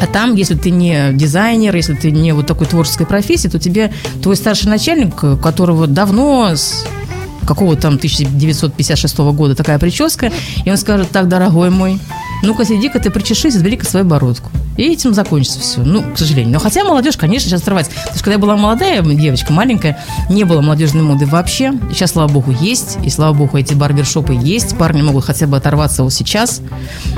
А 0.00 0.06
там, 0.06 0.36
если 0.36 0.54
ты 0.54 0.70
не 0.70 1.10
дизайнер, 1.14 1.74
если 1.74 1.94
ты 1.94 2.12
не 2.12 2.30
вот 2.30 2.46
такой 2.46 2.68
творческой 2.68 3.06
профессии, 3.06 3.48
то 3.48 3.58
тебе 3.58 3.92
твой 4.22 4.36
старший 4.36 4.70
начальник, 4.70 5.24
у 5.24 5.36
которого 5.36 5.88
давно 5.88 6.54
с 6.54 6.86
какого 7.44 7.74
там 7.74 7.96
1956 7.96 9.18
года 9.18 9.56
такая 9.56 9.80
прическа, 9.80 10.30
и 10.64 10.70
он 10.70 10.76
скажет, 10.76 11.10
так, 11.10 11.26
дорогой 11.26 11.70
мой, 11.70 11.98
ну-ка, 12.44 12.64
сиди-ка 12.64 13.00
ты 13.00 13.10
причешись, 13.10 13.56
избери-ка 13.56 13.84
свою 13.84 14.06
бородку. 14.06 14.52
И 14.76 14.82
этим 14.82 15.14
закончится 15.14 15.60
все. 15.60 15.80
Ну, 15.80 16.02
к 16.14 16.18
сожалению. 16.18 16.52
Но 16.54 16.58
хотя 16.58 16.84
молодежь, 16.84 17.16
конечно, 17.16 17.48
сейчас 17.48 17.62
отрывается. 17.62 17.92
Потому 17.92 18.14
что 18.14 18.24
когда 18.24 18.32
я 18.32 18.38
была 18.38 18.56
молодая 18.56 19.02
девочка, 19.02 19.52
маленькая, 19.52 19.98
не 20.28 20.44
было 20.44 20.60
молодежной 20.60 21.02
моды 21.02 21.26
вообще. 21.26 21.72
Сейчас, 21.92 22.12
слава 22.12 22.28
богу, 22.28 22.52
есть. 22.60 22.98
И, 23.04 23.10
слава 23.10 23.32
богу, 23.34 23.56
эти 23.56 23.74
барбершопы 23.74 24.34
есть. 24.34 24.76
Парни 24.76 25.02
могут 25.02 25.24
хотя 25.24 25.46
бы 25.46 25.56
оторваться 25.56 26.02
вот 26.02 26.12
сейчас. 26.12 26.60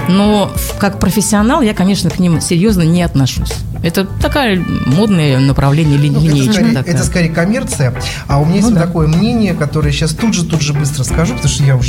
Но 0.09 0.51
как 0.79 0.99
профессионал 1.01 1.63
я, 1.63 1.75
конечно, 1.75 2.11
к 2.11 2.19
ним 2.19 2.41
серьезно 2.41 2.83
не 2.83 3.03
отношусь. 3.03 3.53
Это 3.81 4.05
такая 4.21 4.59
модное 4.87 5.39
направление, 5.39 5.97
ли- 5.99 6.11
Ну, 6.11 6.19
это, 6.19 6.27
линейка 6.29 6.53
скорее, 6.53 6.75
такая. 6.75 6.95
это 6.95 7.05
скорее 7.05 7.29
коммерция. 7.29 7.95
А 8.27 8.41
у 8.41 8.45
меня 8.45 8.57
есть 8.57 8.69
Ну 8.69 8.75
вот 8.75 8.81
да. 8.81 8.87
такое 8.87 9.07
мнение, 9.07 9.55
которое 9.55 9.93
сейчас 9.93 10.11
тут 10.11 10.35
же, 10.35 10.45
тут 10.45 10.63
же 10.63 10.73
быстро 10.73 11.05
скажу, 11.05 11.35
потому 11.35 11.49
что 11.53 11.63
я 11.63 11.77
уже 11.77 11.89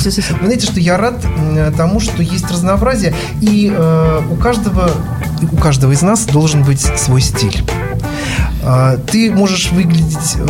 всё, 0.00 0.20
всё. 0.22 0.34
Вы 0.40 0.44
знаете, 0.46 0.66
что 0.66 0.78
я 0.78 0.96
рад 0.96 1.16
тому, 1.76 1.98
что 1.98 2.22
есть 2.22 2.48
разнообразие, 2.48 3.12
и 3.40 3.72
э, 3.76 4.20
у 4.30 4.36
каждого 4.36 4.79
у 5.52 5.56
каждого 5.56 5.92
из 5.92 6.02
нас 6.02 6.24
должен 6.26 6.62
быть 6.64 6.80
свой 6.98 7.20
стиль. 7.20 7.62
А, 8.62 8.96
ты 8.96 9.30
можешь 9.30 9.72
выглядеть 9.72 10.36
э, 10.36 10.46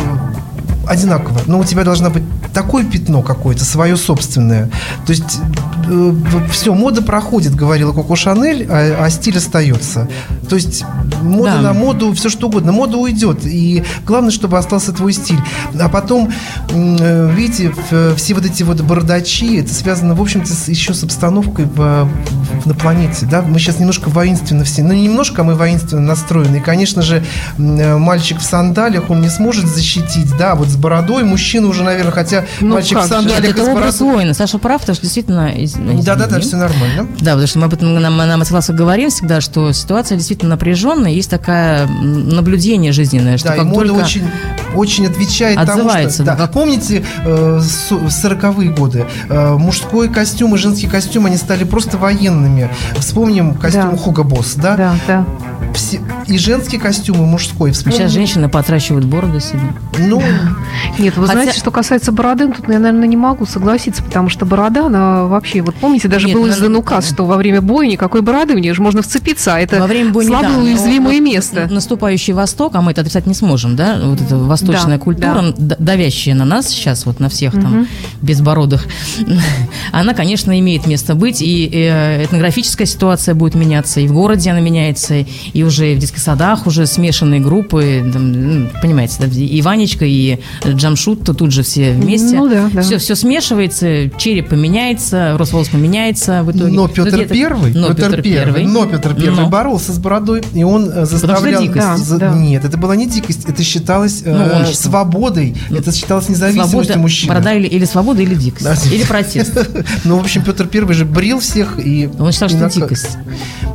одинаково, 0.87 1.39
но 1.45 1.59
у 1.59 1.63
тебя 1.63 1.83
должна 1.83 2.09
быть 2.09 2.23
такое 2.53 2.83
пятно 2.83 3.21
какое-то, 3.21 3.63
свое 3.63 3.95
собственное. 3.95 4.69
То 5.05 5.13
есть 5.13 5.39
все, 6.51 6.73
мода 6.73 7.01
проходит, 7.01 7.55
говорила 7.55 7.93
Коко 7.93 8.15
Шанель, 8.15 8.67
а, 8.69 9.05
а 9.05 9.09
стиль 9.09 9.37
остается. 9.37 10.09
То 10.49 10.55
есть 10.55 10.83
мода 11.21 11.53
Да. 11.53 11.61
на 11.61 11.73
моду, 11.73 12.13
все 12.13 12.29
что 12.29 12.47
угодно. 12.47 12.71
Мода 12.73 12.97
уйдет. 12.97 13.45
И 13.45 13.83
главное, 14.05 14.31
чтобы 14.31 14.57
остался 14.57 14.91
твой 14.91 15.13
стиль. 15.13 15.39
А 15.79 15.87
потом, 15.89 16.29
э, 16.69 17.31
видите, 17.33 17.73
все 18.17 18.33
вот 18.33 18.45
эти 18.45 18.63
вот 18.63 18.81
бардачи, 18.81 19.57
это 19.59 19.73
связано, 19.73 20.13
в 20.15 20.21
общем-то, 20.21 20.51
еще 20.67 20.93
с 20.93 21.03
обстановкой 21.03 21.65
в- 21.65 22.07
на 22.65 22.73
планете. 22.73 23.25
Да? 23.25 23.41
Мы 23.41 23.59
сейчас 23.59 23.79
немножко 23.79 24.09
воинственно 24.09 24.63
все. 24.63 24.83
Ну, 24.83 24.93
не 24.93 25.03
немножко, 25.03 25.41
а 25.41 25.45
мы 25.45 25.55
воинственно 25.55 26.01
настроены. 26.01 26.57
И, 26.57 26.59
конечно 26.59 27.01
же, 27.01 27.23
э, 27.57 27.97
мальчик 27.97 28.39
в 28.39 28.43
сандалиях, 28.43 29.09
он 29.09 29.21
не 29.21 29.29
сможет 29.29 29.65
защитить. 29.67 30.35
Да, 30.37 30.55
вот 30.55 30.67
с 30.69 30.75
бородой 30.75 31.23
мужчина 31.23 31.67
уже, 31.67 31.83
наверное, 31.83 32.11
хотя 32.11 32.45
Ну, 32.59 32.75
мальчик 32.75 32.97
как 32.97 33.05
в 33.05 33.09
сандалиях 33.09 33.41
Нет, 33.43 33.51
это 33.59 33.71
образ 33.71 33.95
бородой- 34.01 34.13
воина. 34.13 34.33
Саша 34.33 34.57
прав, 34.57 34.81
потому 34.81 34.95
что 34.95 35.03
действительно... 35.03 35.49
из- 35.49 35.73
Да-да-да, 36.03 36.39
все 36.39 36.57
нормально. 36.57 37.07
Да, 37.19 37.31
потому 37.31 37.47
что 37.47 37.59
мы 37.59 37.65
об 37.65 37.73
этом 37.73 37.93
на, 37.93 38.09
на 38.09 38.37
мастер-классах 38.37 38.75
говорим 38.75 39.09
всегда, 39.09 39.41
что 39.41 39.71
ситуация 39.71 40.17
действительно 40.17 40.51
напряженная, 40.51 41.11
есть 41.11 41.29
такое 41.29 41.85
м, 41.87 42.29
наблюдение 42.29 42.91
жизненное, 42.91 43.37
что 43.37 43.49
Да, 43.49 43.55
и 43.55 43.57
как 43.59 43.67
мода 43.67 43.87
только... 43.89 44.03
очень, 44.03 44.23
очень 44.75 45.07
отвечает 45.07 45.57
Отзывается, 45.57 45.93
тому, 45.93 46.09
что... 46.09 46.23
да. 46.23 46.35
Да, 46.35 46.47
помните, 46.47 47.03
э, 47.25 47.61
с- 47.61 47.91
40-е 47.91 48.69
годы 48.71 49.05
э, 49.29 49.49
мужской 49.57 50.09
костюм 50.09 50.55
и 50.55 50.57
женский 50.57 50.87
костюм, 50.87 51.25
они 51.25 51.37
стали 51.37 51.63
просто 51.63 51.97
военными. 51.97 52.50
Вспомним 52.97 53.55
костюм 53.55 53.91
Да. 53.91 53.97
Хуга 53.97 54.23
Босс, 54.23 54.55
да? 54.55 54.75
Да, 54.75 54.95
да. 55.07 55.25
Все- 55.73 56.01
и 56.27 56.37
женский 56.37 56.77
костюм, 56.77 57.17
и 57.17 57.25
мужской. 57.25 57.71
Вспомним, 57.71 57.97
Сейчас 57.97 58.11
женщины 58.11 58.49
потрачивают 58.49 59.05
бороду 59.05 59.39
себе. 59.39 59.61
Ну, 59.97 60.21
Нет, 60.99 61.15
вы 61.17 61.27
Хотя- 61.27 61.41
знаете, 61.41 61.59
что 61.59 61.71
касается 61.71 62.11
бороды, 62.11 62.47
тут 62.47 62.67
я, 62.67 62.79
наверное, 62.79 63.07
не 63.07 63.15
могу 63.15 63.45
согласиться, 63.45 64.03
потому 64.03 64.29
что 64.29 64.45
борода, 64.45 64.87
она 64.87 65.25
вообще, 65.25 65.61
вот 65.61 65.75
помните, 65.75 66.07
даже 66.07 66.27
Нет, 66.27 66.35
был 66.35 66.45
ну, 66.45 66.49
издан 66.49 66.73
ну, 66.73 66.79
указ, 66.79 67.07
что 67.07 67.25
во 67.25 67.37
время 67.37 67.61
боя 67.61 67.87
никакой 67.87 68.21
бороды, 68.21 68.53
в 68.55 68.59
нее 68.59 68.73
же 68.73 68.81
можно 68.81 69.01
вцепиться, 69.01 69.55
а 69.55 69.59
это 69.59 69.79
Во 69.79 69.87
время 69.87 70.11
боя 70.11 70.25
не 70.25 70.29
слабое 70.29 70.53
да, 70.53 70.59
уязвимое 70.59 71.19
место. 71.19 71.67
Наступающий 71.69 72.33
Восток, 72.33 72.75
а 72.75 72.81
мы 72.81 72.91
это 72.91 73.01
отрицать 73.01 73.25
не 73.27 73.33
сможем, 73.33 73.75
да? 73.75 73.99
Вот 74.03 74.21
эта 74.21 74.37
восточная 74.37 74.97
Да, 74.97 75.03
культура, 75.03 75.53
давящая 75.57 76.35
на 76.35 76.45
нас 76.45 76.67
сейчас, 76.67 77.05
вот 77.05 77.19
на 77.19 77.29
всех 77.29 77.53
там 77.53 77.87
безбородых, 78.21 78.85
она, 79.91 80.13
конечно, 80.13 80.57
имеет 80.59 80.87
место 80.87 81.15
быть, 81.15 81.41
и 81.41 81.69
э, 81.73 82.25
этнографическая 82.41 82.87
ситуация 82.87 83.35
будет 83.35 83.53
меняться, 83.55 83.99
и 83.99 84.07
в 84.07 84.13
городе 84.13 84.49
она 84.49 84.59
меняется, 84.61 85.25
и 85.53 85.63
уже 85.63 85.93
в 85.95 85.99
детских 85.99 86.19
садах 86.19 86.65
уже 86.65 86.87
смешанные 86.87 87.39
группы, 87.39 88.09
там, 88.11 88.31
ну, 88.31 88.69
понимаете, 88.81 89.15
да, 89.19 89.27
и 89.27 89.61
Ванечка, 89.61 90.05
и 90.05 90.39
Джамшут 90.65 91.23
то 91.23 91.33
тут 91.33 91.51
же 91.51 91.61
все 91.63 91.91
вместе. 91.93 92.35
Ну 92.35 92.49
да, 92.49 92.69
да. 92.73 92.81
Все, 92.81 92.97
все 92.97 93.15
смешивается, 93.15 94.09
череп 94.17 94.49
поменяется, 94.49 95.35
рост 95.37 95.53
волос 95.53 95.69
поменяется 95.69 96.43
в 96.43 96.51
итоге. 96.51 96.71
но 96.71 96.83
Ну, 96.83 96.87
Петр 96.87 97.09
где-то- 97.15 97.33
Первый, 97.33 97.73
но 97.73 97.93
Петр 97.93 98.21
Первый, 98.23 98.65
но 98.65 98.85
Петр 98.87 99.13
Первый 99.13 99.41
Но. 99.43 99.49
боролся 99.49 99.93
с 99.93 99.99
бородой, 99.99 100.41
и 100.53 100.63
он 100.63 100.89
э, 100.89 101.05
заставлял... 101.05 101.61
дикость. 101.61 102.05
за- 102.05 102.17
Да, 102.17 102.31
да. 102.31 102.37
Нет, 102.39 102.65
это 102.65 102.77
была 102.77 102.95
не 102.95 103.05
дикость, 103.05 103.45
это 103.47 103.63
считалось 103.63 104.23
э, 104.25 104.33
Ну, 104.33 104.55
он 104.59 104.65
же- 104.65 104.73
свободой, 104.75 105.55
это 105.69 105.91
считалось 105.91 106.27
независимостью 106.29 106.71
Свобода, 106.83 106.99
мужчины. 106.99 107.29
борода 107.29 107.53
или, 107.53 107.67
или 107.67 107.85
свобода, 107.85 108.21
или 108.23 108.33
дикость. 108.35 108.65
Да. 108.65 108.75
Или 108.95 109.03
протест. 109.03 109.51
Ну, 110.03 110.17
в 110.17 110.21
общем, 110.21 110.43
Петр 110.43 110.67
Первый 110.67 110.95
же 110.95 111.05
брил 111.05 111.39
всех 111.39 111.77
и... 111.83 112.09
Он 112.19 112.30
считал, 112.31 112.49
и 112.49 112.51
что 112.51 112.69
дикость. 112.69 113.17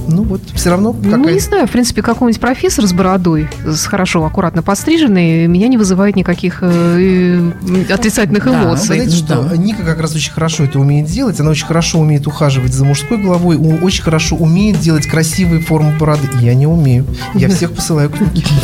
Ну 0.08 0.22
вот, 0.22 0.40
все 0.54 0.70
равно 0.70 0.94
Ну, 1.02 1.28
не 1.28 1.40
знаю, 1.40 1.66
в 1.66 1.70
принципе, 1.70 2.02
какой-нибудь 2.02 2.40
профессор 2.40 2.86
с 2.86 2.92
бородой, 2.92 3.48
с 3.66 3.86
хорошо, 3.86 4.24
аккуратно 4.24 4.62
постриженный, 4.62 5.46
меня 5.46 5.68
не 5.68 5.76
вызывает 5.76 6.16
никаких 6.16 6.58
э, 6.62 7.50
отрицательных 7.90 8.44
Да, 8.44 8.50
Вы 8.52 8.64
эмоций. 8.64 8.86
знаете, 8.86 9.16
что 9.16 9.42
Да. 9.42 9.56
Ника 9.56 9.82
как 9.82 10.00
раз 10.00 10.14
очень 10.14 10.32
хорошо 10.32 10.64
это 10.64 10.78
умеет 10.78 11.06
делать. 11.06 11.40
Она 11.40 11.50
очень 11.50 11.66
хорошо 11.66 11.98
умеет 11.98 12.26
ухаживать 12.26 12.72
за 12.72 12.84
мужской 12.84 13.18
головой, 13.18 13.56
очень 13.56 14.02
хорошо 14.02 14.36
умеет 14.36 14.78
делать 14.80 15.06
красивые 15.06 15.60
формы 15.60 15.92
бороды. 15.98 16.28
Я 16.40 16.54
не 16.54 16.66
умею. 16.66 17.04
Я 17.34 17.48
всех 17.48 17.72
посылаю 17.72 18.10
к 18.10 18.20
Нике. 18.20 18.54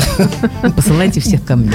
Посылайте 0.77 1.21
всех 1.21 1.45
ко 1.45 1.57
мне. 1.57 1.73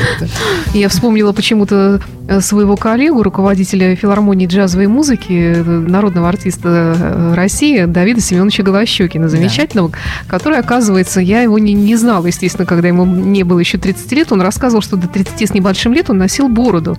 Я 0.74 0.90
вспомнила 0.90 1.34
почему-то 1.34 2.02
э, 2.28 2.42
своего 2.42 2.78
коллегу, 2.78 3.22
руководителя 3.24 3.96
филармонии 3.96 4.48
джазовой 4.48 4.88
музыки, 4.88 5.54
э, 5.58 5.64
народного 5.64 6.30
артиста 6.30 6.96
э, 6.98 7.34
России 7.36 7.86
Давида 7.86 8.07
Семеновича 8.16 8.64
Голощекина, 8.64 9.30
замечательного, 9.30 9.92
который, 10.28 10.60
оказывается, 10.60 11.20
я 11.20 11.42
его 11.42 11.60
не, 11.60 11.74
не 11.74 11.96
знала, 11.96 12.26
естественно, 12.26 12.66
когда 12.66 12.88
ему 12.88 13.06
не 13.06 13.44
было 13.44 13.60
еще 13.60 13.78
30 13.78 14.12
лет, 14.14 14.32
он 14.32 14.42
рассказывал, 14.42 14.82
что 14.82 14.96
до 14.98 15.08
30 15.08 15.50
с 15.50 15.54
небольшим 15.54 15.94
лет 15.94 16.10
он 16.10 16.18
носил 16.18 16.48
бороду. 16.48 16.98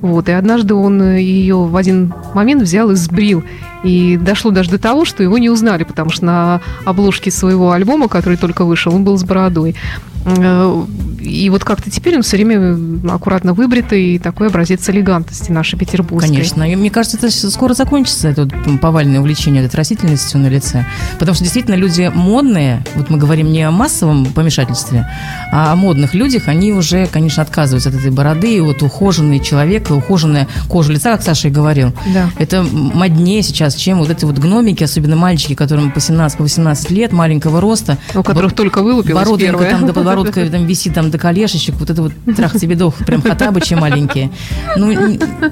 Вот, 0.00 0.28
и 0.28 0.32
однажды 0.32 0.74
он 0.74 1.16
ее 1.16 1.56
в 1.56 1.76
один 1.76 2.14
момент 2.32 2.62
взял 2.62 2.90
и 2.90 2.94
сбрил. 2.94 3.44
И 3.84 4.16
дошло 4.16 4.50
даже 4.50 4.70
до 4.70 4.78
того, 4.78 5.04
что 5.04 5.22
его 5.22 5.36
не 5.38 5.50
узнали, 5.50 5.84
потому 5.84 6.10
что 6.10 6.24
на 6.24 6.60
обложке 6.84 7.30
своего 7.30 7.72
альбома, 7.72 8.08
который 8.08 8.38
только 8.38 8.64
вышел, 8.64 8.94
он 8.94 9.04
был 9.04 9.18
с 9.18 9.24
бородой. 9.24 9.76
Э, 10.24 10.84
И 11.20 11.50
вот 11.50 11.64
как-то 11.64 11.90
теперь 11.90 12.16
он 12.16 12.22
все 12.22 12.36
время 12.36 12.76
аккуратно 13.12 13.52
выбритый, 13.52 14.14
и 14.14 14.18
такой 14.18 14.48
образец 14.48 14.88
элегантности 14.88 15.52
нашей 15.52 15.78
петербургской. 15.78 16.34
Конечно. 16.34 16.62
И 16.70 16.76
мне 16.76 16.90
кажется, 16.90 17.18
это 17.18 17.30
скоро 17.50 17.74
закончится, 17.74 18.28
это 18.28 18.42
вот 18.44 18.80
повальное 18.80 19.20
увлечение 19.20 19.62
этой 19.64 19.76
растительностью 19.76 20.40
на 20.40 20.48
лице. 20.48 20.86
Потому 21.18 21.34
что 21.34 21.44
действительно 21.44 21.74
люди 21.74 22.10
модные, 22.14 22.84
вот 22.94 23.10
мы 23.10 23.18
говорим 23.18 23.52
не 23.52 23.62
о 23.62 23.70
массовом 23.70 24.26
помешательстве, 24.26 25.06
а 25.52 25.72
о 25.72 25.76
модных 25.76 26.14
людях, 26.14 26.48
они 26.48 26.72
уже, 26.72 27.06
конечно, 27.06 27.42
отказываются 27.42 27.90
от 27.90 27.96
этой 27.96 28.10
бороды, 28.10 28.56
и 28.56 28.60
вот 28.60 28.82
ухоженный 28.82 29.40
человек, 29.40 29.90
ухоженная 29.90 30.48
кожа 30.68 30.92
лица, 30.92 31.12
как 31.12 31.22
Саша 31.22 31.48
и 31.48 31.50
говорил. 31.50 31.92
Да. 32.14 32.30
Это 32.38 32.62
моднее 32.62 33.42
сейчас, 33.42 33.74
чем 33.74 33.98
вот 33.98 34.10
эти 34.10 34.24
вот 34.24 34.38
гномики, 34.38 34.84
особенно 34.84 35.16
мальчики, 35.16 35.54
которым 35.54 35.92
по 35.92 36.00
17, 36.00 36.38
по 36.38 36.44
18 36.44 36.90
лет, 36.90 37.12
маленького 37.12 37.60
роста. 37.60 37.98
У 38.14 38.22
которых 38.22 38.54
только 38.54 38.82
вылупилась 38.82 39.28
первая. 39.38 39.70
там 39.70 39.86
до 39.86 39.92
подбородка 40.16 40.50
там 40.50 40.66
висит 40.66 40.94
там 40.94 41.10
до 41.10 41.18
колешечек, 41.18 41.74
вот 41.76 41.90
это 41.90 42.02
вот 42.02 42.12
трах 42.36 42.58
тебе 42.58 42.74
дох, 42.76 42.94
прям 43.06 43.22
хатабычи 43.22 43.74
маленькие. 43.74 44.30
Ну, 44.76 44.90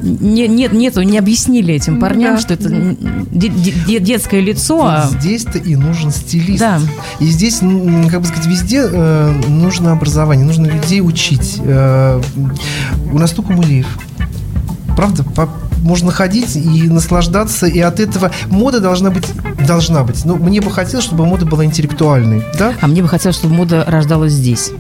не, 0.03 0.49
нет, 0.49 0.73
нету, 0.73 1.03
не 1.03 1.19
объяснили 1.19 1.75
этим 1.75 2.01
парням, 2.01 2.35
Да. 2.37 2.41
что 2.41 2.55
это 2.55 2.69
де- 3.33 3.49
де- 3.49 3.75
де- 3.87 4.01
детское 4.01 4.41
лицо, 4.41 4.83
а 4.85 5.09
Здесь-то 5.19 5.59
и 5.59 5.77
нужен 5.77 6.11
стилист. 6.11 6.61
Да. 6.61 6.81
И 7.21 7.27
здесь, 7.27 7.59
как 8.11 8.21
бы 8.21 8.27
сказать, 8.27 8.47
везде 8.47 8.83
э, 8.91 9.33
нужно 9.49 9.93
образование, 9.93 10.47
нужно 10.47 10.67
людей 10.67 11.01
учить. 11.01 11.57
Э, 11.65 12.21
у 13.13 13.19
нас 13.19 13.31
столько 13.31 13.53
музеев. 13.53 13.87
Правда? 14.99 15.23
По- 15.23 15.49
можно 15.85 16.11
ходить 16.11 16.57
и 16.57 16.89
наслаждаться, 16.89 17.67
и 17.67 17.79
от 17.79 18.01
этого 18.01 18.33
мода 18.49 18.81
должна 18.81 19.11
быть, 19.11 19.27
должна 19.65 20.03
быть. 20.03 20.25
Ну, 20.25 20.35
мне 20.35 20.61
бы 20.61 20.73
хотелось, 20.73 21.05
чтобы 21.05 21.25
мода 21.25 21.47
была 21.47 21.65
интеллектуальной, 21.65 22.43
да? 22.59 22.75
А 22.81 22.89
мне 22.89 23.01
бы 23.01 23.07
хотелось, 23.07 23.37
чтобы 23.37 23.55
мода 23.55 23.85
рождалась 23.87 24.33
здесь. 24.33 24.73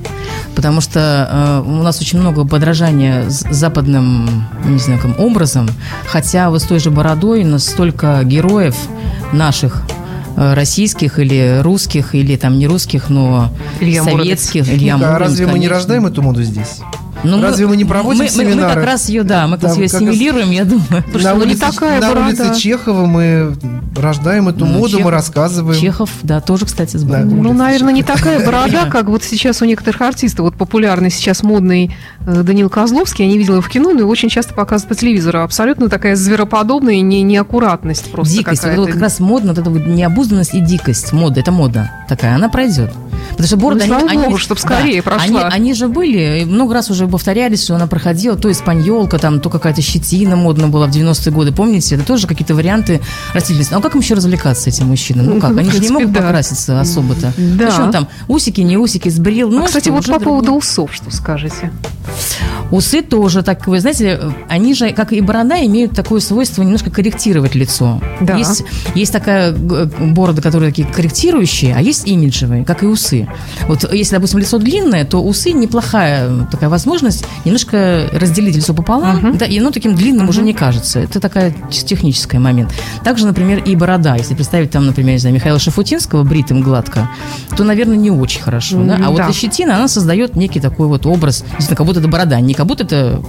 Потому 0.56 0.80
что 0.80 1.62
э, 1.64 1.70
у 1.70 1.84
нас 1.84 2.00
очень 2.00 2.18
много 2.18 2.44
подражания 2.44 3.30
с 3.30 3.44
западным, 3.48 4.48
не 4.64 4.80
знаю, 4.80 5.00
как, 5.00 5.20
образом. 5.20 5.68
Хотя 6.08 6.50
вот 6.50 6.62
с 6.62 6.64
той 6.64 6.80
же 6.80 6.90
бородой 6.90 7.44
у 7.44 7.46
нас 7.46 7.64
столько 7.64 8.20
героев 8.24 8.74
наших 9.32 9.82
э, 10.34 10.54
российских 10.54 11.20
или 11.20 11.60
русских, 11.62 12.16
или 12.16 12.34
там 12.34 12.58
не 12.58 12.66
русских, 12.66 13.08
но 13.08 13.52
Илья 13.78 14.02
Муромец. 14.02 14.24
советских. 14.24 14.68
Илья 14.68 14.96
Ника, 14.96 15.10
а 15.10 15.12
Муромец, 15.12 15.28
разве 15.28 15.46
мы 15.46 15.52
не 15.52 15.68
конечно. 15.68 15.74
рождаем 15.76 16.06
эту 16.06 16.22
моду 16.22 16.42
здесь? 16.42 16.80
Ну, 17.24 17.42
Разве 17.42 17.66
мы 17.66 17.76
не 17.76 17.84
проводим 17.84 18.20
мы, 18.20 18.24
мы- 18.30 18.44
Мы, 18.44 18.50
семинары? 18.52 18.74
как 18.74 18.84
раз 18.84 19.08
ее, 19.08 19.22
да, 19.24 19.46
мы 19.46 19.52
как 19.58 19.62
Да, 19.62 19.68
раз 19.68 19.76
ее 19.76 19.80
мы 19.80 19.86
ассимилируем, 19.86 20.50
я 20.52 20.64
думаю. 20.64 20.86
Слушай, 21.10 21.34
ну 21.34 21.44
не 21.44 21.56
такая 21.56 22.00
на 22.00 22.08
борода. 22.10 22.26
улице 22.28 22.54
Чехова 22.60 23.06
мы 23.06 23.54
рождаем 23.96 24.48
эту 24.48 24.64
Ну, 24.64 24.72
моду, 24.78 24.96
мы 24.98 24.98
Чехов- 25.00 25.10
рассказываем. 25.10 25.80
Чехов, 25.80 26.10
да, 26.22 26.40
тоже, 26.40 26.66
кстати, 26.66 26.96
с 26.96 27.02
Да. 27.02 27.18
Ну, 27.24 27.40
улице 27.40 27.54
наверное, 27.54 27.92
не 27.92 28.02
такая 28.04 28.46
борода, 28.46 28.86
как 28.86 29.06
вот 29.06 29.24
сейчас 29.24 29.60
у 29.62 29.64
некоторых 29.64 30.00
артистов. 30.00 30.44
Вот 30.44 30.54
популярный 30.54 31.10
сейчас 31.10 31.42
модный 31.42 31.94
э, 32.24 32.42
Данил 32.44 32.70
Козловский, 32.70 33.24
я 33.24 33.30
не 33.30 33.36
видела 33.38 33.54
его 33.56 33.62
в 33.62 33.68
кино, 33.68 33.92
но 33.92 34.00
его 34.00 34.10
очень 34.10 34.28
часто 34.28 34.54
показывают 34.54 34.88
по 34.88 34.94
телевизору. 35.00 35.40
Абсолютно 35.42 35.88
такая 35.88 36.14
звероподобная 36.14 36.94
и 36.94 37.00
не, 37.00 37.22
неаккуратность 37.22 38.10
просто 38.12 38.34
Дикость. 38.34 38.62
Вот, 38.62 38.70
какая-то. 38.70 38.80
вот 38.82 38.92
как 38.92 39.02
раз 39.02 39.18
модно, 39.18 39.48
вот 39.52 39.58
эта 39.58 39.70
вот 39.70 39.86
необузданность 39.86 40.54
и 40.54 40.60
дикость. 40.60 41.12
Мода, 41.12 41.40
это 41.40 41.50
мода 41.50 41.90
такая, 42.08 42.36
она 42.36 42.48
пройдет. 42.48 42.92
Потому 43.30 43.46
что 43.48 43.56
бороды, 43.56 43.84
Ну, 43.86 43.94
они, 43.94 44.00
слава 44.00 44.10
они- 44.12 44.24
богу, 44.24 44.38
чтоб 44.38 44.58
скорее 44.58 45.02
да, 45.02 45.10
прошла. 45.10 45.40
Они, 45.46 45.54
они 45.54 45.74
же 45.74 45.88
были, 45.88 46.44
много 46.46 46.74
раз 46.74 46.90
уже 46.90 47.06
повторялись, 47.08 47.62
что 47.64 47.74
она 47.74 47.86
проходила, 47.86 48.36
то 48.36 48.50
испаньолка, 48.50 49.18
там, 49.18 49.40
то 49.40 49.50
какая-то 49.50 49.82
щетина 49.82 50.36
модна 50.36 50.68
была 50.68 50.86
в 50.86 50.90
90-е 50.90 51.32
годы, 51.32 51.52
помните? 51.52 51.94
Это 51.96 52.04
тоже 52.04 52.26
какие-то 52.26 52.54
варианты 52.54 53.00
растительности. 53.34 53.72
Ну, 53.72 53.78
а 53.80 53.82
как 53.82 53.94
им 53.94 54.00
еще 54.00 54.14
развлекаться, 54.14 54.68
этим 54.70 54.86
мужчинам? 54.86 55.26
Ну, 55.26 55.40
как? 55.40 55.50
Ну, 55.50 55.56
в 55.56 55.58
Они 55.58 55.70
же 55.70 55.78
не 55.80 55.88
могут 55.90 56.14
покраситься 56.14 56.80
особо-то. 56.80 57.32
Да. 57.36 57.64
Ну, 57.66 57.70
что 57.70 57.90
там, 57.92 58.08
усики, 58.28 58.60
не 58.60 58.76
усики, 58.76 59.08
сбрил. 59.08 59.50
Ну, 59.50 59.64
А, 59.64 59.66
кстати, 59.66 59.84
что, 59.84 59.92
вот 59.92 60.02
по 60.04 60.10
другое. 60.12 60.24
поводу 60.26 60.52
усов, 60.54 60.92
что 60.94 61.10
скажете? 61.10 61.70
Усы 62.70 63.02
тоже 63.02 63.42
так, 63.42 63.66
вы 63.66 63.80
знаете, 63.80 64.20
они 64.48 64.74
же, 64.74 64.90
как 64.92 65.12
и 65.12 65.20
борода, 65.20 65.64
имеют 65.64 65.92
такое 65.92 66.20
свойство 66.20 66.62
немножко 66.62 66.90
корректировать 66.90 67.54
лицо. 67.54 68.00
Да. 68.20 68.36
Есть, 68.36 68.64
есть 68.94 69.12
такая 69.12 69.52
борода, 69.52 70.42
которые 70.42 70.70
такие 70.70 70.86
корректирующие, 70.86 71.74
а 71.74 71.80
есть 71.80 72.06
имиджевые, 72.06 72.64
как 72.64 72.82
и 72.82 72.86
усы. 72.86 73.28
Вот 73.68 73.90
если, 73.92 74.16
допустим, 74.16 74.38
лицо 74.38 74.58
длинное, 74.58 75.04
то 75.04 75.22
усы 75.22 75.52
неплохая 75.52 76.46
такая 76.50 76.68
возможность 76.68 77.24
немножко 77.44 78.08
разделить 78.12 78.56
лицо 78.56 78.74
пополам, 78.74 79.36
да, 79.38 79.46
и 79.46 79.58
оно 79.58 79.70
таким 79.70 79.94
длинным 79.94 80.28
уже 80.28 80.42
не 80.42 80.52
кажется. 80.52 81.00
Это 81.00 81.20
такая 81.20 81.54
чисто 81.70 81.88
технический 81.88 82.38
момент. 82.38 82.72
Также, 83.02 83.26
например, 83.26 83.62
и 83.64 83.74
борода. 83.76 84.16
Если 84.16 84.34
представить 84.34 84.70
там, 84.70 84.86
например, 84.86 85.12
не 85.12 85.18
знаю, 85.18 85.34
Михаила 85.34 85.58
Шафутинского 85.58 86.24
бритым 86.24 86.60
гладко, 86.60 87.08
то, 87.56 87.64
наверное, 87.64 87.96
не 87.96 88.10
очень 88.10 88.42
хорошо. 88.42 88.82
Да? 88.82 88.96
А 88.96 88.98
М, 88.98 89.08
вот 89.08 89.16
да. 89.18 89.32
щетина, 89.32 89.76
она 89.76 89.88
создает 89.88 90.36
некий 90.36 90.60
такой 90.60 90.88
вот 90.88 91.06
образ, 91.06 91.44
как 91.68 91.86
будто 91.86 92.00
это 92.00 92.08
борода, 92.08 92.38
не 92.40 92.54
как 92.58 92.66
будто 92.66 92.82
это 92.82 93.22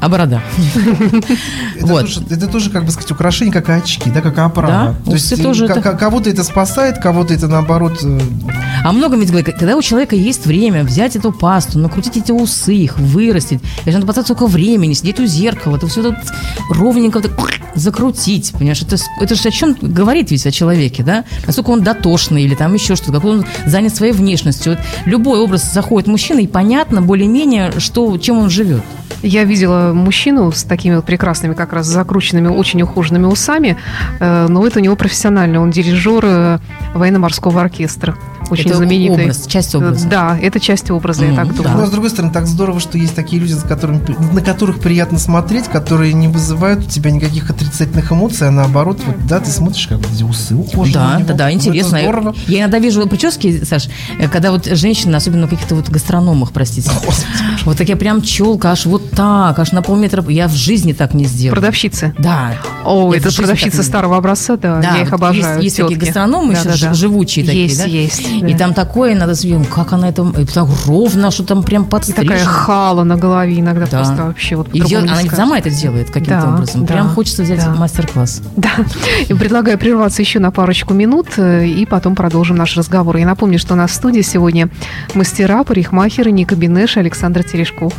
а 0.00 0.08
борода. 0.08 0.42
Это, 1.76 1.86
Вот. 1.86 2.00
тоже, 2.02 2.20
это 2.30 2.46
тоже, 2.48 2.70
как 2.70 2.84
бы 2.84 2.90
сказать, 2.90 3.10
украшение, 3.10 3.52
как 3.52 3.68
и 3.68 3.72
очки, 3.72 4.10
да, 4.10 4.20
как 4.20 4.38
оправа. 4.38 4.96
Да, 5.04 5.12
усы 5.12 5.36
тоже 5.36 5.66
это- 5.66 5.80
ко- 5.80 5.96
кого-то 5.96 6.28
это 6.30 6.42
спасает, 6.44 6.98
кого-то 6.98 7.34
это 7.34 7.48
наоборот. 7.48 7.98
э, 8.02 8.18
А 8.84 8.92
много 8.92 9.16
ведь 9.16 9.28
говорят, 9.30 9.54
когда 9.58 9.76
у 9.76 9.82
человека 9.82 10.16
есть 10.16 10.46
время 10.46 10.84
взять 10.84 11.16
эту 11.16 11.32
пасту, 11.32 11.78
накрутить 11.78 12.16
эти 12.16 12.32
усы, 12.32 12.74
их 12.74 12.98
вырастить, 12.98 13.60
если 13.78 13.92
надо 13.92 14.06
потратить 14.06 14.26
столько 14.28 14.46
времени, 14.46 14.92
сидеть 14.94 15.20
у 15.20 15.26
зеркала, 15.26 15.76
это 15.76 15.86
все 15.86 16.02
тут 16.02 16.14
ровненько 16.70 17.20
так 17.20 17.32
закрутить, 17.74 18.52
понимаешь, 18.52 18.82
это, 18.82 18.96
это 19.20 19.34
же 19.34 19.48
о 19.48 19.50
чем 19.52 19.76
говорит 19.80 20.30
ведь 20.30 20.46
о 20.46 20.50
человеке, 20.50 21.02
да? 21.04 21.24
Насколько 21.46 21.70
он 21.70 21.82
дотошный 21.82 22.42
или 22.42 22.54
там 22.54 22.74
еще 22.74 22.96
что-то, 22.96 23.12
как 23.12 23.24
он 23.24 23.44
занят 23.66 23.94
своей 23.94 24.12
внешностью. 24.12 24.72
Вот 24.72 24.80
любой 25.06 25.38
образ 25.40 25.72
заходит 25.72 26.08
мужчина, 26.08 26.40
и 26.40 26.46
понятно 26.46 27.02
более-менее, 27.02 27.72
что, 27.78 28.16
чем 28.18 28.38
он 28.38 28.50
живет. 28.50 28.82
Я 29.22 29.44
видела 29.44 29.87
мужчину 29.92 30.50
с 30.52 30.64
такими 30.64 30.96
вот 30.96 31.04
прекрасными, 31.04 31.54
как 31.54 31.72
раз 31.72 31.86
закрученными, 31.86 32.48
очень 32.48 32.82
ухоженными 32.82 33.26
усами, 33.26 33.76
э, 34.20 34.46
но 34.48 34.66
это 34.66 34.78
у 34.78 34.82
него 34.82 34.96
профессиональный, 34.96 35.58
он 35.58 35.70
дирижер 35.70 36.24
э, 36.24 36.58
военно-морского 36.94 37.60
оркестра, 37.60 38.16
очень 38.50 38.66
Это 38.66 38.76
знаменитый. 38.76 39.24
образ, 39.24 39.46
часть 39.46 39.74
образа. 39.74 40.06
Да, 40.08 40.38
это 40.40 40.60
часть 40.60 40.90
образа, 40.90 41.24
я 41.24 41.32
Мгм, 41.32 41.36
так 41.36 41.48
да. 41.48 41.54
думаю. 41.62 41.76
Ну, 41.78 41.82
а 41.82 41.86
с 41.86 41.90
другой 41.90 42.10
стороны, 42.10 42.32
так 42.32 42.46
здорово, 42.46 42.80
что 42.80 42.98
есть 42.98 43.14
такие 43.14 43.40
люди, 43.40 43.52
с 43.52 43.62
которыми, 43.62 44.00
на 44.32 44.40
которых 44.40 44.80
приятно 44.80 45.18
смотреть, 45.18 45.66
которые 45.68 46.12
не 46.12 46.28
вызывают 46.28 46.84
у 46.86 46.88
тебя 46.88 47.10
никаких 47.10 47.50
отрицательных 47.50 48.12
эмоций, 48.12 48.48
а 48.48 48.50
наоборот, 48.50 49.00
вот, 49.06 49.16
да, 49.26 49.40
ты 49.40 49.50
смотришь, 49.50 49.86
как 49.86 50.00
эти 50.12 50.22
усы 50.22 50.54
ухоженные. 50.54 50.92
Да, 50.92 51.18
да, 51.28 51.34
да, 51.34 51.44
Ну, 51.46 51.52
интересно. 51.52 51.96
Это 51.96 52.04
здорово. 52.08 52.34
Я 52.46 52.60
иногда 52.60 52.78
вижу 52.78 53.06
прически, 53.08 53.64
Саш, 53.64 53.88
э, 54.18 54.28
когда 54.28 54.50
вот 54.50 54.66
женщины, 54.66 55.14
особенно 55.16 55.46
в 55.46 55.50
каких-то 55.50 55.74
вот 55.74 55.88
гастрономах, 55.88 56.52
простите, 56.52 56.90
вот 57.64 57.76
такая 57.76 57.96
прям 57.96 58.22
челка, 58.22 58.72
аж 58.72 58.86
вот 58.86 59.10
так, 59.10 59.58
аж 59.58 59.72
на 59.72 59.82
полметра. 59.82 60.24
Я 60.28 60.48
в 60.48 60.52
жизни 60.54 60.92
так 60.92 61.14
не 61.14 61.24
сделаю. 61.24 61.54
Продавщицы. 61.54 62.14
Да. 62.18 62.52
О, 62.84 63.12
Я 63.12 63.18
это 63.20 63.34
продавщицы 63.34 63.78
не- 63.78 63.82
старого 63.82 64.16
образца, 64.16 64.56
да, 64.56 64.80
Да, 64.80 64.96
я 64.96 65.02
их 65.02 65.10
вот 65.10 65.14
обожаю. 65.20 65.62
Есть, 65.62 65.78
есть 65.78 65.88
такие 65.88 65.98
гастрономы 65.98 66.56
живучие 66.92 67.44
такие, 67.44 67.64
Есть, 67.64 67.78
да? 67.78 67.84
есть. 67.86 68.20
И 68.20 68.37
да. 68.52 68.58
там 68.58 68.74
такое 68.74 69.14
надо 69.14 69.34
съем, 69.34 69.64
как 69.64 69.92
она 69.92 70.08
это, 70.08 70.22
и 70.38 70.44
так 70.44 70.68
ровно, 70.86 71.30
что 71.30 71.44
там 71.44 71.62
прям 71.62 71.84
И 71.84 71.86
подстрижено. 71.86 72.24
такая 72.32 72.44
хала 72.44 73.04
на 73.04 73.16
голове 73.16 73.58
иногда 73.60 73.86
Да. 73.86 73.98
просто 73.98 74.24
вообще 74.24 74.56
вот 74.56 74.68
И 74.72 74.80
не 74.80 74.94
она 74.94 75.20
ведь 75.22 75.32
сама 75.32 75.58
это 75.58 75.70
делает 75.70 76.08
каким-то 76.10 76.40
Да, 76.42 76.54
образом. 76.54 76.84
да, 76.84 76.92
Прям 76.94 77.08
хочется 77.10 77.42
взять 77.42 77.64
да. 77.64 77.74
мастер-класс. 77.74 78.42
Да. 78.56 78.70
И 79.28 79.34
предлагаю 79.34 79.78
прерваться 79.78 80.22
еще 80.22 80.38
на 80.38 80.50
парочку 80.50 80.94
минут, 80.94 81.26
э, 81.36 81.66
и 81.66 81.86
потом 81.86 82.14
продолжим 82.14 82.56
наш 82.56 82.76
разговор. 82.76 83.16
Я 83.16 83.26
напомню, 83.26 83.58
что 83.58 83.74
у 83.74 83.76
нас 83.76 83.90
в 83.90 83.94
студии 83.94 84.20
сегодня 84.22 84.68
мастера, 85.14 85.64
парикмахеры 85.64 86.30
Ника 86.30 86.54
Бенеш 86.56 86.96
и 86.96 87.00
Александр 87.00 87.42
Терешков. 87.44 87.92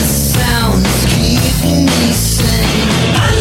sounds 0.00 1.06
keep 1.06 1.40
me 1.64 2.12
sane. 2.12 3.39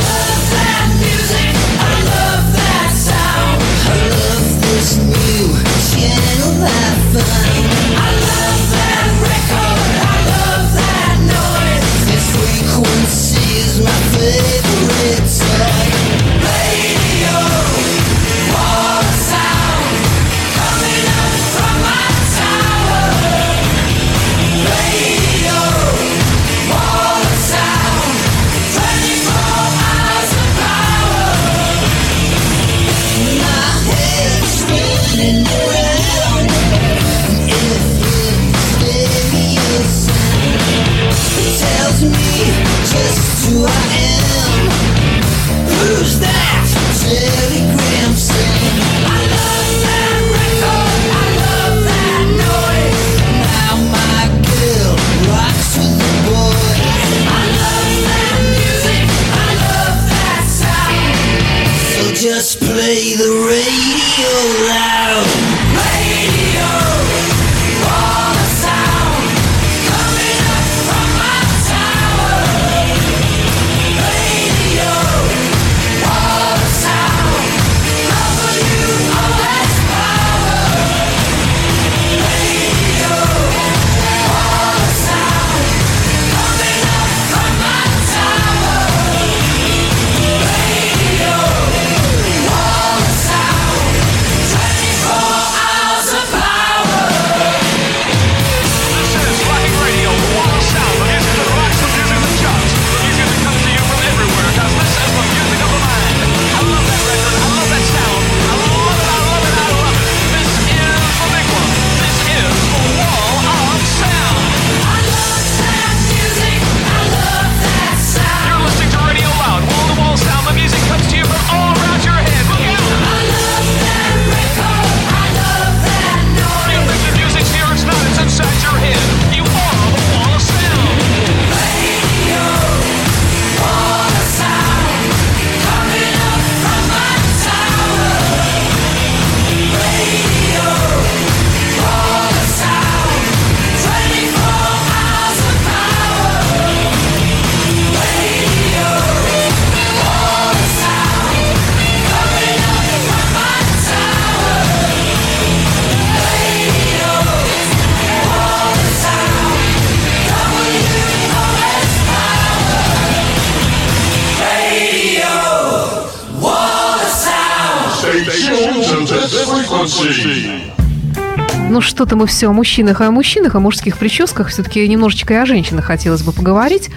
что-то 171.99 172.15
мы 172.15 172.27
все 172.27 172.47
о 172.47 172.53
мужчинах 172.53 173.01
и 173.01 173.03
о 173.03 173.12
мужчинах, 173.12 173.55
о 173.55 173.59
мужских 173.59 173.97
прическах. 173.97 174.47
Все-таки 174.47 174.88
немножечко 174.88 175.33
и 175.33 175.35
о 175.35 175.45
женщинах 175.45 175.83
хотелось 175.83 176.21
бы 176.21 176.31
поговорить. 176.31 176.89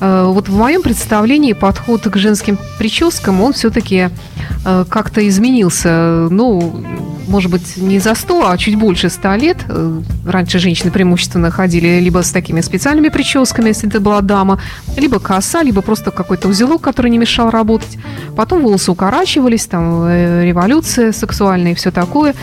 Э, 0.00 0.26
вот 0.28 0.48
в 0.48 0.56
моем 0.56 0.80
представлении 0.80 1.54
подход 1.54 2.02
к 2.02 2.16
женским 2.16 2.56
прическам, 2.78 3.40
он 3.40 3.52
все-таки 3.52 4.10
э, 4.64 4.84
как-то 4.88 5.26
изменился. 5.26 6.28
Ну, 6.30 6.84
может 7.34 7.50
быть, 7.50 7.76
не 7.76 7.98
за 7.98 8.14
100, 8.14 8.48
а 8.48 8.56
чуть 8.56 8.76
больше 8.76 9.10
100 9.10 9.34
лет. 9.34 9.56
Э, 9.68 10.00
раньше 10.24 10.60
женщины 10.60 10.92
преимущественно 10.92 11.50
ходили 11.50 11.98
либо 11.98 12.22
с 12.22 12.30
такими 12.30 12.60
специальными 12.60 13.08
прическами, 13.08 13.70
если 13.70 13.88
это 13.88 13.98
была 13.98 14.20
дама, 14.20 14.60
либо 14.96 15.18
коса, 15.18 15.64
либо 15.64 15.82
просто 15.82 16.12
какой-то 16.12 16.46
узелок, 16.46 16.80
который 16.80 17.10
не 17.10 17.18
мешал 17.18 17.50
работать. 17.50 17.98
Потом 18.36 18.62
волосы 18.62 18.92
укорачивались, 18.92 19.66
там 19.66 20.04
э, 20.04 20.44
революция 20.44 21.10
сексуальная 21.10 21.72
и 21.72 21.74
все 21.74 21.90
такое. 21.90 22.36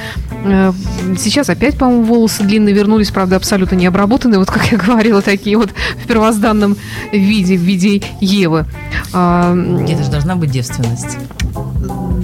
Э, 0.44 0.74
сейчас 1.18 1.50
опять, 1.50 1.78
по-моему, 1.78 2.04
волосы 2.04 2.44
длинные 2.44 2.76
вернулись, 2.76 3.12
правда, 3.12 3.38
абсолютно 3.38 3.76
не 3.76 3.86
обработанные, 3.86 4.40
вот 4.40 4.52
как 4.52 4.74
я 4.74 4.78
говорила, 4.88 5.22
такие 5.22 5.56
вот 5.56 5.70
в 6.04 6.06
первозданном 6.06 6.76
виде, 7.14 7.56
в 7.56 7.62
виде 7.62 8.02
Евы. 8.20 8.66
А, 9.14 9.56
это 9.88 10.04
же 10.04 10.12
должна 10.12 10.36
быть 10.36 10.52
девственность. 10.52 11.18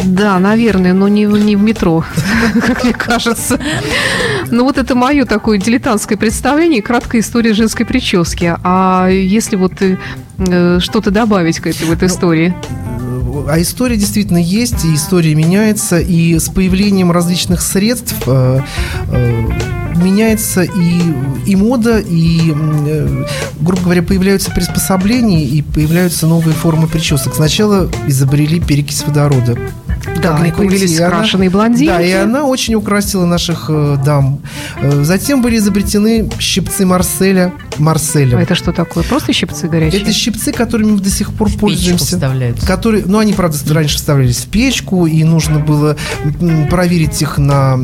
Да, 0.08 0.39
наверное, 0.39 0.93
но 0.93 1.10
не, 1.10 1.26
не 1.26 1.56
в 1.58 1.62
метро, 1.62 2.04
как 2.65 2.84
мне 2.84 2.93
кажется. 2.93 3.60
Ну 4.50 4.63
вот 4.63 4.78
это 4.78 4.96
мое 4.96 5.26
такое 5.26 5.58
дилетантское 5.58 6.17
представление, 6.17 6.82
краткая 6.82 7.22
история 7.22 7.54
женской 7.54 7.86
прически. 7.86 8.56
А 8.63 9.10
если 9.10 9.58
вот 9.58 9.74
э, 9.82 9.98
э, 10.38 10.80
что-то 10.80 11.12
добавить 11.12 11.60
к 11.60 11.67
этой, 11.67 11.86
вот 11.88 12.00
ну, 12.00 12.08
истории? 12.08 12.56
Э, 12.56 13.48
а 13.50 13.62
история 13.62 13.98
действительно 13.98 14.38
есть, 14.38 14.86
и 14.86 14.96
история 14.96 15.36
меняется, 15.36 16.00
и 16.00 16.39
с 16.39 16.48
появлением 16.48 17.12
различных 17.12 17.62
средств 17.62 18.15
меняется 19.96 20.62
и, 20.62 21.02
и 21.46 21.56
мода, 21.56 22.00
и, 22.00 22.54
грубо 23.60 23.82
говоря, 23.82 24.04
появляются 24.04 24.52
приспособления, 24.52 25.43
и 25.43 25.62
появляются 25.62 26.28
новые 26.28 26.54
формы 26.54 26.88
причесок. 26.88 27.36
Сначала 27.36 27.89
изобрели 28.08 28.60
перекись 28.60 29.04
водорода 29.06 29.58
да, 30.22 30.38
как 30.38 30.46
никулились 30.46 30.98
крашеные 30.98 31.50
блондинки. 31.50 31.91
Да, 31.91 32.02
и 32.02 32.12
она 32.12 32.46
очень 32.46 32.76
украсила 32.76 33.26
наших 33.26 33.65
э, 33.70 33.98
дам. 34.04 34.39
Э, 34.82 35.04
затем 35.04 35.41
были 35.41 35.58
изобретены 35.58 36.30
щипцы 36.39 36.86
Марселя. 36.86 37.54
Марселя. 37.78 38.38
А 38.38 38.41
это 38.41 38.56
что 38.56 38.72
такое? 38.72 39.04
Просто 39.04 39.34
щипцы 39.34 39.67
горячие? 39.67 40.02
Это 40.02 40.12
щипцы, 40.12 40.52
которыми 40.52 40.91
мы 40.91 41.00
до 41.00 41.10
сих 41.10 41.34
пор 41.34 41.50
в 41.50 41.58
пользуемся. 41.58 42.20
Которые, 42.65 43.04
ну, 43.06 43.20
они, 43.20 43.34
правда, 43.34 43.58
раньше 43.74 43.98
вставлялись 43.98 44.38
в 44.38 44.48
печку, 44.48 45.06
и 45.06 45.24
нужно 45.24 45.60
было 45.60 45.98
проверить 46.70 47.22
их 47.22 47.38
на, 47.38 47.78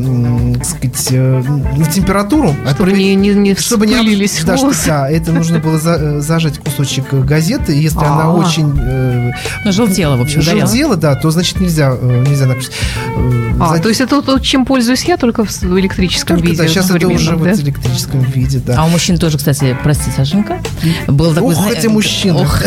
так 0.54 0.64
сказать, 0.64 1.08
э, 1.10 1.42
на 1.76 1.84
температуру. 1.86 2.54
А 2.64 2.74
чтобы 2.74 2.90
Отпы... 2.90 2.98
не, 2.98 3.14
не, 3.14 3.34
не 3.34 3.54
чтобы 3.54 3.86
не 3.86 3.94
обвились 3.94 4.42
да, 4.44 4.56
что, 4.56 4.72
да, 4.86 5.10
это 5.10 5.32
нужно 5.32 5.58
было 5.58 5.78
за, 5.78 5.94
э, 5.94 6.20
зажать 6.20 6.58
кусочек 6.58 7.12
газеты, 7.12 7.72
если 7.72 7.98
А-а-а. 7.98 8.12
она 8.12 8.24
а. 8.24 8.32
очень... 8.34 8.74
Э, 8.78 9.30
ну, 9.64 9.72
желтела, 9.72 10.16
в 10.16 10.22
общем, 10.22 10.42
Желтела, 10.42 10.96
да, 10.96 11.14
то, 11.14 11.30
значит, 11.30 11.60
нельзя 11.60 11.94
нельзя 12.22 12.46
накрутить. 12.46 12.72
Э, 13.16 13.52
А, 13.60 13.76
за- 13.76 13.82
то 13.82 13.88
есть 13.88 14.00
это 14.00 14.20
то, 14.22 14.38
чем 14.38 14.64
пользуюсь 14.66 15.04
я, 15.04 15.16
только 15.16 15.44
в 15.44 15.78
электрическом 15.78 16.36
Только, 16.36 16.50
виде. 16.52 16.62
да, 16.62 16.68
сейчас 16.68 16.90
это 16.90 17.06
уже 17.08 17.30
да? 17.30 17.36
вот 17.36 17.48
в 17.56 17.62
электрическом 17.62 18.20
виде, 18.22 18.58
да. 18.64 18.74
А 18.78 18.84
у 18.84 18.88
мужчин 18.88 19.16
тоже, 19.18 19.38
кстати, 19.38 19.76
прости, 19.82 20.10
Сашенька, 20.16 20.58
был 21.06 21.32
такой... 21.34 21.54
Ох, 21.54 21.70
эти 21.70 21.86
мужчины. 21.86 22.40
Ох, 22.42 22.62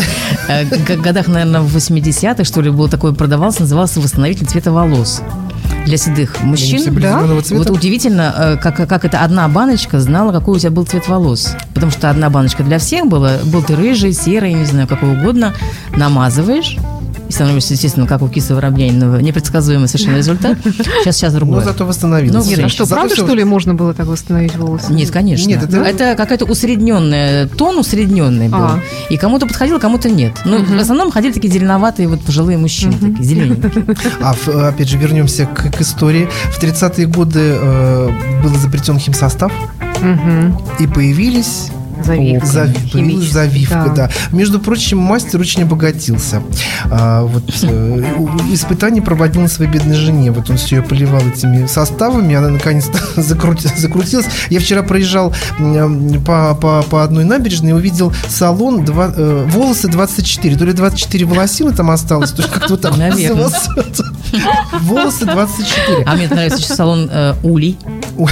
э, 0.48 0.64
в 0.64 1.02
годах, 1.02 1.28
наверное, 1.28 1.60
в 1.60 1.76
80-х, 1.76 2.44
что 2.44 2.60
ли, 2.60 2.70
был 2.70 2.88
такой, 2.88 3.14
продавался, 3.14 3.62
назывался 3.62 4.00
восстановитель 4.00 4.46
цвета 4.46 4.72
волос 4.72 5.22
для 5.84 5.96
седых 5.96 6.36
Они 6.42 6.54
все 6.56 6.76
мужчин. 6.76 6.92
цвета? 6.94 7.20
Вот 7.54 7.70
удивительно, 7.70 8.34
э, 8.36 8.56
как, 8.56 8.76
как 8.88 9.04
это 9.04 9.20
одна 9.22 9.48
баночка 9.48 10.00
знала, 10.00 10.32
какой 10.32 10.56
у 10.56 10.58
тебя 10.58 10.70
был 10.70 10.84
цвет 10.86 11.08
волос. 11.08 11.54
Потому 11.74 11.92
что 11.92 12.10
одна 12.10 12.28
баночка 12.30 12.62
для 12.62 12.78
всех 12.78 13.06
была. 13.06 13.38
Был 13.44 13.62
ты 13.62 13.76
рыжий, 13.76 14.12
серый, 14.12 14.52
не 14.54 14.64
знаю, 14.64 14.86
какой 14.88 15.12
угодно. 15.12 15.54
Намазываешь. 15.96 16.76
И 17.28 17.32
становишься, 17.32 17.74
естественно, 17.74 18.06
как 18.06 18.22
у 18.22 18.28
кисы 18.28 18.54
Воробьянинова, 18.54 19.18
непредсказуемый 19.18 19.86
совершенно 19.88 20.16
результат. 20.16 20.56
Сейчас, 20.64 21.16
сейчас 21.16 21.32
Но 21.34 21.40
другое. 21.40 21.64
зато 21.64 21.84
восстановилось. 21.86 22.44
Ну, 22.46 22.50
Нет, 22.50 22.60
а 22.64 22.68
что, 22.70 22.84
Зато 22.86 22.96
правда, 23.00 23.14
всё- 23.14 23.24
что 23.26 23.34
ли, 23.34 23.44
можно 23.44 23.74
было 23.74 23.92
так 23.92 24.06
восстановить 24.06 24.56
волосы? 24.56 24.92
Нет, 24.92 25.10
конечно. 25.10 25.46
Нет, 25.46 25.62
это- 25.62 25.76
это... 25.82 26.14
какая-то 26.16 26.46
усредненная, 26.46 27.46
тон 27.46 27.78
усредненный 27.78 28.48
был. 28.48 28.58
А. 28.58 28.80
И 29.10 29.16
кому-то 29.18 29.46
подходило, 29.46 29.78
кому-то 29.78 30.08
нет. 30.10 30.32
Ну, 30.46 30.64
в 30.64 30.80
основном 30.80 31.10
ходили 31.10 31.32
такие 31.32 31.52
зеленоватые 31.52 32.08
вот 32.08 32.22
пожилые 32.22 32.56
мужчины, 32.58 32.92
такие 32.94 33.22
зелененькие. 33.24 33.96
А 34.22 34.34
опять 34.68 34.88
же, 34.88 34.96
вернемся 34.96 35.44
к, 35.46 35.70
к 35.76 35.80
истории. 35.82 36.28
В 36.52 36.62
30-е 36.62 37.06
годы 37.06 37.40
э, 37.60 38.08
был 38.42 38.54
изобретен 38.56 38.98
химсостав, 38.98 39.52
Мгм. 40.00 40.56
и 40.78 40.86
появились 40.86 41.68
Завивка. 42.04 42.46
Зави- 42.46 42.90
появилась 42.92 42.92
Химическая, 42.92 43.44
завивка, 43.44 43.84
да. 43.94 44.06
да. 44.06 44.10
Между 44.32 44.60
прочим, 44.60 44.98
мастер 44.98 45.40
очень 45.40 45.62
обогатился. 45.62 46.42
А, 46.90 47.22
вот, 47.22 47.44
э, 47.62 48.02
испытания 48.52 49.02
проводил 49.02 49.42
на 49.42 49.48
своей 49.48 49.70
бедной 49.70 49.96
жене. 49.96 50.30
Вот 50.30 50.50
он 50.50 50.56
все 50.56 50.76
ее 50.76 50.82
поливал 50.82 51.20
этими 51.20 51.66
составами, 51.66 52.34
она 52.34 52.48
наконец-то 52.48 52.98
закрути- 53.20 53.68
закрутилась. 53.76 54.26
Я 54.50 54.60
вчера 54.60 54.82
проезжал 54.82 55.34
по, 56.26 56.54
по, 56.54 56.82
по 56.82 57.04
одной 57.04 57.24
набережной 57.24 57.70
и 57.70 57.74
увидел 57.74 58.12
салон 58.28 58.84
два- 58.84 59.12
э, 59.14 59.46
волосы 59.50 59.88
24. 59.88 60.56
То 60.56 60.64
ли 60.64 60.72
24 60.72 61.24
волосины 61.26 61.72
там 61.72 61.90
осталось, 61.90 62.30
то 62.32 62.42
есть 62.42 62.52
как-то 62.54 62.74
вот 62.74 62.80
так 62.80 62.96
Наверно. 62.96 63.42
назывался. 63.42 63.70
Волосы 64.82 65.24
24. 65.26 66.02
А 66.06 66.14
мне 66.14 66.28
нравится 66.28 66.58
еще 66.58 66.74
салон 66.74 67.08
э, 67.10 67.34
Улей. 67.42 67.78
Ой, 68.16 68.30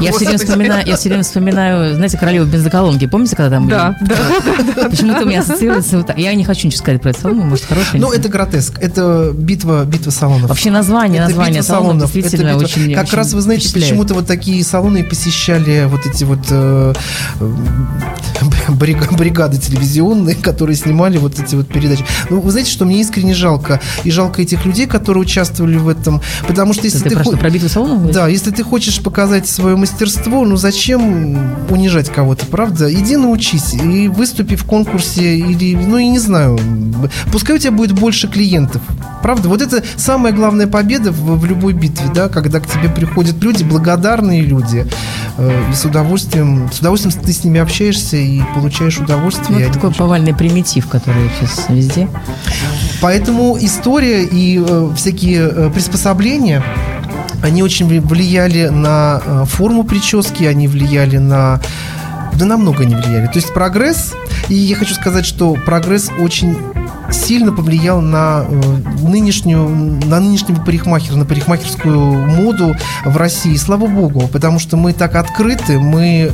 Я 0.00 0.12
все, 0.12 0.24
время 0.26 0.38
вспоминаю, 0.38 0.86
я 0.86 0.96
все 0.96 1.08
время 1.08 1.22
вспоминаю, 1.24 1.94
знаете, 1.94 2.18
королеву 2.18 2.46
бензоколонки. 2.56 3.06
Помните, 3.06 3.36
когда 3.36 3.56
там 3.56 3.64
были? 3.66 3.74
Да, 3.74 3.96
да. 4.00 4.88
Почему-то 4.88 5.22
у 5.24 5.26
меня 5.26 5.40
ассоциируется 5.40 5.98
вот 5.98 6.06
так. 6.08 6.18
Я 6.18 6.34
не 6.34 6.44
хочу 6.44 6.66
ничего 6.66 6.78
сказать 6.78 7.00
про 7.02 7.10
этот 7.10 7.22
салон, 7.22 7.38
может, 7.38 7.64
хороший. 7.64 8.00
Ну, 8.00 8.12
это 8.12 8.28
гротеск. 8.28 8.78
Это 8.80 9.32
битва, 9.34 9.84
битва 9.84 10.10
салонов. 10.10 10.48
Вообще 10.48 10.70
название, 10.70 11.18
Это 11.20 11.28
название 11.28 11.60
битва 11.60 11.66
салонов 11.74 11.86
салонов. 11.86 12.12
действительно 12.12 12.48
Это 12.50 12.58
битва- 12.64 12.64
очень 12.82 12.94
Как 12.94 13.04
очень 13.04 13.16
раз 13.16 13.32
вы 13.32 13.40
знаете, 13.40 13.72
почему-то 13.72 14.14
вот 14.14 14.26
такие 14.26 14.62
салоны 14.64 15.04
посещали 15.04 15.86
вот 15.88 16.06
эти 16.06 16.24
вот 16.24 16.40
э, 16.50 16.94
бригады 19.18 19.58
телевизионные, 19.58 20.36
которые 20.36 20.76
снимали 20.76 21.18
вот 21.18 21.38
эти 21.38 21.54
вот 21.54 21.68
передачи. 21.68 22.04
Ну, 22.30 22.40
вы 22.40 22.50
знаете, 22.50 22.70
что 22.70 22.84
мне 22.84 23.00
искренне 23.00 23.34
жалко. 23.34 23.80
И 24.04 24.10
жалко 24.10 24.42
этих 24.42 24.64
людей, 24.64 24.86
которые 24.86 25.22
участвовали 25.22 25.76
в 25.76 25.88
этом. 25.88 26.20
Потому 26.46 26.72
что 26.72 26.84
если 26.84 27.00
ты 27.00 27.10
ты... 27.10 27.22
хо- 27.22 27.36
про 27.36 27.50
битву 27.50 27.68
салонов? 27.68 28.10
Да, 28.12 28.28
если 28.28 28.50
ты 28.50 28.62
хочешь 28.62 29.00
показать 29.00 29.46
свое 29.48 29.76
мастерство, 29.76 30.44
ну 30.44 30.56
зачем 30.56 31.38
унижать 31.70 32.10
кого-то, 32.10 32.46
правда? 32.46 32.92
Иди 32.92 33.16
научись 33.16 33.74
и 33.74 34.08
выступи 34.08 34.56
в 34.56 34.64
конкурсе 34.64 35.38
или, 35.38 35.74
ну, 35.74 35.98
я 35.98 36.08
не 36.08 36.18
знаю, 36.18 36.58
пускай 37.32 37.56
у 37.56 37.58
тебя 37.58 37.72
будет 37.72 37.92
больше 37.92 38.28
клиентов. 38.28 38.82
Правда? 39.26 39.48
Вот 39.48 39.60
это 39.60 39.82
самая 39.96 40.32
главная 40.32 40.68
победа 40.68 41.10
в, 41.10 41.36
в 41.40 41.44
любой 41.46 41.72
битве, 41.72 42.08
да, 42.14 42.28
когда 42.28 42.60
к 42.60 42.66
тебе 42.68 42.88
приходят 42.88 43.42
люди, 43.42 43.64
благодарные 43.64 44.40
люди, 44.40 44.86
э, 45.36 45.62
и 45.68 45.74
с 45.74 45.84
удовольствием, 45.84 46.70
с 46.72 46.78
удовольствием 46.78 47.12
ты 47.24 47.32
с 47.32 47.42
ними 47.42 47.58
общаешься 47.58 48.18
и 48.18 48.40
получаешь 48.54 48.98
удовольствие. 48.98 49.50
Ну, 49.50 49.56
это 49.56 49.64
они 49.64 49.74
такой 49.74 49.92
повальный 49.92 50.32
примитив, 50.32 50.86
который 50.86 51.28
сейчас 51.40 51.68
везде. 51.68 52.08
Поэтому 53.00 53.58
история 53.60 54.22
и 54.22 54.64
э, 54.64 54.90
всякие 54.94 55.50
э, 55.50 55.70
приспособления, 55.74 56.62
они 57.42 57.64
очень 57.64 57.88
вли- 57.88 58.00
влияли 58.00 58.68
на 58.68 59.20
э, 59.26 59.44
форму 59.46 59.82
прически, 59.82 60.44
они 60.44 60.68
влияли 60.68 61.16
на... 61.16 61.60
Да 62.38 62.44
на 62.44 62.56
много 62.56 62.84
не 62.84 62.94
влияли. 62.94 63.26
То 63.26 63.36
есть 63.36 63.52
прогресс, 63.52 64.14
и 64.48 64.54
я 64.54 64.76
хочу 64.76 64.94
сказать, 64.94 65.24
что 65.24 65.54
прогресс 65.54 66.10
очень 66.20 66.56
сильно 67.10 67.52
повлиял 67.52 68.00
на 68.00 68.44
э, 68.48 68.60
нынешнюю, 69.02 69.68
на 70.06 70.20
нынешнего 70.20 70.62
парикмахера, 70.62 71.16
на 71.16 71.24
парикмахерскую 71.24 71.98
моду 71.98 72.76
в 73.04 73.16
России. 73.16 73.56
Слава 73.56 73.86
богу, 73.86 74.28
потому 74.28 74.58
что 74.58 74.76
мы 74.76 74.92
так 74.92 75.14
открыты, 75.14 75.78
мы... 75.78 76.32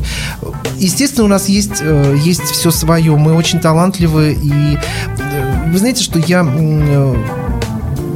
Естественно, 0.76 1.24
у 1.24 1.28
нас 1.28 1.48
есть, 1.48 1.80
э, 1.80 2.16
есть 2.18 2.42
все 2.42 2.70
свое, 2.70 3.16
мы 3.16 3.34
очень 3.34 3.60
талантливы, 3.60 4.32
и 4.32 4.78
э, 5.18 5.70
вы 5.70 5.78
знаете, 5.78 6.02
что 6.02 6.18
я... 6.18 6.42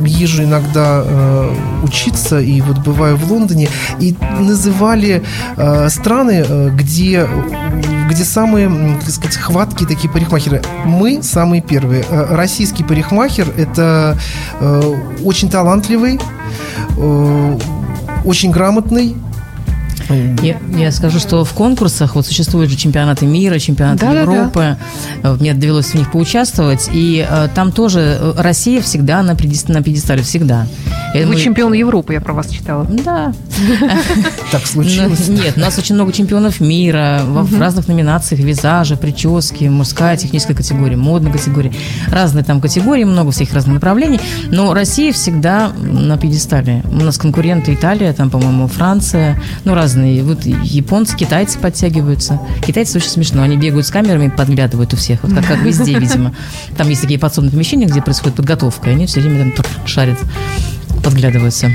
езжу 0.04 0.44
иногда 0.44 1.02
э, 1.04 1.54
учиться, 1.82 2.40
и 2.40 2.60
вот 2.60 2.78
бываю 2.78 3.16
в 3.16 3.30
Лондоне, 3.30 3.68
и 4.00 4.14
называли 4.40 5.22
э, 5.56 5.88
страны, 5.88 6.44
э, 6.46 6.70
где, 6.70 7.28
где 8.08 8.24
самые, 8.24 8.98
так 9.00 9.10
сказать, 9.10 9.36
хваткие 9.36 9.88
такие 9.88 10.12
парикмахеры. 10.12 10.62
Мы 10.84 11.22
самые 11.22 11.62
первые. 11.62 12.04
Э, 12.08 12.34
российский 12.34 12.84
парикмахер– 12.84 13.48
это 13.56 14.18
э, 14.60 14.94
очень 15.24 15.48
талантливый, 15.48 16.20
э, 16.96 17.58
очень 18.24 18.50
грамотный, 18.50 19.16
Я, 20.42 20.56
я 20.76 20.92
скажу, 20.92 21.18
что 21.18 21.44
в 21.44 21.52
конкурсах 21.52 22.14
вот 22.14 22.26
существуют 22.26 22.70
же 22.70 22.76
чемпионаты 22.76 23.26
мира, 23.26 23.58
чемпионаты 23.58 24.06
Да-да-да. 24.06 24.20
Европы. 24.20 24.76
Э, 25.22 25.36
Мне 25.40 25.54
довелось 25.54 25.86
в 25.86 25.94
них 25.94 26.10
поучаствовать. 26.12 26.88
И 26.92 27.26
э, 27.28 27.48
там 27.54 27.72
тоже 27.72 28.18
э, 28.20 28.32
Россия 28.38 28.80
всегда 28.80 29.22
на, 29.22 29.32
пьедес- 29.32 29.68
на 29.72 29.82
пьедестале, 29.82 30.22
всегда. 30.22 30.66
Вы 31.14 31.22
думаю, 31.22 31.38
чемпион 31.38 31.72
Европы, 31.72 32.12
я 32.12 32.20
про 32.20 32.34
вас 32.34 32.48
читала. 32.50 32.84
Да. 32.84 33.32
так 34.52 34.60
Ну, 34.62 34.66
случилось. 34.66 35.28
Нет, 35.28 35.54
у 35.56 35.60
нас 35.60 35.78
очень 35.78 35.94
много 35.94 36.12
чемпионов 36.12 36.60
мира 36.60 37.20
в 37.24 37.58
разных 37.58 37.88
номинациях. 37.88 38.40
Визажа, 38.42 38.96
прически, 38.96 39.64
мужская 39.64 40.16
техническая 40.16 40.56
категория, 40.56 40.96
модная 40.96 41.32
категория. 41.32 41.72
Разные 42.10 42.44
там 42.44 42.60
категории, 42.60 43.04
много 43.04 43.30
всяких 43.30 43.54
разных 43.54 43.74
направлений. 43.74 44.20
Но 44.50 44.74
Россия 44.74 45.12
всегда 45.12 45.70
на 45.80 46.16
пьедестале. 46.18 46.82
У 46.90 46.96
нас 46.96 47.18
конкуренты 47.18 47.74
Италия, 47.74 48.12
там, 48.12 48.30
по-моему, 48.30 48.66
Франция. 48.68 49.40
Ну, 49.64 49.74
разные. 49.96 50.22
Вот 50.22 50.44
японцы, 50.44 51.16
китайцы 51.16 51.58
подтягиваются. 51.58 52.40
Китайцы 52.66 52.98
очень 52.98 53.10
смешно. 53.10 53.42
Они 53.42 53.56
бегают 53.56 53.86
с 53.86 53.90
камерами, 53.90 54.28
подглядывают 54.28 54.92
у 54.92 54.96
всех. 54.96 55.22
Вот 55.22 55.32
как, 55.32 55.46
как 55.46 55.60
везде, 55.60 55.94
видимо. 55.98 56.34
Там 56.76 56.88
есть 56.88 57.02
такие 57.02 57.18
подсобные 57.18 57.50
помещения, 57.50 57.86
где 57.86 58.02
происходит 58.02 58.36
подготовка. 58.36 58.90
И 58.90 58.92
они 58.92 59.06
все 59.06 59.20
время 59.20 59.52
там 59.52 59.64
шарят, 59.86 60.18
подглядываются. 61.02 61.70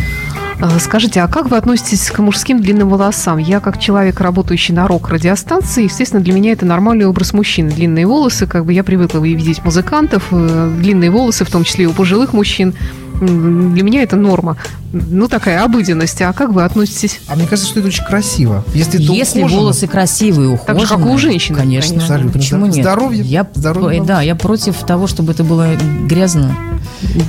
А, 0.60 0.80
Скажите, 0.80 1.22
а 1.22 1.28
как 1.28 1.50
вы 1.50 1.58
относитесь 1.58 2.12
к 2.12 2.20
мужским 2.20 2.62
длинным 2.62 2.90
волосам? 2.90 3.40
Я, 3.40 3.60
как 3.60 3.80
человек, 3.80 4.22
работающий 4.22 4.76
на 4.76 4.88
рок-радиостанции, 4.88 5.86
естественно, 5.86 6.22
для 6.22 6.34
меня 6.34 6.52
это 6.52 6.66
нормальный 6.66 7.06
образ 7.06 7.34
мужчины. 7.34 7.72
Длинные 7.72 8.06
волосы, 8.06 8.46
как 8.46 8.66
бы 8.66 8.74
я 8.74 8.84
привыкла 8.84 9.20
видеть 9.20 9.66
музыкантов, 9.66 10.28
э, 10.32 10.72
длинные 10.80 11.10
волосы, 11.10 11.46
в 11.46 11.50
том 11.50 11.64
числе 11.64 11.86
и 11.86 11.88
у 11.88 11.94
пожилых 11.94 12.34
мужчин. 12.34 12.76
Для 13.22 13.84
меня 13.84 14.02
это 14.02 14.16
норма. 14.16 14.58
Ну, 14.92 15.28
такая 15.28 15.64
обыденность. 15.64 16.22
А 16.22 16.34
как 16.34 16.52
вы 16.52 16.64
относитесь? 16.64 17.22
А 17.28 17.36
мне 17.36 17.46
кажется, 17.46 17.70
что 17.70 17.80
это 17.80 17.88
очень 17.88 18.04
красиво. 18.04 18.66
Если, 18.74 19.02
это 19.02 19.14
Если 19.14 19.40
ухожено, 19.40 19.60
волосы 19.62 19.88
красивые, 19.88 20.58
Так 20.58 20.80
же, 20.80 20.86
ухоженные, 20.86 21.06
как 21.06 21.16
у 21.16 21.18
женщины, 21.18 21.58
конечно. 21.58 21.90
конечно. 21.90 22.16
Абсолютно, 22.16 22.40
Почему 22.40 22.66
да. 22.66 22.72
нет? 22.74 22.84
Здоровье, 22.84 23.24
Я, 23.24 23.48
здоровье 23.54 24.04
да, 24.04 24.22
я 24.22 24.36
против 24.36 24.76
того, 24.80 25.08
чтобы 25.08 25.34
это 25.34 25.44
было 25.44 25.68
грязно. 26.08 26.56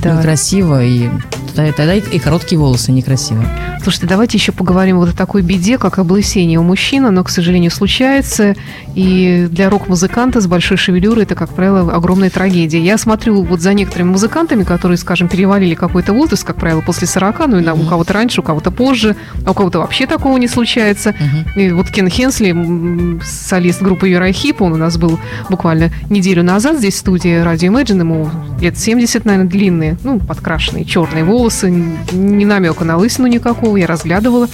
Да. 0.01 0.17
некрасиво, 0.17 0.83
и 0.83 1.09
тогда, 1.55 1.71
тогда 1.73 1.95
и, 1.95 1.99
и 1.99 2.19
короткие 2.19 2.59
волосы 2.59 2.91
некрасиво. 2.91 3.43
Слушайте, 3.81 4.07
давайте 4.07 4.37
еще 4.37 4.51
поговорим 4.51 4.97
вот 4.97 5.09
о 5.09 5.13
такой 5.13 5.41
беде, 5.41 5.77
как 5.77 5.99
облысение 5.99 6.59
у 6.59 6.63
мужчин. 6.63 7.05
Оно, 7.05 7.23
к 7.23 7.29
сожалению, 7.29 7.69
случается. 7.71 8.55
И 8.95 9.47
для 9.49 9.69
рок-музыканта 9.69 10.41
с 10.41 10.47
большой 10.47 10.77
шевелюрой 10.77 11.23
это, 11.23 11.35
как 11.35 11.49
правило, 11.49 11.91
огромная 11.93 12.29
трагедия. 12.29 12.79
Я 12.81 12.97
смотрю 12.97 13.43
вот 13.43 13.61
за 13.61 13.73
некоторыми 13.73 14.09
музыкантами, 14.11 14.63
которые, 14.63 14.97
скажем, 14.97 15.27
перевалили 15.27 15.75
какой-то 15.87 16.13
возраст, 16.13 16.43
как 16.43 16.55
правило, 16.57 16.81
после 16.81 17.07
40, 17.07 17.47
ну, 17.47 17.59
на- 17.61 17.73
у 17.73 17.85
кого-то 17.85 18.13
раньше, 18.13 18.41
у 18.41 18.43
кого-то 18.43 18.71
позже, 18.71 19.15
а 19.45 19.51
у 19.51 19.53
кого-то 19.53 19.79
вообще 19.79 20.05
такого 20.07 20.37
не 20.37 20.47
случается. 20.47 21.13
И 21.55 21.71
вот 21.71 21.89
Кен 21.89 22.09
Хенсли, 22.09 23.19
солист 23.23 23.81
группы 23.81 24.07
Юрахип, 24.09 24.61
он 24.61 24.73
у 24.73 24.77
нас 24.77 24.97
был 24.97 25.19
буквально 25.49 25.91
неделю 26.09 26.43
назад 26.43 26.77
здесь 26.77 26.95
в 26.95 26.97
студии 26.97 27.39
радио 27.41 27.71
Imagine, 27.71 27.99
ему 27.99 28.29
лет 28.61 28.77
70, 28.77 29.25
наверное, 29.25 29.49
длинные, 29.49 29.97
ну, 30.03 30.19
подкрашенные 30.19 30.85
черные 30.85 31.23
волосы, 31.23 31.67
н- 31.69 31.97
ни 32.13 32.45
намека 32.45 32.83
на 32.85 32.97
лысину 32.97 33.27
никакого, 33.27 33.77
я 33.77 33.87
разглядывала. 33.87 34.47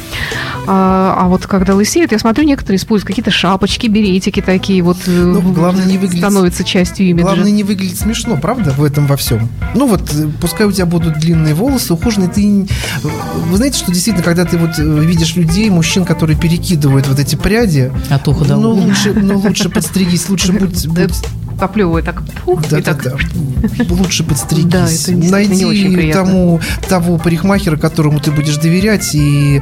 А, 0.67 1.15
а 1.17 1.27
вот 1.27 1.47
когда 1.47 1.73
лысеют, 1.73 2.11
я 2.11 2.19
смотрю, 2.19 2.43
некоторые 2.45 2.77
используют 2.77 3.07
какие-то 3.07 3.31
шапочки, 3.31 3.87
беретики 3.87 4.41
такие 4.41 4.81
вот. 4.83 4.97
э, 5.07 5.11
Ну, 5.11 5.41
главное 5.53 5.85
не 5.85 5.97
выглядеть- 5.97 6.19
Становятся 6.19 6.63
частью 6.63 7.07
имиджа. 7.07 7.25
Главное 7.25 7.51
не 7.51 7.63
выглядеть 7.63 7.97
смешно, 7.99 8.37
правда, 8.37 8.71
в 8.71 8.83
этом 8.83 9.07
во 9.07 9.15
всем. 9.17 9.49
Ну 9.75 9.87
вот, 9.87 10.01
э, 10.13 10.27
пускай 10.41 10.67
у 10.67 10.71
тебя 10.71 10.85
будут 10.85 11.08
длинные 11.17 11.53
волосы, 11.53 11.93
ухоженные, 11.93 12.29
ты... 12.29 12.67
Вы 13.01 13.57
знаете, 13.57 13.77
что 13.79 13.91
действительно, 13.91 14.23
когда 14.23 14.45
ты 14.45 14.57
вот 14.57 14.77
э, 14.77 14.83
видишь 14.83 15.35
людей, 15.35 15.69
мужчин, 15.69 16.05
которые 16.05 16.37
перекидывают 16.37 17.07
вот 17.07 17.19
эти 17.19 17.35
пряди, 17.35 17.91
От 18.09 18.27
уха 18.27 18.45
до 18.45 18.57
ну 18.57 18.71
лучше, 18.71 19.13
ну 19.13 19.39
лучше 19.43 19.69
подстригись, 19.69 20.29
лучше 20.29 20.53
будь... 20.53 20.87
Будь- 20.87 21.13
Поплевывая 21.59 22.03
так, 22.03 22.23
пух, 22.45 22.65
и 22.65 22.69
да, 22.69 22.77
да, 22.77 22.83
так 22.83 23.03
да. 23.03 23.15
Лучше 23.89 24.23
подстригись. 24.23 24.69
Да, 24.71 24.85
это 24.85 25.13
действительно 25.13 25.53
не 25.53 25.65
очень 25.65 25.83
Найди 25.83 25.95
приятно. 25.95 26.23
тому 26.25 26.61
того 26.87 27.17
парикмахера, 27.17 27.75
которому 27.77 28.19
ты 28.19 28.31
будешь 28.31 28.57
доверять, 28.57 29.13
и 29.13 29.61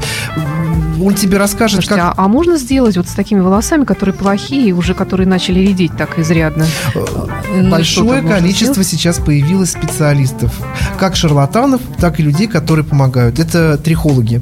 он 1.02 1.14
тебе 1.16 1.38
расскажет, 1.38 1.84
Слушайте, 1.84 2.02
как 2.02 2.14
а, 2.18 2.24
а 2.24 2.28
можно 2.28 2.58
сделать 2.58 2.98
вот 2.98 3.08
с 3.08 3.14
такими 3.14 3.40
волосами, 3.40 3.86
которые 3.86 4.14
плохие, 4.16 4.74
уже 4.74 4.94
которые 4.94 5.28
начали 5.28 5.60
редеть 5.60 5.96
так 5.98 6.18
изрядно? 6.20 6.66
Ну, 6.94 7.70
Большое 7.70 8.22
можно 8.22 8.38
количество 8.38 8.84
сделать? 8.84 8.88
сейчас 8.88 9.18
появилось 9.18 9.72
специалистов, 9.72 10.54
как 11.00 11.16
шарлатанов, 11.16 11.82
так 12.00 12.20
и 12.20 12.24
людей, 12.24 12.48
которые 12.48 12.86
помогают. 12.86 13.40
Это 13.40 13.78
трихологи. 13.78 14.42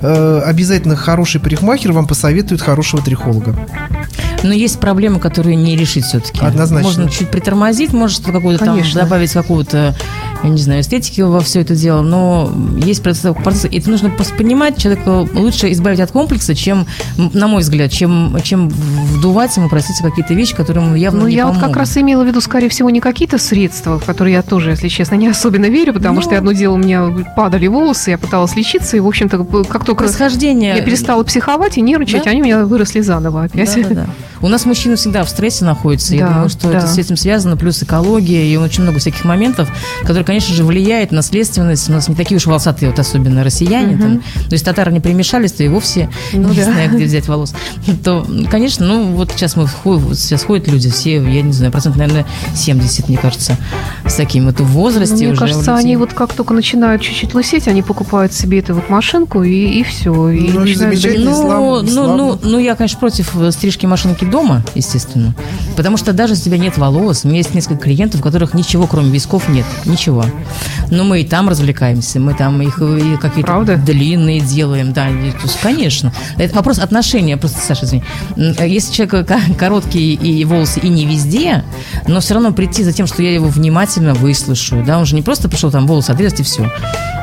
Э, 0.00 0.42
Обязательно 0.44 0.96
хороший 0.96 1.40
парикмахер 1.40 1.92
вам 1.92 2.06
посоветует 2.06 2.60
хорошего 2.60 3.02
трихолога. 3.02 3.54
Но 4.42 4.52
есть 4.52 4.80
проблемы, 4.80 5.20
которые 5.20 5.54
не 5.54 5.76
решить 5.76 6.04
все-таки. 6.04 6.40
Однозначно. 6.44 6.88
Можно 6.88 7.08
чуть 7.08 7.30
притормозить, 7.30 7.92
может 7.92 8.16
что 8.22 8.32
какое-то 8.32 8.64
там 8.64 8.80
добавить 8.94 9.32
какого-то, 9.32 9.94
я 10.42 10.48
не 10.50 10.58
знаю, 10.58 10.80
эстетики 10.80 11.20
во 11.20 11.38
все 11.40 11.60
это 11.60 11.76
дело, 11.76 12.02
но 12.02 12.52
есть 12.76 13.04
процесс, 13.04 13.32
процесс- 13.44 13.70
и 13.70 13.78
это 13.78 13.88
нужно 13.88 14.10
просто 14.10 14.34
понимать, 14.34 14.76
человека 14.78 15.28
лучше 15.32 15.70
избавить 15.70 16.00
от 16.00 16.10
комплекса, 16.10 16.56
чем, 16.56 16.86
на 17.16 17.46
мой 17.46 17.62
взгляд, 17.62 17.92
чем, 17.92 18.36
чем 18.42 18.68
вдувать 18.68 19.56
ему, 19.56 19.68
простите, 19.68 20.02
какие-то 20.02 20.34
вещи, 20.34 20.56
которые 20.56 20.84
ему 20.84 20.96
явно 20.96 21.20
Ну, 21.20 21.28
не 21.28 21.36
я 21.36 21.46
вот 21.46 21.52
помогут. 21.54 21.68
как 21.74 21.76
раз 21.78 21.96
имела 21.96 22.24
в 22.24 22.26
виду, 22.26 22.40
скорее 22.40 22.68
всего, 22.68 22.90
не 22.90 23.00
какие-то 23.00 23.38
средства, 23.38 24.00
в 24.00 24.04
которые 24.04 24.34
я 24.34 24.42
тоже, 24.42 24.70
если 24.70 24.88
честно, 24.88 25.14
не 25.14 25.28
особенно 25.28 25.66
верю, 25.66 25.92
потому 25.94 26.16
Ну. 26.16 26.22
что 26.22 26.36
одно 26.36 26.50
дело, 26.50 26.74
у 26.74 26.78
меня 26.78 27.08
падали 27.36 27.68
волосы, 27.68 28.10
я 28.10 28.18
пыталась 28.18 28.56
лечиться, 28.56 28.96
и, 28.96 29.00
в 29.00 29.06
общем-то, 29.06 29.38
как 29.64 29.84
только 29.84 30.04
Происхождение... 30.04 30.76
я 30.76 30.82
перестала 30.82 31.22
психовать 31.24 31.78
и 31.78 31.80
нервничать, 31.80 32.24
Да. 32.24 32.30
они 32.30 32.40
у 32.42 32.44
меня 32.44 32.64
выросли 32.64 33.00
заново 33.00 33.44
опять. 33.44 33.74
Да, 33.74 33.88
да, 33.88 33.94
да. 33.94 34.06
У 34.42 34.48
нас 34.48 34.66
мужчины 34.66 34.96
всегда 34.96 35.24
в 35.24 35.28
стрессе 35.28 35.64
находятся. 35.64 36.14
Я 36.14 36.26
Да, 36.26 36.32
думаю, 36.32 36.48
что 36.48 36.70
да. 36.70 36.78
это 36.78 36.86
с 36.88 36.98
этим 36.98 37.16
связано, 37.16 37.56
плюс 37.56 37.82
экология 37.82 38.46
и 38.46 38.56
очень 38.56 38.82
много 38.82 38.98
всяких 38.98 39.24
моментов, 39.24 39.70
которые, 40.00 40.24
конечно 40.24 40.54
же, 40.54 40.64
влияют 40.64 41.12
на 41.12 41.22
следственность. 41.22 41.88
У 41.88 41.92
нас 41.92 42.08
не 42.08 42.14
такие 42.14 42.36
уж 42.36 42.46
волосатые, 42.46 42.90
вот 42.90 42.98
особенно 42.98 43.44
россияне. 43.44 43.96
Там. 43.96 44.18
То 44.18 44.52
есть 44.52 44.64
татары 44.64 44.92
не 44.92 45.00
примешались, 45.00 45.52
то 45.52 45.62
и 45.62 45.68
вовсе 45.68 46.10
Ну 46.32 46.48
не 46.48 46.56
да. 46.56 46.64
знаю, 46.64 46.90
где 46.90 47.04
взять 47.04 47.28
волос. 47.28 47.54
То, 48.04 48.26
конечно, 48.50 48.86
ну 48.86 49.12
вот 49.12 49.30
сейчас 49.32 49.56
мы 49.56 49.66
сейчас 50.14 50.42
ходят 50.42 50.66
люди, 50.68 50.90
все, 50.90 51.22
я 51.22 51.42
не 51.42 51.52
знаю, 51.52 51.70
процент, 51.70 51.96
наверное, 51.96 52.26
70, 52.54 53.08
мне 53.08 53.18
кажется, 53.18 53.56
с 54.06 54.14
таким 54.14 54.46
вот 54.46 54.60
в 54.60 54.66
возрасте. 54.66 55.14
Ну, 55.14 55.20
Мне 55.20 55.32
уже 55.32 55.40
кажется, 55.40 55.76
они 55.76 55.96
вот 55.96 56.12
как 56.14 56.32
только 56.32 56.52
начинают 56.54 57.02
чуть-чуть 57.02 57.34
лысеть, 57.34 57.68
они 57.68 57.82
покупают 57.82 58.32
себе 58.32 58.58
эту 58.58 58.74
вот 58.74 58.88
машинку 58.88 59.42
и, 59.42 59.80
и 59.80 59.84
все. 59.84 60.12
И 60.30 60.50
Ну, 60.50 60.64
и 60.64 60.76
начинают. 60.76 61.02
Ну, 61.18 61.34
славно, 61.34 61.82
ну, 61.82 62.16
ну, 62.16 62.38
ну, 62.42 62.58
я, 62.58 62.74
конечно, 62.74 62.98
против 62.98 63.36
э, 63.36 63.52
стрижки 63.52 63.86
машинки 63.86 64.24
дома, 64.32 64.64
естественно. 64.74 65.32
Потому 65.76 65.96
что 65.96 66.12
даже 66.12 66.32
если 66.32 66.48
у 66.50 66.52
тебя 66.54 66.58
нет 66.64 66.76
волос, 66.78 67.20
у 67.24 67.28
меня 67.28 67.38
есть 67.38 67.54
несколько 67.54 67.84
клиентов, 67.84 68.20
у 68.20 68.22
которых 68.24 68.54
ничего, 68.54 68.88
кроме 68.88 69.10
висков, 69.10 69.48
нет. 69.48 69.64
Ничего. 69.84 70.24
Но 70.90 71.04
мы 71.04 71.20
и 71.20 71.24
там 71.24 71.48
развлекаемся, 71.48 72.18
мы 72.18 72.34
там 72.34 72.60
их 72.62 72.78
э, 72.80 73.16
какие-то 73.20 73.76
длинные 73.76 74.40
делаем. 74.40 74.92
Да, 74.92 75.06
конечно. 75.62 76.12
Это 76.38 76.54
вопрос 76.56 76.78
отношения. 76.80 77.36
Просто, 77.36 77.60
Саша, 77.60 77.84
извини. 77.86 78.02
Э, 78.36 78.66
Если 78.68 78.92
человек 78.92 79.28
ко- 79.28 79.54
короткие 79.58 80.14
и 80.14 80.44
волосы 80.44 80.80
и 80.80 80.88
не 80.88 81.06
везде, 81.06 81.62
но 82.08 82.20
все 82.20 82.34
равно 82.34 82.52
прийти 82.52 82.82
за 82.82 82.92
тем, 82.92 83.06
что 83.06 83.22
я 83.22 83.32
его 83.32 83.46
внимательно 83.48 84.14
выслушаю, 84.14 84.84
да, 84.84 84.98
он 84.98 85.06
же 85.06 85.14
не 85.14 85.22
просто 85.22 85.48
пришел 85.48 85.70
там 85.70 85.86
волосы 85.86 86.10
отрезать 86.10 86.40
и 86.40 86.42
все, 86.42 86.70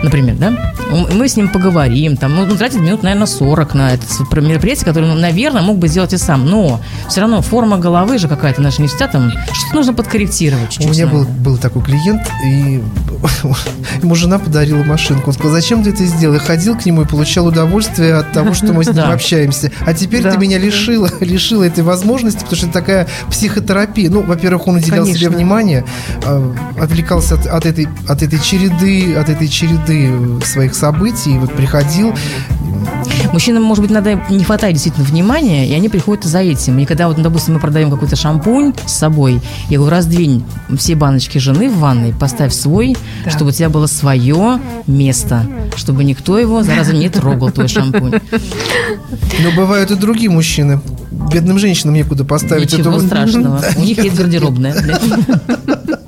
например, 0.04 0.36
да, 0.36 0.74
мы 1.14 1.28
с 1.28 1.36
ним 1.36 1.50
поговорим, 1.50 2.18
там, 2.18 2.36
ну, 2.36 2.46
тратит 2.56 2.80
минут, 2.82 3.04
наверное, 3.04 3.28
40 3.28 3.74
на 3.74 3.92
это 3.94 4.06
мероприятие, 4.42 4.86
которое, 4.86 5.14
наверное, 5.16 5.62
мог 5.62 5.78
бы 5.78 5.88
сделать 5.88 6.14
и 6.14 6.18
сам, 6.18 6.46
но 6.46 6.80
все 7.08 7.22
равно 7.22 7.42
форма 7.42 7.78
головы 7.78 8.18
же 8.18 8.28
какая-то 8.28 8.62
наша 8.62 8.82
не 8.82 8.88
всегда 8.88 9.08
там, 9.08 9.32
что-то 9.32 9.76
нужно 9.76 9.94
подкорректировать 9.94 10.70
чуть-чуть. 10.70 10.88
У 10.88 10.94
меня 10.94 11.08
был, 11.08 11.26
был 11.26 11.58
такой 11.58 11.84
клиент, 11.84 12.22
и 12.46 12.82
ему 14.02 14.16
жена 14.16 14.40
подарила 14.40 14.84
машинку. 14.84 15.28
Он 15.28 15.34
сказал, 15.34 15.52
зачем 15.52 15.84
ты 15.84 15.92
это 15.92 16.06
сделал? 16.06 16.36
Я 16.36 16.40
ходил 16.40 16.78
к 16.78 16.86
нему 16.86 17.04
и 17.04 17.06
получал 17.06 17.48
удовольствие 17.48 18.16
от 18.16 18.32
того, 18.32 18.54
что 18.54 18.74
мы 18.74 18.84
с 18.84 18.88
ним 18.88 19.06
общаемся. 19.06 19.72
А 19.86 19.94
теперь 19.94 20.24
ты 20.24 20.38
меня 20.38 20.58
лишила, 20.58 21.10
лишила 21.20 21.64
этой 21.64 21.84
возможности, 21.84 22.40
потому 22.40 22.56
что 22.58 22.66
это 22.68 22.74
такая 22.74 23.08
психотерапия. 23.30 24.10
Ну, 24.10 24.22
во-первых, 24.22 24.68
он 24.68 24.76
уделял 24.76 25.06
себе 25.06 25.30
внимание, 25.30 25.86
а, 26.26 26.56
отвлекался 26.80 27.36
от, 27.36 27.48
от 27.48 27.66
этой, 27.66 27.88
от 28.08 28.22
этой 28.22 28.40
череды, 28.40 29.16
от 29.16 29.30
этой 29.30 29.48
череды 29.48 30.12
своих 30.46 30.76
событий, 30.76 31.38
вот 31.38 31.54
приходил. 31.54 32.14
Мужчинам, 33.34 33.64
может 33.64 33.84
быть, 33.84 33.92
надо 33.92 34.22
не 34.30 34.44
хватает 34.44 34.74
действительно 34.74 35.06
внимания, 35.06 35.68
и 35.68 35.74
они 35.74 35.90
приходят 35.90 36.24
за 36.24 36.40
этим. 36.40 36.80
И 36.80 36.86
когда, 36.90 37.08
вот, 37.08 37.22
допустим, 37.22 37.54
мы 37.54 37.60
продаем 37.60 37.92
какой-то 37.92 38.16
шампунь 38.16 38.74
с 38.86 38.94
собой, 38.94 39.40
я 39.70 39.78
говорю, 39.78 39.92
раздвинь 39.92 40.44
все 40.78 40.96
баночки 40.96 41.38
жены 41.38 41.70
в 41.70 41.78
ванной, 41.78 42.14
поставь 42.14 42.52
свой, 42.54 42.98
Да. 43.24 43.30
чтобы 43.32 43.52
у 43.52 43.54
тебя 43.54 43.70
было 43.70 43.86
свое 43.86 44.60
место, 44.88 45.46
чтобы 45.76 46.04
никто 46.04 46.40
его, 46.40 46.64
зараза, 46.64 46.94
не 46.94 47.08
трогал, 47.10 47.52
твой 47.52 47.68
шампунь. 47.68 48.14
Но 49.44 49.52
бывают 49.56 49.92
и 49.92 49.96
другие 49.96 50.32
мужчины. 50.32 50.82
Бедным 51.32 51.60
женщинам 51.60 51.94
некуда 51.94 52.26
поставить 52.26 52.74
Ничего 52.74 52.92
эту- 52.98 53.06
страшного. 53.06 53.64
У 53.78 53.82
них 53.82 54.04
есть 54.04 54.16
гардеробная. 54.16 54.74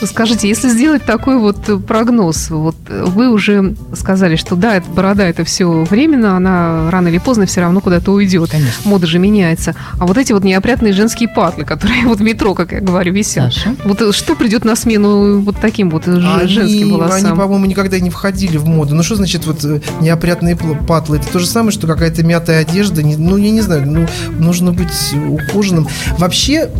Ну, 0.00 0.06
Скажите, 0.06 0.48
если 0.48 0.68
сделать 0.68 1.04
такой 1.04 1.38
вот 1.38 1.68
э, 1.68 1.76
прогноз, 1.78 2.50
вот 2.50 2.76
э, 2.88 3.04
вы 3.06 3.30
уже 3.30 3.74
сказали, 3.94 4.36
что 4.36 4.56
да, 4.56 4.76
это 4.76 4.88
борода 4.90 5.24
это 5.24 5.44
все 5.44 5.84
временно, 5.84 6.36
она 6.36 6.90
рано 6.90 7.08
или 7.08 7.18
поздно 7.18 7.46
все 7.46 7.62
равно 7.62 7.80
куда-то 7.80 8.12
уйдет. 8.12 8.50
Конечно. 8.50 8.82
Мода 8.84 9.06
же 9.06 9.18
меняется. 9.18 9.74
А 9.98 10.06
вот 10.06 10.18
эти 10.18 10.32
вот 10.32 10.44
неопрятные 10.44 10.92
женские 10.92 11.28
патлы, 11.28 11.64
которые 11.64 12.06
вот 12.06 12.18
в 12.18 12.22
метро, 12.22 12.54
как 12.54 12.72
я 12.72 12.80
говорю, 12.80 13.12
висят. 13.12 13.52
Саша? 13.54 13.74
Вот 13.84 14.02
э, 14.02 14.12
что 14.12 14.34
придет 14.36 14.64
на 14.64 14.76
смену 14.76 15.40
вот 15.40 15.56
таким 15.60 15.90
вот 15.90 16.06
Они, 16.06 16.46
женским 16.46 16.92
волосам? 16.92 17.26
они, 17.26 17.38
по-моему, 17.38 17.66
никогда 17.66 17.98
не 17.98 18.10
входили 18.10 18.56
в 18.56 18.66
моду. 18.66 18.94
Ну, 18.94 19.02
что 19.02 19.16
значит 19.16 19.46
вот 19.46 19.64
неопрятные 20.00 20.56
патлы? 20.56 21.18
Это 21.18 21.28
то 21.28 21.38
же 21.38 21.46
самое, 21.46 21.72
что 21.72 21.86
какая-то 21.86 22.22
мятая 22.22 22.60
одежда. 22.60 23.02
Ну, 23.02 23.36
я 23.36 23.50
не 23.50 23.62
знаю, 23.62 23.86
ну, 23.86 24.06
нужно 24.38 24.72
быть 24.72 25.14
ухоженным. 25.28 25.88
Вообще, 26.18 26.70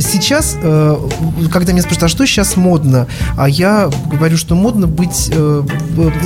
сейчас, 0.00 0.56
когда 0.60 1.72
меня 1.72 1.82
спрашивают, 1.82 2.02
а 2.02 2.08
что 2.08 2.26
сейчас 2.26 2.45
модно? 2.54 3.08
А 3.36 3.48
я 3.48 3.90
говорю, 4.12 4.36
что 4.36 4.54
модно 4.54 4.86
быть, 4.86 5.30
э, 5.32 5.62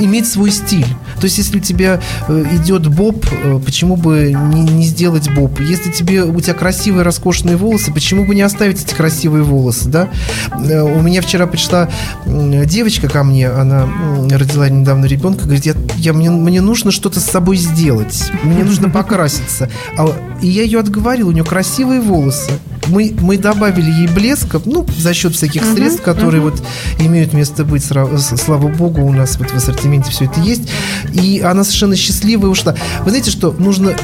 иметь 0.00 0.28
свой 0.28 0.50
стиль. 0.50 0.86
То 1.20 1.24
есть, 1.24 1.38
если 1.38 1.58
у 1.58 1.60
тебя 1.62 2.00
э, 2.28 2.44
идет 2.56 2.88
боб, 2.88 3.24
э, 3.30 3.60
почему 3.64 3.96
бы 3.96 4.36
не, 4.52 4.62
не 4.62 4.84
сделать 4.84 5.30
боб? 5.34 5.58
Если 5.60 5.90
тебе, 5.92 6.24
у 6.24 6.40
тебя 6.40 6.54
красивые, 6.54 7.02
роскошные 7.04 7.56
волосы, 7.56 7.92
почему 7.92 8.26
бы 8.26 8.34
не 8.34 8.42
оставить 8.42 8.82
эти 8.84 8.92
красивые 8.94 9.44
волосы, 9.44 9.88
да? 9.88 10.08
Э, 10.52 10.82
У 10.82 11.00
меня 11.00 11.22
вчера 11.22 11.46
пришла 11.46 11.88
девочка 12.26 13.08
ко 13.08 13.22
мне, 13.22 13.48
она 13.48 13.88
родила 14.30 14.68
недавно 14.68 15.06
ребенка, 15.06 15.44
говорит, 15.44 15.64
я, 15.66 15.74
я- 15.96 16.12
мне, 16.12 16.28
мне 16.30 16.60
нужно 16.60 16.90
что-то 16.90 17.20
с 17.20 17.24
собой 17.24 17.56
сделать, 17.56 18.30
мне 18.42 18.64
нужно 18.64 18.90
покраситься. 18.90 19.70
А, 19.96 20.10
и 20.42 20.48
я 20.48 20.62
ее 20.64 20.80
отговорил, 20.80 21.28
у 21.28 21.32
нее 21.32 21.44
красивые 21.44 22.00
волосы. 22.00 22.50
Мы, 22.90 23.14
мы 23.20 23.38
добавили 23.38 23.90
ей 23.90 24.08
блеска, 24.08 24.60
ну, 24.64 24.86
за 24.98 25.14
счет 25.14 25.34
всяких 25.34 25.64
средств, 25.64 26.02
которые 26.02 26.42
вот 26.42 26.62
имеют 26.98 27.32
место 27.32 27.64
быть, 27.64 27.84
слава 27.84 28.68
богу, 28.68 29.02
у 29.02 29.12
нас 29.12 29.38
вот 29.38 29.50
в 29.50 29.56
ассортименте 29.56 30.10
все 30.10 30.26
это 30.26 30.40
есть. 30.40 30.68
И 31.12 31.40
она 31.40 31.64
совершенно 31.64 31.96
счастливая 31.96 32.50
ушла. 32.50 32.74
Вы 33.04 33.10
знаете, 33.10 33.30
что 33.30 33.52
нужно 33.52 33.94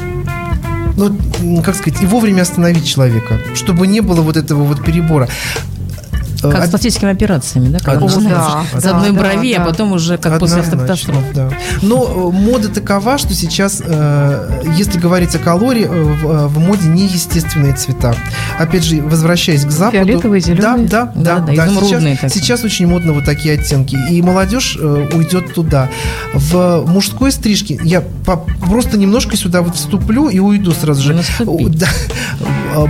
ну, 0.97 1.63
как 1.63 1.75
сказать, 1.75 2.03
и 2.03 2.07
вовремя 2.07 2.43
остановить 2.43 2.87
человека, 2.87 3.39
чтобы 3.55 3.87
не 3.87 4.01
было 4.01 4.23
вот 4.23 4.37
этого 4.37 4.63
вот 4.63 4.83
перебора. 4.83 5.29
Как 6.53 6.63
с 6.63 6.65
од- 6.65 6.71
пластическими 6.71 7.11
операциями, 7.13 7.69
да? 7.69 7.79
Когда 7.79 7.93
Однозначно. 8.07 8.65
с 8.79 8.83
Да, 8.83 8.91
одной 8.97 9.13
да, 9.13 9.19
брови, 9.21 9.55
да. 9.55 9.63
а 9.63 9.67
потом 9.67 9.93
уже 9.93 10.19
как 10.19 10.39
после 10.39 10.61
автокатастрофы. 10.61 11.23
да. 11.35 11.51
Но 11.83 12.05
э, 12.05 12.33
мода 12.37 12.69
такова, 12.69 13.19
что 13.19 13.35
сейчас, 13.35 13.83
э, 13.85 14.63
если 14.77 14.99
говорить 14.99 15.35
о 15.35 15.39
калории, 15.39 15.85
э, 15.85 15.89
в, 15.89 16.49
в 16.49 16.59
моде 16.59 16.89
неестественные 16.89 17.75
цвета. 17.75 18.15
Опять 18.59 18.85
же, 18.85 19.03
возвращаясь 19.03 19.65
к 19.65 19.71
западу. 19.71 19.97
Фиолетовые, 20.05 20.41
зелёные. 20.41 20.89
Да, 20.89 21.05
да, 21.07 21.13
Да, 21.15 21.39
да. 21.41 21.53
да, 21.55 21.67
да. 21.67 21.81
Сейчас, 21.81 22.33
сейчас 22.33 22.65
очень 22.65 22.87
модно 22.87 23.13
вот 23.13 23.25
такие 23.25 23.55
оттенки. 23.55 23.97
И 24.11 24.23
молодежь 24.23 24.77
э, 24.81 25.09
уйдет 25.13 25.55
туда. 25.55 25.89
В 26.35 26.85
мужской 26.87 27.31
стрижке 27.33 27.79
я 27.83 28.01
по- 28.01 28.37
просто 28.69 28.99
немножко 28.99 29.37
сюда 29.37 29.63
вот 29.63 29.77
вступлю 29.77 30.29
и 30.29 30.39
уйду 30.39 30.73
сразу 30.73 31.03
же. 31.03 31.21
Да. 31.41 31.87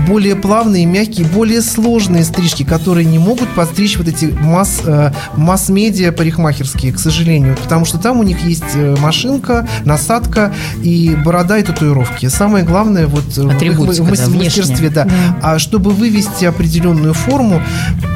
Более 0.08 0.34
плавные, 0.36 0.84
мягкие, 0.86 1.26
более 1.26 1.62
сложные 1.62 2.24
стрижки, 2.24 2.64
которые 2.64 3.04
не 3.04 3.18
могут 3.18 3.45
подстричь 3.54 3.96
вот 3.96 4.08
эти 4.08 4.26
масс, 4.26 4.80
э, 4.84 5.12
масс-медиа 5.36 6.12
парикмахерские, 6.12 6.92
к 6.92 6.98
сожалению. 6.98 7.56
Потому 7.56 7.84
что 7.84 7.98
там 7.98 8.20
у 8.20 8.22
них 8.22 8.40
есть 8.44 8.74
э, 8.74 8.96
машинка, 9.00 9.68
насадка 9.84 10.52
и 10.82 11.16
борода 11.24 11.58
и 11.58 11.62
татуировки. 11.62 12.26
Самое 12.26 12.64
главное 12.64 13.06
вот 13.06 13.24
э, 13.36 13.42
в 13.42 13.48
их 13.48 13.56
Атрибутика, 13.56 14.04
да, 14.04 14.26
внешняя. 14.26 14.44
мастерстве, 14.44 14.90
да. 14.90 15.08
А 15.42 15.58
чтобы 15.58 15.90
вывести 15.90 16.44
определенную 16.44 17.14
форму, 17.14 17.62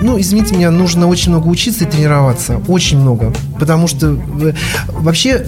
ну, 0.02 0.18
извините 0.20 0.54
меня, 0.54 0.70
нужно 0.70 1.06
очень 1.06 1.30
много 1.30 1.48
учиться 1.48 1.84
и 1.84 1.86
тренироваться. 1.86 2.60
Очень 2.68 2.98
много. 2.98 3.32
Потому 3.58 3.86
что 3.86 4.18
вообще 4.88 5.46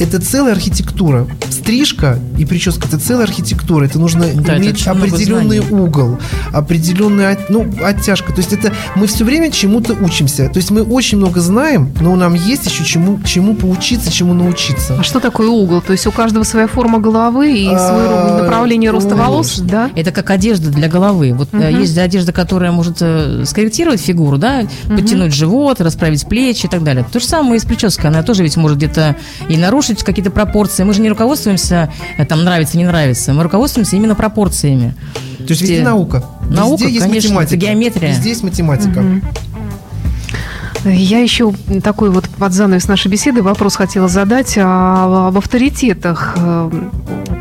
это 0.00 0.20
целая 0.20 0.52
архитектура. 0.52 1.26
Стрижка 1.50 2.18
и 2.36 2.44
прическа 2.44 2.86
это 2.88 2.98
целая 2.98 3.24
архитектура. 3.24 3.84
Это 3.84 3.98
нужно 3.98 4.26
Да, 4.34 4.54
это 4.54 4.62
иметь 4.62 4.86
много 4.86 5.04
определенный 5.04 5.60
угол, 5.60 6.18
определенная 6.52 7.38
ну, 7.48 7.66
оттяжка. 7.82 8.32
То 8.32 8.38
есть 8.38 8.52
это 8.52 8.72
мы 8.94 9.06
все 9.06 9.24
время 9.24 9.50
чему-то 9.50 9.94
учимся. 9.94 10.48
То 10.48 10.58
есть 10.58 10.70
мы 10.70 10.82
очень 10.82 11.18
много 11.18 11.40
знаем, 11.40 11.92
но 12.00 12.14
нам 12.16 12.34
есть 12.34 12.66
еще 12.66 12.84
чему, 12.84 13.20
чему 13.24 13.54
поучиться, 13.54 14.12
чему 14.12 14.34
научиться. 14.34 14.96
А 14.98 15.02
что 15.02 15.20
такое 15.20 15.48
угол? 15.48 15.80
То 15.80 15.92
есть 15.92 16.06
у 16.06 16.12
каждого 16.12 16.44
своя 16.44 16.66
форма 16.66 16.98
головы 16.98 17.52
и 17.52 17.64
свое 17.66 18.08
А, 18.08 18.38
направление 18.42 18.90
роста 18.90 19.16
волос, 19.16 19.58
да? 19.58 19.90
Это 19.94 20.12
как 20.12 20.30
одежда 20.30 20.70
для 20.70 20.88
головы. 20.88 21.32
Вот 21.32 21.48
э, 21.52 21.72
есть 21.72 21.96
одежда, 21.98 22.32
которая 22.32 22.72
может 22.72 22.98
э, 23.00 23.44
скорректировать 23.44 24.00
фигуру, 24.00 24.38
да, 24.38 24.62
подтянуть 24.86 25.34
живот, 25.34 25.80
расправить 25.80 26.26
плечи 26.26 26.66
и 26.66 26.68
так 26.68 26.82
далее. 26.82 27.04
То 27.10 27.20
же 27.20 27.26
самое 27.26 27.56
и 27.56 27.58
с 27.58 27.64
прической. 27.64 28.10
Она 28.10 28.22
тоже 28.22 28.42
ведь 28.42 28.56
может 28.56 28.78
где-то 28.78 29.16
и 29.48 29.56
нарушить 29.56 29.87
какие-то 29.96 30.30
пропорции. 30.30 30.84
Мы 30.84 30.94
же 30.94 31.00
не 31.00 31.08
руководствуемся, 31.08 31.92
э, 32.16 32.24
там, 32.24 32.44
нравится, 32.44 32.76
не 32.76 32.84
нравится. 32.84 33.32
Мы 33.32 33.42
руководствуемся 33.42 33.96
именно 33.96 34.14
пропорциями. 34.14 34.94
То 35.38 35.50
есть 35.50 35.62
везде 35.62 35.82
наука. 35.82 36.24
Наука, 36.50 36.84
везде 36.84 36.94
есть 36.94 37.06
конечно, 37.06 37.30
математика. 37.30 37.56
это 37.56 37.66
геометрия. 37.66 38.10
Везде 38.10 38.28
есть 38.30 38.42
математика. 38.42 39.04
Я 40.84 41.18
еще 41.20 41.52
такой 41.82 42.10
вот 42.10 42.28
под 42.28 42.52
занавес 42.52 42.86
нашей 42.88 43.08
беседы 43.08 43.42
вопрос 43.42 43.76
хотела 43.76 44.08
задать 44.08 44.54
а, 44.56 45.28
об 45.28 45.36
авторитетах. 45.36 46.34
Э, 46.36 46.70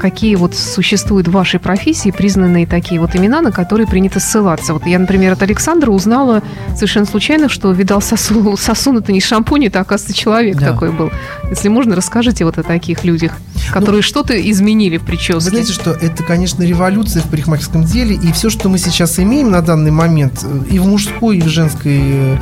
Какие 0.01 0.35
вот 0.35 0.53
существуют 0.53 1.27
в 1.27 1.31
вашей 1.31 1.59
профессии 1.59 2.11
признанные 2.11 2.67
такие 2.67 3.01
вот 3.01 3.15
имена, 3.15 3.41
на 3.41 3.51
которые 3.51 3.87
принято 3.87 4.19
ссылаться? 4.19 4.73
Вот 4.73 4.85
я, 4.85 4.99
например, 4.99 5.33
от 5.33 5.41
Александра 5.41 5.89
узнала 5.89 6.43
совершенно 6.75 7.07
случайно, 7.07 7.49
что 7.49 7.71
видал 7.71 7.99
сосу, 7.99 8.55
сосун 8.57 8.97
это 8.99 9.11
не 9.11 9.19
шампунь, 9.21 9.65
это, 9.65 9.79
оказывается, 9.79 10.15
человек 10.15 10.57
Да. 10.57 10.71
такой 10.73 10.91
был. 10.91 11.09
Если 11.49 11.69
можно, 11.69 11.95
расскажите 11.95 12.45
вот 12.45 12.59
о 12.59 12.63
таких 12.63 13.03
людях, 13.05 13.37
которые 13.71 14.03
что-то 14.03 14.39
изменили 14.39 14.97
в 14.97 15.01
Вы 15.01 15.07
прическе. 15.07 15.39
знаете, 15.39 15.73
что 15.73 15.91
это, 15.91 16.21
конечно, 16.23 16.61
революция 16.61 17.23
в 17.23 17.29
парикмахерском 17.29 17.83
деле, 17.83 18.15
и 18.15 18.31
все, 18.33 18.51
что 18.51 18.69
мы 18.69 18.77
сейчас 18.77 19.17
имеем 19.17 19.49
на 19.49 19.61
данный 19.63 19.91
момент, 19.91 20.43
э, 20.43 20.59
и 20.69 20.77
в 20.77 20.85
мужской, 20.85 21.37
и 21.39 21.41
в 21.41 21.47
женской 21.47 22.37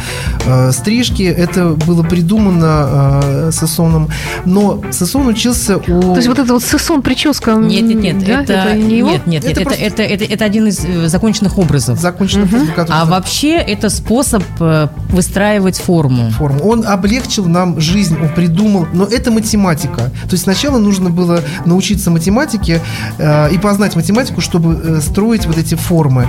э, 0.46 0.72
стрижке, 0.86 1.26
это 1.26 1.70
было 1.70 2.04
придумано 2.04 3.20
э, 3.24 3.50
Сесоном. 3.52 4.10
Но 4.46 4.84
Сесон 4.92 5.28
учился 5.28 5.78
у... 5.78 5.82
То 5.82 6.16
есть 6.18 6.28
вот 6.28 6.38
это 6.38 6.54
вот 6.54 6.64
сессон 6.64 7.02
прическа, 7.02 7.56
Нет, 7.56 7.82
нет, 7.84 8.18
нет, 8.18 8.24
да, 8.24 8.42
это, 8.44 8.76
не 8.76 9.00
его? 9.00 9.10
нет, 9.10 9.26
нет, 9.26 9.44
Это 9.44 9.48
нет, 9.50 9.58
это, 9.58 9.66
просто- 9.66 9.84
это, 9.84 10.04
это, 10.04 10.24
это 10.26 10.46
один 10.46 10.68
из 10.68 10.86
э, 10.86 11.08
законченных 11.08 11.58
образов. 11.58 12.00
законченный 12.00 12.46
форму, 12.46 12.68
который- 12.76 13.02
А 13.02 13.06
вообще 13.06 13.56
это 13.56 13.90
способ 13.90 14.44
э, 14.60 14.88
выстраивать 15.10 15.80
форму. 15.80 16.30
форму. 16.30 16.60
Он 16.64 16.86
облегчил 16.86 17.46
нам 17.48 17.80
жизнь, 17.82 18.16
он 18.22 18.30
придумал, 18.30 18.86
но 18.94 19.06
это 19.06 19.32
математика. 19.32 20.12
То 20.26 20.34
есть 20.34 20.44
сначала 20.44 20.78
нужно 20.78 21.10
было 21.10 21.42
научиться 21.66 22.12
математике 22.12 22.80
э, 23.18 23.52
и 23.52 23.58
познать 23.58 23.96
математику, 23.96 24.42
чтобы 24.42 24.80
э, 24.84 25.02
строить 25.02 25.48
вот 25.48 25.58
эти 25.58 25.74
формы. 25.74 26.28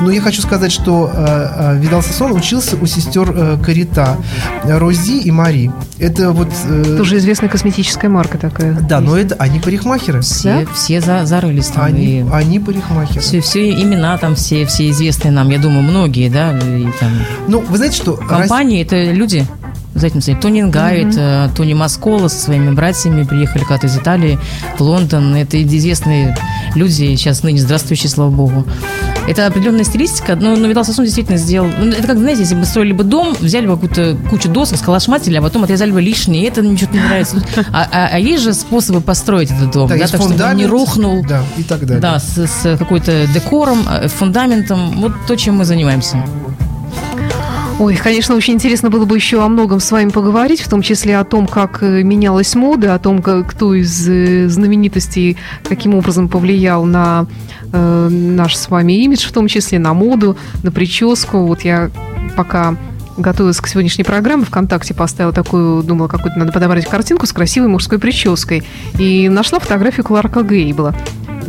Но 0.00 0.10
я 0.10 0.20
хочу 0.20 0.40
сказать, 0.42 0.72
что 0.72 1.10
э, 1.12 1.74
э, 1.76 1.78
Видал 1.78 2.02
Сассон 2.02 2.32
учился 2.32 2.76
у 2.76 2.86
сестер 2.86 3.30
э, 3.34 3.58
Карита, 3.62 4.16
Рози 4.64 5.18
и 5.20 5.30
Мари. 5.30 5.70
Это 5.98 6.30
вот... 6.32 6.48
э, 6.66 6.96
Тоже 6.96 7.18
известная 7.18 7.48
косметическая 7.50 8.10
марка 8.10 8.38
такая. 8.38 8.72
Да, 8.72 9.00
но 9.00 9.16
это 9.16 9.36
они 9.38 9.60
парикмахеры. 9.60 10.22
Все, 10.22 10.66
все 10.74 11.00
за, 11.00 11.26
зарылись 11.26 11.66
там. 11.68 11.84
Они, 11.84 12.20
и 12.20 12.24
они 12.32 12.58
парикмахеры. 12.60 13.20
все, 13.20 13.40
все 13.40 13.70
имена 13.70 14.16
там, 14.18 14.34
все, 14.34 14.64
все 14.66 14.88
известные 14.90 15.32
нам, 15.32 15.50
я 15.50 15.58
думаю, 15.58 15.82
многие, 15.82 16.28
да, 16.30 16.56
и 16.58 16.86
там 16.98 17.10
Ну, 17.48 17.60
вы 17.60 17.76
знаете, 17.76 17.96
что... 17.96 18.14
компании, 18.14 18.82
это 18.82 19.02
люди, 19.12 19.46
за 19.94 20.06
этим 20.06 20.20
стоит. 20.22 20.40
Тони 20.40 20.62
Нгайт, 20.62 21.14
э, 21.16 21.48
Тони 21.54 21.74
Маскола 21.74 22.28
со 22.28 22.40
своими 22.40 22.70
братьями 22.70 23.24
приехали 23.24 23.62
когда-то 23.62 23.86
из 23.88 23.96
Италии 23.96 24.38
в 24.78 24.80
Лондон. 24.82 25.34
Это 25.34 25.62
известные 25.62 26.36
люди, 26.74 27.14
сейчас 27.16 27.42
ныне 27.42 27.60
здравствующие, 27.60 28.08
слава 28.08 28.30
богу. 28.30 28.64
Это 29.30 29.46
определенная 29.46 29.84
стилистика, 29.84 30.34
но, 30.34 30.56
но 30.56 30.66
Видал 30.66 30.84
Сосун 30.84 31.04
действительно 31.04 31.38
сделал... 31.38 31.68
ну, 31.78 31.92
это 31.92 32.04
как, 32.06 32.18
знаете, 32.18 32.40
если 32.40 32.56
бы 32.56 32.64
строили 32.64 32.92
бы 32.92 33.04
дом, 33.04 33.36
взяли 33.38 33.66
бы 33.68 33.74
какую-то 33.74 34.16
кучу 34.28 34.48
досок, 34.48 34.78
сколошматили, 34.78 35.36
а 35.36 35.42
потом 35.42 35.62
отрезали 35.62 35.92
бы 35.92 36.00
лишние, 36.02 36.42
и 36.42 36.46
это 36.46 36.62
ничего 36.62 36.92
не 36.92 36.98
нравится. 36.98 37.40
А, 37.72 37.86
а- 37.92 38.08
а 38.12 38.18
есть 38.18 38.42
же 38.42 38.52
способы 38.54 39.00
построить 39.00 39.52
этот 39.52 39.70
дом, 39.70 39.88
Да, 39.88 39.94
да, 39.94 40.00
так, 40.08 40.20
чтобы 40.20 40.42
он 40.44 40.56
не 40.56 40.66
рухнул. 40.66 41.24
Да, 41.24 41.44
и 41.56 41.62
так 41.62 41.80
далее. 41.86 42.00
Да, 42.00 42.18
с, 42.18 42.38
с 42.44 42.76
какой-то 42.76 43.28
декором, 43.28 43.86
э, 43.88 44.08
фундаментом. 44.08 45.00
Вот 45.00 45.12
то, 45.28 45.36
чем 45.36 45.58
мы 45.58 45.64
занимаемся. 45.64 46.24
Ой, 47.80 47.96
конечно, 47.96 48.34
очень 48.34 48.52
интересно 48.52 48.90
было 48.90 49.06
бы 49.06 49.16
еще 49.16 49.42
о 49.42 49.48
многом 49.48 49.80
с 49.80 49.90
вами 49.90 50.10
поговорить, 50.10 50.60
в 50.60 50.68
том 50.68 50.82
числе 50.82 51.16
о 51.16 51.24
том, 51.24 51.46
как 51.46 51.82
э, 51.82 52.02
менялась 52.02 52.54
мода, 52.54 52.94
о 52.94 52.98
том, 52.98 53.22
как, 53.22 53.48
кто 53.52 53.72
из 53.72 54.06
э, 54.06 54.48
знаменитостей 54.48 55.38
каким 55.66 55.94
образом 55.94 56.28
повлиял 56.28 56.84
на 56.84 57.24
э, 57.72 58.08
наш 58.10 58.54
с 58.54 58.68
вами 58.68 58.92
имидж, 59.04 59.26
в 59.26 59.32
том 59.32 59.48
числе 59.48 59.78
на 59.78 59.94
моду, 59.94 60.36
на 60.62 60.70
прическу. 60.70 61.38
Вот 61.46 61.62
я 61.62 61.90
пока 62.36 62.76
готовилась 63.16 63.62
к 63.62 63.66
сегодняшней 63.66 64.04
программе, 64.04 64.44
ВКонтакте 64.44 64.92
поставила 64.92 65.32
такую, 65.32 65.82
думала, 65.82 66.08
какую-то 66.08 66.38
надо 66.38 66.52
подобрать 66.52 66.84
картинку 66.84 67.24
с 67.24 67.32
красивой 67.32 67.68
мужской 67.68 67.98
прической. 67.98 68.62
И 68.98 69.30
нашла 69.30 69.58
фотографию 69.58 70.04
Кларка 70.04 70.42
Гейбла. 70.42 70.94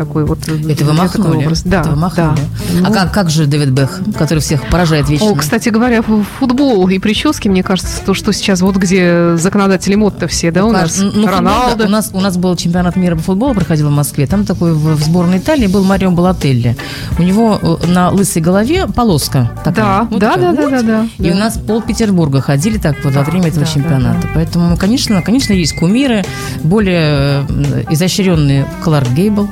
Такой 0.05 0.25
вот. 0.25 0.39
э, 0.47 0.53
Это 0.71 0.83
вы 0.85 0.91
такой 0.91 0.93
махнули? 0.93 1.45
образ. 1.45 1.61
Да, 1.63 1.81
Это 1.81 1.89
вы 1.91 1.95
махнули? 1.95 2.27
да. 2.35 2.41
А 2.85 2.89
Ну, 2.89 2.93
как, 2.93 3.13
как 3.13 3.29
же 3.29 3.45
Дэвид 3.45 3.71
Бэх, 3.71 4.01
который 4.17 4.39
всех 4.39 4.67
поражает 4.67 5.09
вечно? 5.09 5.27
О, 5.29 5.35
кстати 5.35 5.69
говоря, 5.69 6.01
футбол 6.01 6.87
и 6.87 6.97
прически, 6.99 7.47
мне 7.47 7.61
кажется, 7.63 8.01
то, 8.05 8.13
что 8.13 8.31
сейчас 8.33 8.61
вот 8.61 8.77
где 8.77 9.35
законодатели 9.37 9.95
мод-то 9.95 10.27
все, 10.27 10.51
да, 10.51 10.65
у 10.65 10.71
нас 10.71 10.97
Ну, 10.99 11.11
футбол, 11.11 11.25
да. 11.25 11.31
Роналдо. 11.31 11.85
У 11.85 11.89
нас, 11.89 12.09
у 12.13 12.19
нас 12.19 12.37
был 12.37 12.55
чемпионат 12.55 12.95
мира 12.95 13.15
по 13.15 13.21
футболу, 13.21 13.53
проходил 13.53 13.89
в 13.89 13.91
Москве. 13.91 14.25
Там 14.27 14.45
такой 14.45 14.73
в, 14.73 14.95
в 14.95 15.03
сборной 15.03 15.37
Италии 15.37 15.67
был 15.67 15.83
Марио 15.83 16.11
Балателли. 16.11 16.75
У 17.19 17.23
него 17.23 17.59
э, 17.61 17.87
на 17.87 18.09
лысой 18.09 18.41
голове 18.41 18.87
полоска 18.87 19.51
такая. 19.63 19.85
Да, 19.85 20.07
Вот 20.09 20.19
да, 20.19 20.31
такая. 20.33 20.53
да, 20.53 20.61
да, 20.69 20.69
да, 20.69 20.81
да. 20.81 21.07
И 21.25 21.31
у 21.31 21.35
нас 21.35 21.57
пол 21.57 21.81
Петербурга 21.81 22.41
ходили 22.41 22.77
так 22.77 22.95
вот 23.03 23.13
во 23.13 23.21
время 23.23 23.47
этого 23.49 23.65
да, 23.65 23.71
чемпионата. 23.71 24.27
Поэтому, 24.33 24.77
конечно, 24.77 25.21
конечно, 25.21 25.53
есть 25.53 25.75
кумиры, 25.77 26.23
более 26.63 27.45
э, 27.47 27.83
изощренный 27.89 28.65
Кларк 28.83 29.09
Гейбл, 29.09 29.49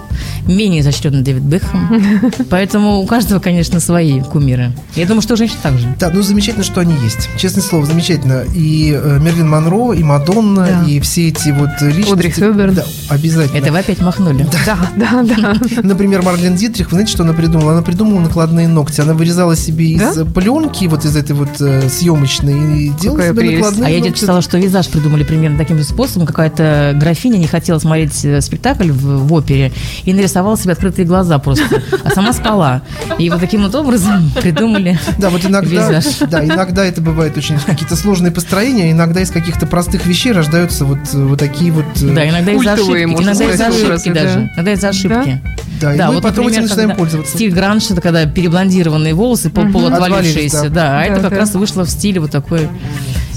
менее 0.48 0.82
изощренный 0.82 1.22
Дэвид 1.22 1.44
Бекхэм. 1.44 2.32
Поэтому 2.50 2.98
у 3.00 3.06
каждого, 3.06 3.40
конечно, 3.40 3.80
свои 3.80 4.22
кумиры. 4.22 4.72
Я 4.96 5.06
думаю, 5.06 5.22
что 5.22 5.34
у 5.34 5.38
женщин 5.38 5.58
так 5.62 5.78
же. 5.78 5.88
Да, 6.00 6.10
ну 6.14 6.22
замечательно, 6.22 6.64
что 6.64 6.82
они 6.82 6.94
есть. 7.04 7.30
Честное 7.38 7.64
слово, 7.64 7.86
замечательно. 7.86 8.44
И 8.56 8.92
э, 9.02 9.20
Мерлин 9.22 9.50
Монро, 9.50 9.94
и 9.94 10.04
Мадонна, 10.04 10.66
Да. 10.84 10.90
и 10.90 11.00
все 11.00 11.30
эти 11.30 11.50
вот 11.50 11.70
личности. 11.82 12.12
Одри 12.14 12.32
Хёберн. 12.32 12.74
Да, 12.76 12.86
обязательно. 13.10 13.58
Это 13.58 13.72
вы 13.72 13.80
опять 13.80 14.00
махнули. 14.02 14.46
Да, 14.66 14.78
да, 14.96 15.24
да. 15.24 15.56
Например, 15.84 16.22
Марлен 16.22 16.56
Дитрих, 16.56 16.88
вы 16.88 16.92
знаете, 16.96 17.12
что 17.12 17.24
она 17.24 17.34
придумала? 17.34 17.74
Она 17.74 17.82
придумала 17.82 18.20
накладные 18.20 18.68
ногти. 18.68 19.02
Она 19.02 19.14
вырезала 19.14 19.56
себе 19.56 19.92
из 19.92 20.16
Да? 20.16 20.26
пленки, 20.26 20.86
вот 20.86 21.06
из 21.06 21.16
этой 21.16 21.34
вот 21.34 21.60
э, 21.62 21.90
съемочной, 21.90 22.86
и 22.86 22.90
делала 22.90 23.18
Какая 23.18 23.32
себе 23.34 23.42
прелесть. 23.42 23.62
накладные 23.64 23.88
А 23.88 23.90
я 23.90 24.00
где-то 24.00 24.18
читала, 24.18 24.42
что 24.42 24.58
визаж 24.58 24.88
придумали 24.88 25.24
примерно 25.24 25.58
таким 25.58 25.78
же 25.78 25.84
способом. 25.84 26.28
Какая-то 26.28 26.94
графиня 27.00 27.38
не 27.38 27.48
хотела 27.48 27.80
смотреть 27.80 28.24
э, 28.26 28.42
спектакль 28.42 28.92
в, 28.92 29.28
в 29.28 29.34
опере 29.34 29.72
и 30.06 30.14
нарисовала 30.14 30.29
себе 30.58 30.74
открытые 30.74 31.06
глаза 31.06 31.40
просто, 31.40 31.82
а 32.04 32.10
сама 32.12 32.34
спала. 32.34 32.82
И 33.18 33.30
вот 33.30 33.40
таким 33.40 33.64
вот 33.64 33.76
образом 33.76 34.32
придумали 34.42 34.98
Да, 35.18 35.30
вот 35.30 35.46
иногда, 35.46 36.02
да, 36.30 36.46
иногда 36.46 36.86
это 36.86 37.02
бывает 37.02 37.38
очень 37.38 37.58
какие-то 37.60 37.96
сложные 37.96 38.32
построения, 38.32 38.92
иногда 38.92 39.22
из 39.22 39.32
каких-то 39.32 39.66
простых 39.68 40.06
вещей 40.06 40.32
рождаются 40.32 40.86
вот, 40.86 41.00
вот 41.14 41.40
такие 41.40 41.72
вот... 41.72 41.86
э, 42.02 42.14
Да, 42.14 42.30
иногда 42.30 42.52
из-за 42.54 42.74
ошибки. 42.74 43.24
Иногда 43.24 43.46
из-за 43.52 43.68
ошибки 43.68 44.10
даже. 44.12 44.36
да. 44.36 44.50
Иногда 44.56 44.72
из-за 44.74 44.90
ошибки. 44.90 45.42
Да, 45.82 45.96
и 45.96 45.98
мы 45.98 46.14
вот, 46.16 46.24
потом 46.24 46.48
этим 46.48 46.62
например, 46.62 46.62
начинаем 46.64 46.90
когда 46.90 47.00
пользоваться. 47.04 47.36
Стиль 47.36 47.52
гранж 47.54 47.90
это 47.92 48.02
когда 48.02 48.26
переблондированные 48.26 49.14
волосы, 49.14 49.50
пол 49.50 49.64
Отвалились, 49.64 49.92
полуотвалившиеся, 49.92 50.64
да. 50.64 50.70
да. 50.70 51.00
А 51.00 51.04
это 51.04 51.16
Да, 51.16 51.22
как 51.22 51.32
да. 51.32 51.38
раз 51.38 51.54
вышло 51.54 51.86
в 51.86 51.90
стиле 51.90 52.20
вот 52.20 52.32
такой 52.32 52.68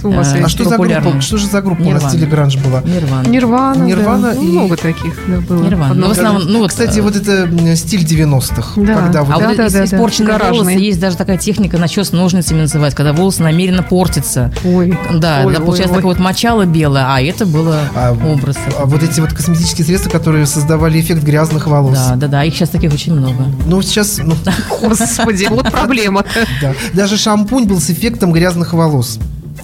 С 0.02 0.04
ума 0.04 0.24
сойти. 0.24 0.44
А 0.44 0.48
что 0.48 0.64
за 0.68 0.76
группа? 0.76 1.20
Что 1.20 1.36
же 1.36 1.46
за 1.46 1.62
группа 1.62 1.80
у 1.80 1.84
нас 1.84 1.88
в 1.90 1.94
Нирвана. 1.94 2.10
стиле 2.10 2.26
гранж 2.26 2.56
была? 2.56 2.82
Нирвана. 2.82 3.28
Нирвана, 3.28 3.82
Нирвана 3.84 4.28
да. 4.32 4.34
Ну, 4.34 4.42
и- 4.42 4.46
много 4.52 4.76
таких 4.76 5.14
да, 5.28 5.40
было. 5.40 5.62
Нирвана. 5.64 5.90
Одно 5.92 6.02
Ну, 6.02 6.08
в 6.08 6.18
основном, 6.18 6.42
ну, 6.48 6.58
вот, 6.58 6.70
Кстати, 6.70 6.98
э, 6.98 7.02
вот 7.02 7.14
это 7.16 7.76
стиль 7.76 8.04
90-х. 8.04 8.80
Да. 8.80 8.94
Когда 8.96 9.22
вот 9.22 9.34
А 9.36 9.38
Да, 9.38 9.48
вот 9.48 9.56
да, 9.56 9.68
да, 9.68 9.70
да. 9.70 9.84
испорченные 9.84 10.32
Гаражные. 10.32 10.60
волосы, 10.62 10.78
есть 10.78 11.00
даже 11.00 11.16
такая 11.16 11.38
техника 11.38 11.78
начес 11.78 12.12
ножницами 12.12 12.62
называется, 12.62 12.96
когда 12.96 13.12
волосы 13.12 13.42
намеренно 13.42 13.82
портятся. 13.82 14.52
Ой. 14.64 14.98
Да, 15.14 15.42
Ой, 15.44 15.52
да, 15.54 15.58
ой, 15.60 15.64
получается 15.64 15.94
ой. 15.94 15.98
такое 15.98 16.14
вот 16.14 16.18
мочало 16.18 16.64
белое, 16.66 17.06
а 17.08 17.20
это 17.20 17.46
было 17.46 17.78
А, 17.94 18.12
образ. 18.12 18.56
а 18.78 18.84
вот 18.86 19.02
эти 19.02 19.20
вот 19.20 19.32
косметические 19.32 19.84
средства, 19.86 20.10
которые 20.10 20.46
создавали 20.46 21.00
эффект 21.00 21.22
грязных 21.22 21.66
волос. 21.68 21.96
Да, 21.96 22.16
да, 22.16 22.26
да, 22.26 22.44
их 22.44 22.54
сейчас 22.54 22.70
таких 22.70 22.92
очень 22.92 23.14
много. 23.14 23.44
Ну, 23.66 23.80
сейчас, 23.82 24.18
ну, 24.22 24.34
Господи, 24.82 25.46
вот 25.50 25.70
проблема. 25.70 26.24
да. 26.60 26.74
Даже 26.92 27.16
шампунь 27.16 27.64
был 27.66 27.80
с 27.80 27.90
эффектом 27.90 28.32
грязных 28.32 28.72
волос. 28.72 29.18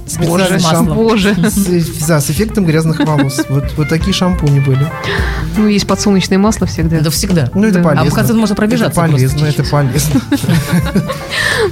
Специальный 0.09 0.28
Боже, 0.28 0.59
шампунь. 0.59 0.94
Боже. 0.94 1.34
С, 1.50 2.06
да, 2.06 2.20
с 2.20 2.30
эффектом 2.30 2.64
грязных 2.64 3.00
волос. 3.00 3.40
Вот, 3.48 3.64
вот 3.76 3.88
такие 3.88 4.12
шампуни 4.12 4.61
были. 4.61 4.86
Ну, 5.56 5.66
есть 5.68 5.86
подсолнечное 5.86 6.38
масло 6.38 6.66
всегда. 6.66 7.00
Да 7.00 7.11
всегда. 7.11 7.50
Ну, 7.54 7.64
это 7.66 7.78
Да. 7.78 7.84
полезно. 7.84 8.06
А 8.09 8.11
в 8.11 8.14
конце 8.14 8.32
можно 8.32 8.54
пробежаться 8.54 9.00
Это 9.00 9.11
полезно, 9.12 9.44
это 9.46 9.64
полезно. 9.64 10.20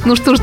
Ну 0.04 0.16
что 0.16 0.36
ж, 0.36 0.40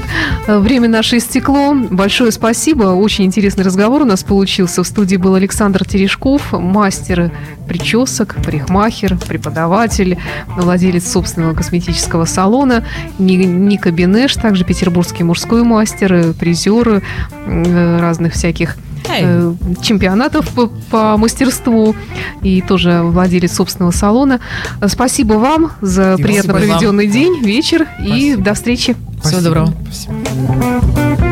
время 0.47 0.87
наше 0.87 1.17
истекло. 1.17 1.73
Большое 1.73 2.31
спасибо. 2.31 2.85
Очень 2.85 3.25
интересный 3.25 3.63
разговор 3.63 4.01
у 4.01 4.05
нас 4.05 4.23
получился. 4.23 4.83
В 4.83 4.87
студии 4.87 5.15
был 5.17 5.35
Александр 5.35 5.85
Терешков, 5.85 6.51
мастер 6.53 7.31
причесок, 7.67 8.35
парикмахер, 8.43 9.17
преподаватель, 9.17 10.17
владелец 10.47 11.09
собственного 11.11 11.53
косметического 11.53 12.25
салона. 12.25 12.85
Ни- 13.19 13.35
Ника 13.45 13.91
Бенеш, 13.91 14.33
также 14.35 14.63
петербургский 14.65 15.23
мужской 15.23 15.63
мастер, 15.63 16.13
э, 16.13 16.33
призер 16.33 17.01
э, 17.45 17.82
разных 17.99 18.34
всяких 18.34 18.75
э, 19.09 19.53
чемпионатов 19.81 20.47
по, 20.49 20.67
по 20.89 21.17
мастерству 21.17 21.95
и 22.41 22.61
тоже 22.61 23.01
владелец 23.03 23.53
собственного 23.53 23.91
салона. 23.91 24.39
Спасибо 24.88 25.34
вам 25.34 25.71
за 25.81 26.15
И 26.17 26.23
приятно 26.23 26.53
спасибо 26.53 26.69
вам. 26.69 26.77
проведенный 26.79 27.07
день, 27.07 27.39
вечер 27.43 27.88
и 27.99 28.07
Спасибо. 28.07 28.43
до 28.43 28.53
встречи. 28.53 28.93
Всего 28.93 29.19
Спасибо. 29.21 29.41
доброго. 29.41 29.73
Спасибо. 29.91 31.23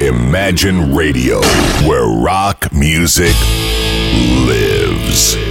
Imagine 0.00 0.92
Radio, 0.94 1.40
where 1.86 2.06
rock 2.06 2.72
music 2.72 3.34
lives. 4.46 5.49